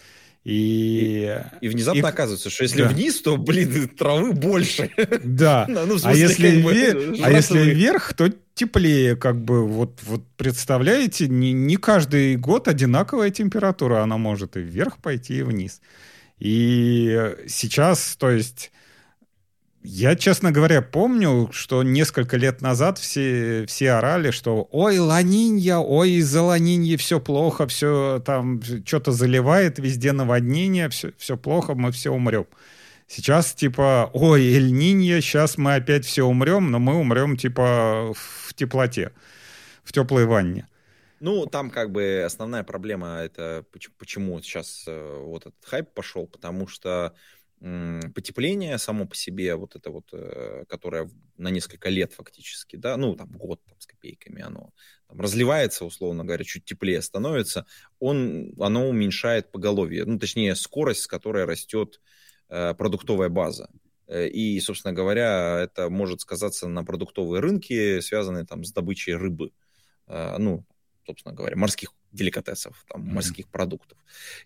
И, 0.44 1.34
и, 1.60 1.66
и 1.66 1.68
внезапно 1.68 2.00
и, 2.00 2.02
оказывается, 2.02 2.50
что 2.50 2.64
если 2.64 2.82
да. 2.82 2.90
вниз, 2.90 3.22
то, 3.22 3.38
блин, 3.38 3.88
травы 3.88 4.32
больше. 4.32 4.90
Да. 5.24 5.64
ну, 5.68 5.98
смысле, 5.98 6.10
а, 6.10 6.14
если 6.14 6.48
вверх, 6.50 7.18
а 7.22 7.30
если 7.30 7.60
вверх, 7.60 8.12
то 8.12 8.30
теплее, 8.54 9.16
как 9.16 9.42
бы, 9.42 9.66
вот, 9.66 10.00
вот 10.02 10.22
представляете, 10.36 11.28
не, 11.28 11.52
не 11.52 11.76
каждый 11.76 12.36
год 12.36 12.68
одинаковая 12.68 13.30
температура, 13.30 14.02
она 14.02 14.18
может 14.18 14.56
и 14.58 14.60
вверх 14.60 14.98
пойти, 14.98 15.38
и 15.38 15.42
вниз. 15.42 15.80
И 16.38 17.36
сейчас, 17.48 18.16
то 18.16 18.30
есть, 18.30 18.70
я, 19.86 20.16
честно 20.16 20.50
говоря, 20.50 20.80
помню, 20.80 21.50
что 21.52 21.82
несколько 21.82 22.38
лет 22.38 22.62
назад 22.62 22.98
все, 22.98 23.66
все 23.66 23.92
орали, 23.92 24.30
что 24.30 24.66
«Ой, 24.72 24.98
ланинья, 24.98 25.78
ой, 25.78 26.12
из-за 26.12 26.40
ланиньи 26.40 26.96
все 26.96 27.20
плохо, 27.20 27.66
все 27.66 28.22
там 28.24 28.62
что-то 28.86 29.12
заливает, 29.12 29.78
везде 29.78 30.12
наводнение, 30.12 30.88
все, 30.88 31.12
все 31.18 31.36
плохо, 31.36 31.74
мы 31.74 31.92
все 31.92 32.10
умрем». 32.10 32.46
Сейчас 33.06 33.52
типа 33.52 34.08
«Ой, 34.14 34.54
Эль-Нинья, 34.54 35.20
сейчас 35.20 35.58
мы 35.58 35.74
опять 35.74 36.06
все 36.06 36.22
умрем, 36.24 36.70
но 36.70 36.78
мы 36.78 36.94
умрем 36.94 37.36
типа 37.36 38.14
в 38.14 38.54
теплоте, 38.54 39.12
в 39.84 39.92
теплой 39.92 40.24
ванне». 40.24 40.66
Ну, 41.20 41.44
там 41.44 41.70
как 41.70 41.92
бы 41.92 42.22
основная 42.24 42.62
проблема 42.64 43.18
это 43.18 43.64
почему 43.98 44.40
сейчас 44.40 44.84
э, 44.86 45.22
вот 45.22 45.42
этот 45.42 45.62
хайп 45.62 45.90
пошел, 45.92 46.26
потому 46.26 46.66
что 46.68 47.12
потепление 48.14 48.76
само 48.78 49.06
по 49.06 49.14
себе, 49.14 49.54
вот 49.54 49.74
это 49.74 49.90
вот, 49.90 50.08
э, 50.12 50.64
которое 50.68 51.10
на 51.38 51.48
несколько 51.50 51.88
лет 51.88 52.12
фактически, 52.12 52.76
да, 52.76 52.96
ну, 52.96 53.14
там, 53.16 53.30
год 53.32 53.60
там, 53.64 53.80
с 53.80 53.86
копейками, 53.86 54.42
оно 54.42 54.70
там, 55.08 55.20
разливается, 55.20 55.86
условно 55.86 56.24
говоря, 56.24 56.44
чуть 56.44 56.66
теплее 56.66 57.00
становится, 57.00 57.64
он, 58.00 58.52
оно 58.60 58.88
уменьшает 58.88 59.50
поголовье, 59.50 60.04
ну, 60.04 60.18
точнее, 60.18 60.54
скорость, 60.56 61.02
с 61.02 61.06
которой 61.06 61.44
растет 61.44 62.02
э, 62.50 62.74
продуктовая 62.74 63.30
база. 63.30 63.70
Э, 64.08 64.28
и, 64.28 64.60
собственно 64.60 64.92
говоря, 64.92 65.60
это 65.60 65.88
может 65.88 66.20
сказаться 66.20 66.68
на 66.68 66.84
продуктовые 66.84 67.40
рынки, 67.40 68.00
связанные 68.00 68.44
там 68.44 68.64
с 68.64 68.72
добычей 68.72 69.14
рыбы. 69.14 69.52
Ну, 70.06 70.66
собственно 71.06 71.34
говоря, 71.34 71.56
морских 71.56 71.92
деликатесов, 72.12 72.84
там, 72.88 73.02
mm-hmm. 73.02 73.12
морских 73.12 73.48
продуктов. 73.48 73.98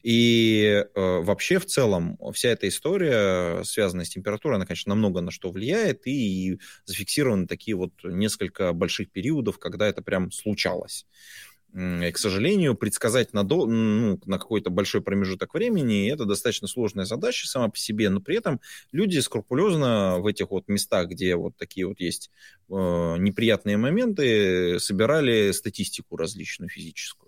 И 0.02 0.84
э, 0.94 1.20
вообще 1.20 1.58
в 1.58 1.66
целом 1.66 2.18
вся 2.32 2.50
эта 2.50 2.68
история, 2.68 3.62
связанная 3.64 4.04
с 4.04 4.10
температурой, 4.10 4.56
она, 4.56 4.66
конечно, 4.66 4.90
намного 4.90 5.20
на 5.20 5.30
что 5.30 5.50
влияет, 5.50 6.06
и, 6.06 6.52
и 6.52 6.60
зафиксированы 6.84 7.46
такие 7.46 7.76
вот 7.76 7.92
несколько 8.04 8.72
больших 8.72 9.10
периодов, 9.10 9.58
когда 9.58 9.86
это 9.86 10.02
прям 10.02 10.30
случалось. 10.30 11.06
И, 11.74 12.10
к 12.10 12.18
сожалению, 12.18 12.74
предсказать 12.74 13.32
на, 13.34 13.44
до, 13.44 13.66
ну, 13.66 14.18
на 14.24 14.38
какой-то 14.38 14.70
большой 14.70 15.02
промежуток 15.02 15.52
времени 15.54 16.10
это 16.10 16.24
достаточно 16.24 16.66
сложная 16.66 17.04
задача 17.04 17.46
сама 17.46 17.68
по 17.68 17.76
себе, 17.76 18.08
но 18.08 18.20
при 18.20 18.36
этом 18.36 18.60
люди 18.90 19.18
скрупулезно 19.18 20.18
в 20.18 20.26
этих 20.26 20.50
вот 20.50 20.68
местах, 20.68 21.08
где 21.08 21.36
вот 21.36 21.56
такие 21.56 21.86
вот 21.86 22.00
есть 22.00 22.30
э, 22.70 22.72
неприятные 22.72 23.76
моменты, 23.76 24.80
собирали 24.80 25.52
статистику 25.52 26.16
различную 26.16 26.70
физическую. 26.70 27.27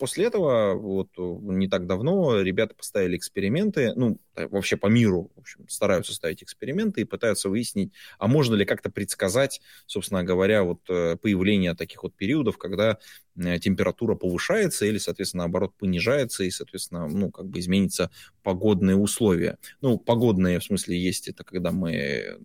После 0.00 0.24
этого, 0.24 0.74
вот 0.74 1.10
не 1.16 1.68
так 1.68 1.86
давно, 1.86 2.40
ребята 2.40 2.74
поставили 2.74 3.16
эксперименты, 3.16 3.92
ну, 3.94 4.18
вообще 4.34 4.76
по 4.76 4.88
миру, 4.88 5.30
в 5.36 5.40
общем, 5.40 5.68
стараются 5.68 6.12
ставить 6.12 6.42
эксперименты 6.42 7.02
и 7.02 7.04
пытаются 7.04 7.48
выяснить, 7.48 7.92
а 8.18 8.26
можно 8.26 8.56
ли 8.56 8.64
как-то 8.64 8.90
предсказать, 8.90 9.60
собственно 9.86 10.24
говоря, 10.24 10.64
вот 10.64 10.80
э, 10.88 11.16
появление 11.16 11.76
таких 11.76 12.02
вот 12.02 12.16
периодов, 12.16 12.58
когда 12.58 12.98
э, 13.36 13.58
температура 13.60 14.16
повышается 14.16 14.86
или, 14.86 14.98
соответственно, 14.98 15.44
наоборот, 15.44 15.72
понижается 15.78 16.42
и, 16.42 16.50
соответственно, 16.50 17.06
ну, 17.06 17.30
как 17.30 17.46
бы 17.46 17.60
изменится 17.60 18.10
погодные 18.42 18.96
условия. 18.96 19.56
Ну, 19.82 19.98
погодные, 19.98 20.58
в 20.58 20.64
смысле, 20.64 20.98
есть 20.98 21.28
это, 21.28 21.44
когда 21.44 21.70
мы 21.70 22.38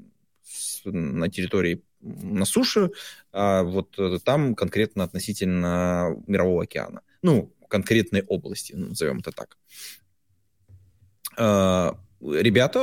на 0.84 1.30
территории 1.32 1.82
на 2.02 2.46
суше, 2.46 2.92
а 3.32 3.64
вот 3.64 3.98
э, 3.98 4.20
там 4.24 4.54
конкретно 4.54 5.04
относительно 5.04 6.16
Мирового 6.28 6.62
океана 6.64 7.02
ну, 7.26 7.52
конкретной 7.68 8.22
области, 8.22 8.74
назовем 8.74 9.18
это 9.18 9.32
так. 9.32 9.58
А, 11.38 12.00
ребята 12.22 12.80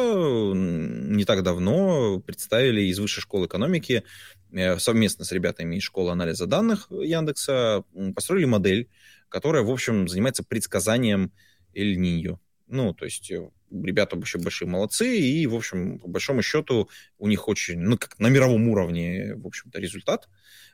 не 0.55 1.25
так 1.25 1.45
давно 1.45 2.19
представили 2.21 2.83
из 2.83 2.99
Высшей 2.99 3.23
школы 3.23 3.47
экономики 3.47 4.03
э, 4.51 4.79
совместно 4.79 5.25
с 5.25 5.31
ребятами 5.31 5.77
из 5.77 5.85
школы 5.85 6.11
анализа 6.11 6.47
данных 6.47 6.89
Яндекса 6.91 7.85
построили 8.17 8.45
модель, 8.45 8.89
которая, 9.29 9.63
в 9.63 9.71
общем, 9.71 10.09
занимается 10.09 10.43
предсказанием 10.43 11.33
Эль-Ниньо. 11.73 12.41
Ну, 12.67 12.95
то 12.95 13.05
есть 13.05 13.31
э, 13.31 13.49
ребята 13.71 14.17
вообще 14.17 14.39
большие 14.39 14.67
молодцы, 14.67 15.19
и, 15.19 15.47
в 15.47 15.55
общем, 15.55 16.01
по 16.01 16.09
большому 16.09 16.43
счету 16.43 16.91
у 17.19 17.29
них 17.29 17.47
очень, 17.47 17.79
ну, 17.79 17.97
как 17.97 18.19
на 18.19 18.27
мировом 18.27 18.69
уровне, 18.69 19.37
в 19.37 19.47
общем-то, 19.47 19.79
результат. 19.79 20.29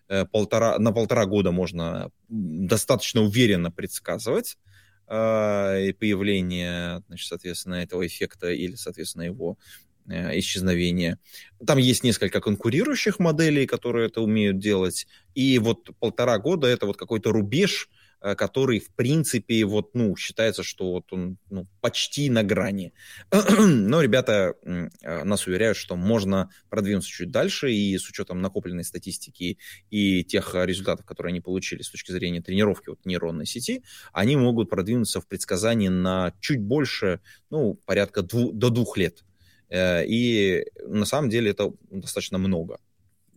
Э, 0.09 0.24
полтора, 0.24 0.78
на 0.78 0.92
полтора 0.92 1.26
года 1.26 1.51
можно 1.51 2.10
достаточно 2.28 3.20
уверенно 3.20 3.70
предсказывать 3.70 4.56
э, 5.06 5.93
появление, 5.98 7.02
значит, 7.09 7.28
соответственно, 7.28 7.74
этого 7.74 8.06
эффекта 8.06 8.48
или, 8.48 8.74
соответственно, 8.74 9.24
его 9.24 9.59
э, 10.09 10.39
исчезновения. 10.39 11.18
Там 11.66 11.76
есть 11.76 12.05
несколько 12.05 12.40
конкурирующих 12.40 13.18
моделей, 13.18 13.66
которые 13.66 14.06
это 14.06 14.22
умеют 14.22 14.59
делать, 14.59 15.06
и 15.35 15.59
вот 15.59 15.90
полтора 15.98 16.39
года 16.39 16.68
это 16.68 16.86
вот 16.86 16.97
какой-то 16.97 17.30
рубеж, 17.30 17.90
который, 18.20 18.81
в 18.81 18.90
принципе, 18.95 19.65
вот, 19.65 19.95
ну, 19.95 20.16
считается, 20.16 20.62
что 20.62 20.93
вот 20.93 21.12
он 21.12 21.39
ну, 21.51 21.66
почти 21.81 22.31
на 22.31 22.43
грани. 22.43 22.93
Но 23.59 24.01
ребята 24.01 24.55
э, 24.62 25.24
нас 25.24 25.47
уверяют, 25.47 25.77
что 25.77 25.97
можно 25.97 26.51
продвинуться 26.69 27.11
чуть 27.11 27.31
дальше, 27.31 27.73
и 27.73 27.97
с 27.97 28.09
учетом 28.09 28.40
накопленной 28.40 28.85
статистики 28.85 29.59
и 29.90 30.24
тех 30.24 30.55
результатов, 30.55 31.07
которые 31.07 31.31
они 31.31 31.40
получили 31.40 31.82
с 31.82 31.90
точки 31.90 32.12
зрения 32.12 32.43
тренировки 32.43 32.89
вот, 32.89 33.05
нейронной 33.05 33.47
сети, 33.47 33.82
они 34.12 34.36
могут 34.36 34.70
продвинуться 34.70 35.20
в 35.20 35.27
предсказании 35.27 35.89
на 35.89 36.35
чуть 36.40 36.61
больше, 36.61 37.20
ну, 37.51 37.74
порядка 37.86 38.20
дву- 38.23 38.53
до 38.53 38.70
двух 38.70 38.97
лет. 38.97 39.24
Э, 39.69 40.05
и 40.05 40.66
на 40.86 41.05
самом 41.05 41.31
деле 41.31 41.51
это 41.51 41.73
достаточно 41.90 42.39
много 42.39 42.81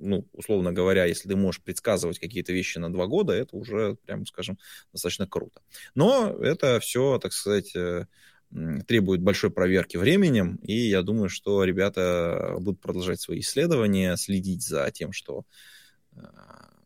ну, 0.01 0.27
условно 0.33 0.73
говоря, 0.73 1.05
если 1.05 1.29
ты 1.29 1.35
можешь 1.35 1.61
предсказывать 1.61 2.19
какие-то 2.19 2.51
вещи 2.51 2.77
на 2.77 2.91
два 2.91 3.07
года, 3.07 3.33
это 3.33 3.55
уже, 3.55 3.95
прям 4.05 4.25
скажем, 4.25 4.57
достаточно 4.91 5.27
круто. 5.27 5.61
Но 5.95 6.35
это 6.41 6.79
все, 6.79 7.19
так 7.19 7.33
сказать, 7.33 7.75
э, 7.75 8.05
требует 8.87 9.21
большой 9.21 9.51
проверки 9.51 9.97
временем, 9.97 10.57
и 10.57 10.73
я 10.73 11.01
думаю, 11.03 11.29
что 11.29 11.63
ребята 11.63 12.55
будут 12.59 12.81
продолжать 12.81 13.21
свои 13.21 13.39
исследования, 13.39 14.17
следить 14.17 14.63
за 14.63 14.91
тем, 14.91 15.13
что 15.13 15.45
э, 16.15 16.19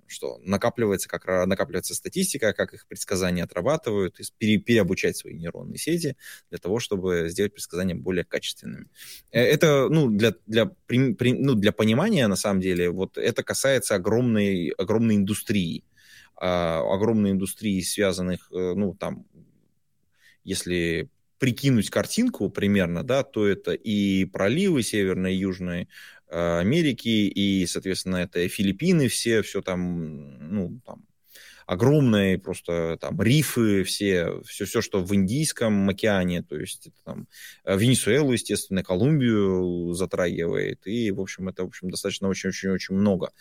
что 0.07 0.39
накапливается, 0.43 1.09
как 1.09 1.25
накапливается 1.47 1.95
статистика, 1.95 2.53
как 2.53 2.73
их 2.73 2.87
предсказания 2.87 3.43
отрабатывают, 3.43 4.19
пере, 4.37 4.57
переобучать 4.57 5.17
свои 5.17 5.33
нейронные 5.33 5.77
сети 5.77 6.15
для 6.49 6.59
того, 6.59 6.79
чтобы 6.79 7.29
сделать 7.29 7.53
предсказания 7.53 7.95
более 7.95 8.23
качественными. 8.23 8.87
Э, 9.31 9.41
это, 9.41 9.87
ну, 9.89 10.09
для, 10.09 10.35
для, 10.45 10.71
ну, 10.89 11.55
для 11.55 11.71
понимания, 11.71 12.27
на 12.27 12.35
самом 12.35 12.61
деле, 12.61 12.89
вот 12.89 13.17
это 13.17 13.43
касается 13.43 13.95
огромной, 13.95 14.69
огромной 14.77 15.15
индустрии, 15.15 15.83
а, 16.35 16.81
огромной 16.93 17.31
индустрии, 17.31 17.81
связанных, 17.81 18.49
э, 18.51 18.73
ну, 18.75 18.93
там, 18.93 19.25
если 20.43 21.09
прикинуть 21.37 21.89
картинку 21.89 22.49
примерно, 22.49 23.03
да, 23.03 23.23
то 23.23 23.45
это 23.45 23.73
и 23.73 24.25
проливы 24.25 24.83
северной 24.83 25.33
и 25.35 25.39
южной 25.39 25.81
Э, 25.83 25.89
Америки, 26.35 27.07
и, 27.07 27.65
соответственно, 27.65 28.17
это 28.17 28.47
Филиппины 28.47 29.07
все, 29.07 29.41
все 29.41 29.61
там, 29.61 30.37
ну, 30.49 30.79
там, 30.85 31.05
огромные 31.65 32.37
просто 32.37 32.97
там 32.99 33.21
рифы, 33.21 33.83
все, 33.83 34.41
все, 34.41 34.65
все, 34.65 34.81
что 34.81 35.03
в 35.03 35.13
Индийском 35.15 35.89
океане, 35.89 36.43
то 36.43 36.57
есть 36.57 36.87
это, 36.87 36.97
там 37.03 37.27
э, 37.63 37.77
Венесуэлу, 37.77 38.33
естественно, 38.33 38.83
Колумбию 38.83 39.93
затрагивает, 39.93 40.85
и, 40.85 41.11
в 41.11 41.19
общем, 41.19 41.49
это, 41.49 41.63
в 41.63 41.67
общем, 41.67 41.89
достаточно 41.89 42.27
очень-очень-очень 42.27 42.95
много 42.95 43.31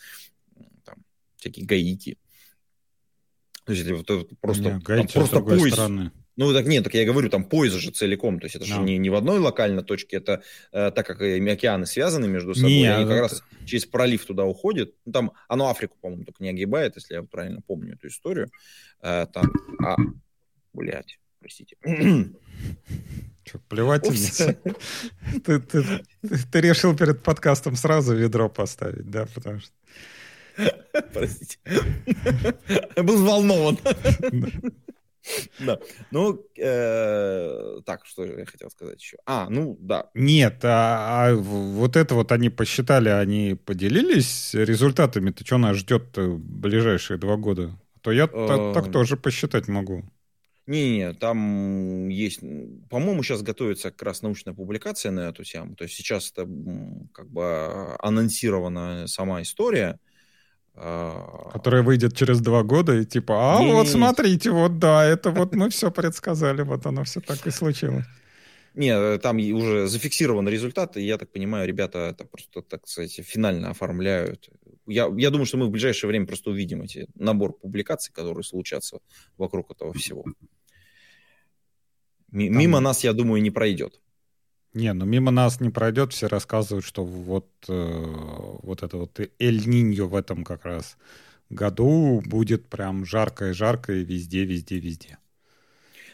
там 0.85 1.05
всяких 1.37 1.67
Гаити. 1.67 2.19
То 3.65 3.73
есть 3.73 3.87
это, 3.87 4.21
это 4.21 4.37
просто, 4.41 4.81
Гаити 4.85 5.13
там, 5.13 5.23
просто 5.23 5.41
пояс, 5.41 5.73
страны. 5.73 6.13
Ну, 6.37 6.53
так 6.53 6.67
нет, 6.67 6.83
так 6.85 6.95
я 6.95 7.05
говорю, 7.05 7.29
там 7.29 7.45
поезд 7.45 7.77
же 7.77 7.91
целиком, 7.91 8.41
то 8.41 8.47
есть 8.47 8.57
это 8.57 8.65
no. 8.65 8.69
же 8.69 8.81
не, 8.81 8.99
не 8.99 9.09
в 9.09 9.15
одной 9.15 9.39
локальной 9.39 9.85
точке, 9.85 10.17
это 10.17 10.43
э, 10.73 10.91
так 10.91 11.07
как 11.07 11.21
и 11.21 11.49
океаны 11.49 11.87
связаны 11.87 12.27
между 12.27 12.55
собой, 12.55 12.73
не, 12.73 12.93
они 12.93 13.09
как 13.09 13.21
раз 13.21 13.45
через 13.65 13.87
пролив 13.87 14.25
туда 14.25 14.45
уходят, 14.45 14.95
ну, 15.05 15.13
там 15.13 15.33
оно 15.49 15.71
Африку, 15.71 15.97
по-моему, 16.01 16.25
только 16.25 16.43
не 16.43 16.51
огибает, 16.51 16.97
если 16.97 17.15
я 17.15 17.23
правильно 17.23 17.61
помню 17.65 17.95
эту 17.95 18.09
историю, 18.09 18.51
э, 19.01 19.27
там, 19.33 19.53
а, 19.81 19.97
блядь, 20.73 21.19
простите. 21.41 21.77
Что, 23.45 23.59
плевательница? 23.69 24.59
ты, 25.45 25.61
ты, 25.61 25.83
ты, 25.83 26.39
ты 26.51 26.61
решил 26.61 26.97
перед 26.97 27.23
подкастом 27.23 27.77
сразу 27.77 28.15
ведро 28.15 28.49
поставить, 28.49 29.09
да, 29.09 29.27
потому 29.35 29.61
что... 29.61 29.73
Простите. 31.13 31.59
Я 32.97 33.03
был 33.03 33.17
взволнован. 33.17 33.79
Да. 35.61 35.79
Ну, 36.11 36.45
э, 36.59 37.81
так, 37.85 38.07
что 38.07 38.25
я 38.25 38.45
хотел 38.45 38.71
сказать 38.71 39.01
еще. 39.01 39.17
А, 39.27 39.49
ну, 39.49 39.77
да. 39.81 40.11
Нет, 40.15 40.65
а, 40.65 41.29
а 41.29 41.35
вот 41.35 41.97
это 41.97 42.15
вот 42.15 42.33
они 42.33 42.51
посчитали, 42.51 43.09
они 43.09 43.55
поделились 43.55 44.55
результатами. 44.55 45.31
Ты 45.31 45.45
что 45.45 45.59
нас 45.59 45.77
ждет 45.77 46.17
в 46.17 46.39
ближайшие 46.39 47.19
два 47.19 47.37
года? 47.37 47.79
То 48.03 48.13
я 48.13 48.27
так 48.27 48.93
тоже 48.93 49.17
посчитать 49.17 49.69
могу. 49.69 50.05
Не-не, 50.67 51.13
там 51.13 52.09
есть, 52.09 52.41
по-моему, 52.89 53.23
сейчас 53.23 53.43
готовится 53.43 53.91
как 53.91 54.03
раз 54.03 54.23
научная 54.23 54.55
публикация 54.55 55.13
на 55.13 55.29
эту 55.29 55.45
тему. 55.45 55.75
То 55.75 55.85
есть 55.85 55.95
сейчас 55.95 56.31
это 56.31 56.49
как 57.13 57.29
бы 57.31 57.97
анонсирована 57.99 59.07
сама 59.07 59.43
история. 59.43 59.89
А, 59.89 60.14
Которая 60.75 61.83
выйдет 61.83 62.17
через 62.17 62.41
два 62.41 62.65
года 62.65 62.95
и 62.95 63.05
типа, 63.05 63.59
а 63.59 63.63
не, 63.63 63.73
вот 63.73 63.87
смотрите, 63.87 64.51
вот 64.51 64.81
да, 64.81 65.05
это 65.05 65.31
вот 65.31 65.55
мы 65.55 65.71
все 65.71 65.91
предсказали, 65.91 66.63
вот 66.63 66.85
оно 66.87 67.05
все 67.05 67.21
так 67.21 67.47
и 67.47 67.51
случилось. 67.51 68.05
Не, 68.75 69.19
там 69.19 69.37
уже 69.37 69.87
зафиксирован 69.87 70.49
результат, 70.49 70.97
и 70.97 71.03
я 71.03 71.17
так 71.17 71.31
понимаю, 71.31 71.69
ребята 71.69 71.99
это 72.11 72.25
просто, 72.25 72.61
так 72.61 72.89
сказать, 72.89 73.13
финально 73.13 73.71
оформляют. 73.71 74.51
Я, 74.87 75.09
я 75.17 75.31
думаю, 75.31 75.47
что 75.47 75.59
мы 75.59 75.67
в 75.67 75.71
ближайшее 75.71 76.09
время 76.09 76.27
просто 76.27 76.51
увидим 76.51 76.83
эти 76.83 77.07
набор 77.15 77.53
публикаций, 77.53 78.13
которые 78.13 78.43
случатся 78.43 78.99
вокруг 79.39 79.71
этого 79.71 79.93
всего. 79.93 80.25
Мимо 82.33 82.79
там... 82.79 82.85
нас, 82.85 83.05
я 83.05 83.13
думаю, 83.13 83.41
не 83.43 83.53
пройдет. 83.53 84.01
Не, 84.75 84.93
ну 84.93 85.05
мимо 85.05 85.31
нас 85.31 85.61
не 85.61 85.71
пройдет, 85.71 86.13
все 86.13 86.27
рассказывают, 86.27 86.85
что 86.85 87.05
вот, 87.05 87.49
э, 87.69 88.05
вот 88.63 88.83
это 88.83 88.97
вот 88.97 89.21
Эль-Ниньо 89.39 90.07
в 90.07 90.17
этом 90.17 90.43
как 90.43 90.65
раз 90.65 90.97
году 91.49 92.21
будет 92.27 92.69
прям 92.69 93.07
жарко 93.07 93.51
и 93.51 93.53
жарко 93.53 93.93
и 93.93 94.05
везде, 94.05 94.45
везде, 94.45 94.81
везде. 94.81 95.19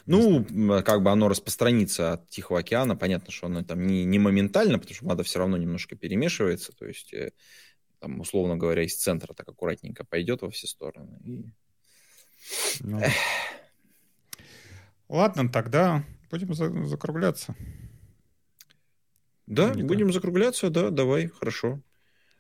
Ну, 0.07 0.45
как 0.83 1.03
бы 1.03 1.11
оно 1.11 1.29
распространится 1.29 2.15
от 2.15 2.29
Тихого 2.29 2.61
океана. 2.61 2.97
Понятно, 2.97 3.31
что 3.31 3.47
оно 3.47 3.63
там 3.63 3.87
не, 3.87 4.05
не 4.05 4.19
моментально, 4.19 4.79
потому 4.79 4.95
что 4.95 5.07
вода 5.07 5.23
все 5.23 5.39
равно 5.39 5.57
немножко 5.57 5.97
перемешивается. 5.97 6.73
То 6.73 6.87
есть, 6.87 7.15
э, 7.15 7.33
там, 8.01 8.21
условно 8.21 8.57
говоря, 8.57 8.83
из 8.83 8.97
центра 8.97 9.33
так 9.35 9.49
аккуратненько 9.49 10.05
пойдет 10.05 10.43
во 10.43 10.51
все 10.51 10.67
стороны. 10.67 11.19
И... 11.25 11.45
Ну. 12.81 13.01
Ладно, 15.09 15.49
тогда 15.49 16.05
будем 16.31 16.55
закругляться. 16.87 17.55
Да, 19.51 19.75
не 19.75 19.83
будем 19.83 20.07
так. 20.07 20.15
закругляться, 20.15 20.71
да, 20.71 20.91
давай, 20.91 21.27
хорошо. 21.27 21.81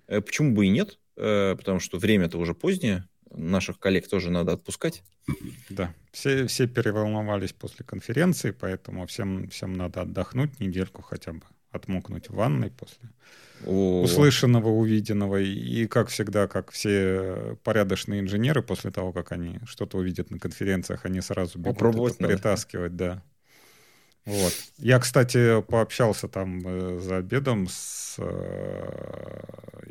Э, 0.07 0.21
почему 0.21 0.55
бы 0.55 0.67
и 0.67 0.69
нет? 0.69 1.01
Э, 1.17 1.57
потому 1.57 1.81
что 1.81 1.99
время-то 1.99 2.39
уже 2.39 2.55
позднее. 2.55 3.05
Наших 3.33 3.81
коллег 3.81 4.09
тоже 4.09 4.31
надо 4.31 4.53
отпускать. 4.53 5.03
Да, 5.69 5.93
все, 6.13 6.47
все 6.47 6.69
переволновались 6.69 7.53
после 7.53 7.85
конференции, 7.85 8.53
поэтому 8.53 9.07
всем, 9.07 9.49
всем 9.49 9.75
надо 9.75 10.03
отдохнуть 10.03 10.61
недельку 10.61 11.03
хотя 11.03 11.33
бы, 11.33 11.43
отмокнуть 11.73 12.29
в 12.29 12.35
ванной 12.35 12.71
после 12.71 13.09
О. 13.67 14.03
услышанного, 14.03 14.69
увиденного. 14.69 15.41
И, 15.41 15.87
как 15.87 16.09
всегда, 16.09 16.47
как 16.47 16.71
все 16.71 17.57
порядочные 17.65 18.21
инженеры, 18.21 18.63
после 18.63 18.93
того, 18.93 19.13
как 19.13 19.33
они 19.33 19.59
что-то 19.67 19.99
увидят 19.99 20.31
на 20.31 20.39
конференциях, 20.39 21.05
они 21.05 21.21
сразу 21.21 21.59
бегут 21.59 22.13
это 22.13 22.25
притаскивать, 22.25 22.95
да. 22.95 23.23
Вот. 24.31 24.53
Я, 24.79 25.01
кстати, 25.01 25.61
пообщался 25.63 26.29
там 26.29 26.63
э, 26.65 27.01
за 27.01 27.17
обедом 27.17 27.67
с 27.69 28.15
э, 28.19 29.41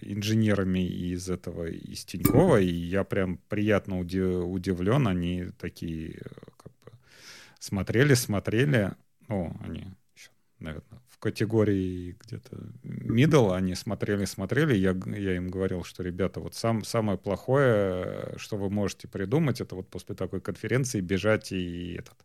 инженерами 0.01 0.87
из 0.87 1.29
этого, 1.29 1.65
из 1.65 2.05
Тинькова, 2.05 2.61
и 2.61 2.71
я 2.71 3.03
прям 3.03 3.37
приятно 3.49 3.99
удивлен. 3.99 5.07
Они 5.09 5.47
такие, 5.59 6.21
как 6.55 6.71
бы, 6.85 6.91
смотрели, 7.59 8.13
смотрели. 8.13 8.93
Ну, 9.27 9.53
они 9.61 9.87
еще, 10.15 10.29
наверное, 10.59 11.01
в 11.09 11.17
категории 11.19 12.15
где-то 12.21 12.55
middle, 12.83 13.53
они 13.53 13.75
смотрели, 13.75 14.23
смотрели. 14.23 14.73
Я, 14.73 14.95
я 15.17 15.35
им 15.35 15.49
говорил, 15.49 15.83
что, 15.83 16.01
ребята, 16.01 16.39
вот 16.39 16.55
сам, 16.55 16.85
самое 16.85 17.17
плохое, 17.17 18.35
что 18.37 18.55
вы 18.55 18.69
можете 18.69 19.09
придумать, 19.09 19.59
это 19.59 19.75
вот 19.75 19.89
после 19.89 20.15
такой 20.15 20.39
конференции 20.39 21.01
бежать 21.01 21.51
и 21.51 21.95
этот 21.95 22.15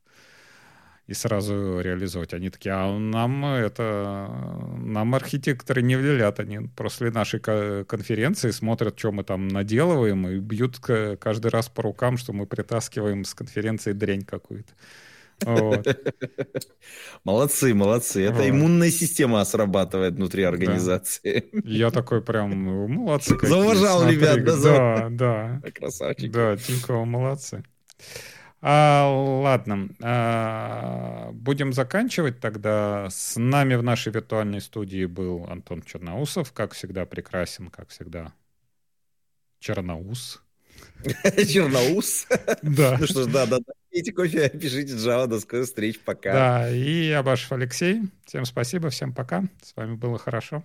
и 1.06 1.14
сразу 1.14 1.80
реализовать. 1.80 2.32
Они 2.32 2.50
такие, 2.50 2.74
а 2.74 2.98
нам 2.98 3.44
это, 3.44 4.28
нам 4.78 5.14
архитекторы 5.14 5.82
не 5.82 5.96
велят, 5.96 6.40
они 6.40 6.60
после 6.76 7.10
нашей 7.10 7.40
конференции 7.40 8.50
смотрят, 8.50 8.98
что 8.98 9.12
мы 9.12 9.24
там 9.24 9.48
наделываем, 9.48 10.26
и 10.28 10.38
бьют 10.38 10.78
каждый 10.78 11.50
раз 11.50 11.68
по 11.68 11.82
рукам, 11.82 12.16
что 12.16 12.32
мы 12.32 12.46
притаскиваем 12.46 13.24
с 13.24 13.34
конференции 13.34 13.92
дрянь 13.92 14.22
какую-то. 14.24 14.72
Вот. 15.44 15.86
Молодцы, 17.24 17.74
молодцы. 17.74 18.22
Это 18.22 18.36
вот. 18.36 18.48
иммунная 18.48 18.90
система 18.90 19.44
срабатывает 19.44 20.14
внутри 20.14 20.44
организации. 20.44 21.44
Да. 21.52 21.60
Я 21.64 21.90
такой 21.90 22.22
прям, 22.22 22.56
молодцы 22.90 23.34
какие. 23.34 23.50
Зауважал 23.50 24.08
ребят, 24.08 24.44
да? 24.44 24.56
Да, 24.56 25.08
да. 25.10 25.70
Красавчики. 25.74 26.30
Да, 26.30 26.56
Тинькова, 26.56 27.04
молодцы. 27.04 27.64
А, 28.66 29.06
ладно, 29.10 29.90
а, 30.00 31.30
будем 31.32 31.74
заканчивать 31.74 32.40
тогда. 32.40 33.10
С 33.10 33.38
нами 33.38 33.74
в 33.74 33.82
нашей 33.82 34.10
виртуальной 34.10 34.62
студии 34.62 35.04
был 35.04 35.44
Антон 35.50 35.82
Черноусов, 35.82 36.50
как 36.52 36.72
всегда 36.72 37.04
прекрасен, 37.04 37.68
как 37.68 37.90
всегда 37.90 38.32
Черноус. 39.58 40.42
Черноус? 41.04 42.26
Да. 42.62 42.96
Ну 42.98 43.06
что 43.06 43.24
ж, 43.24 43.26
да, 43.26 43.44
да, 43.44 43.58
да. 43.58 43.72
Пейте 43.90 44.14
кофе, 44.14 44.48
пишите 44.48 44.94
Java, 44.94 45.26
до 45.26 45.40
скорых 45.40 45.66
встреч, 45.66 46.00
пока. 46.00 46.32
Да, 46.32 46.70
и 46.70 47.10
Абашев 47.10 47.52
Алексей. 47.52 48.00
Всем 48.24 48.46
спасибо, 48.46 48.88
всем 48.88 49.12
пока. 49.12 49.44
С 49.62 49.76
вами 49.76 49.96
было 49.96 50.18
хорошо. 50.18 50.64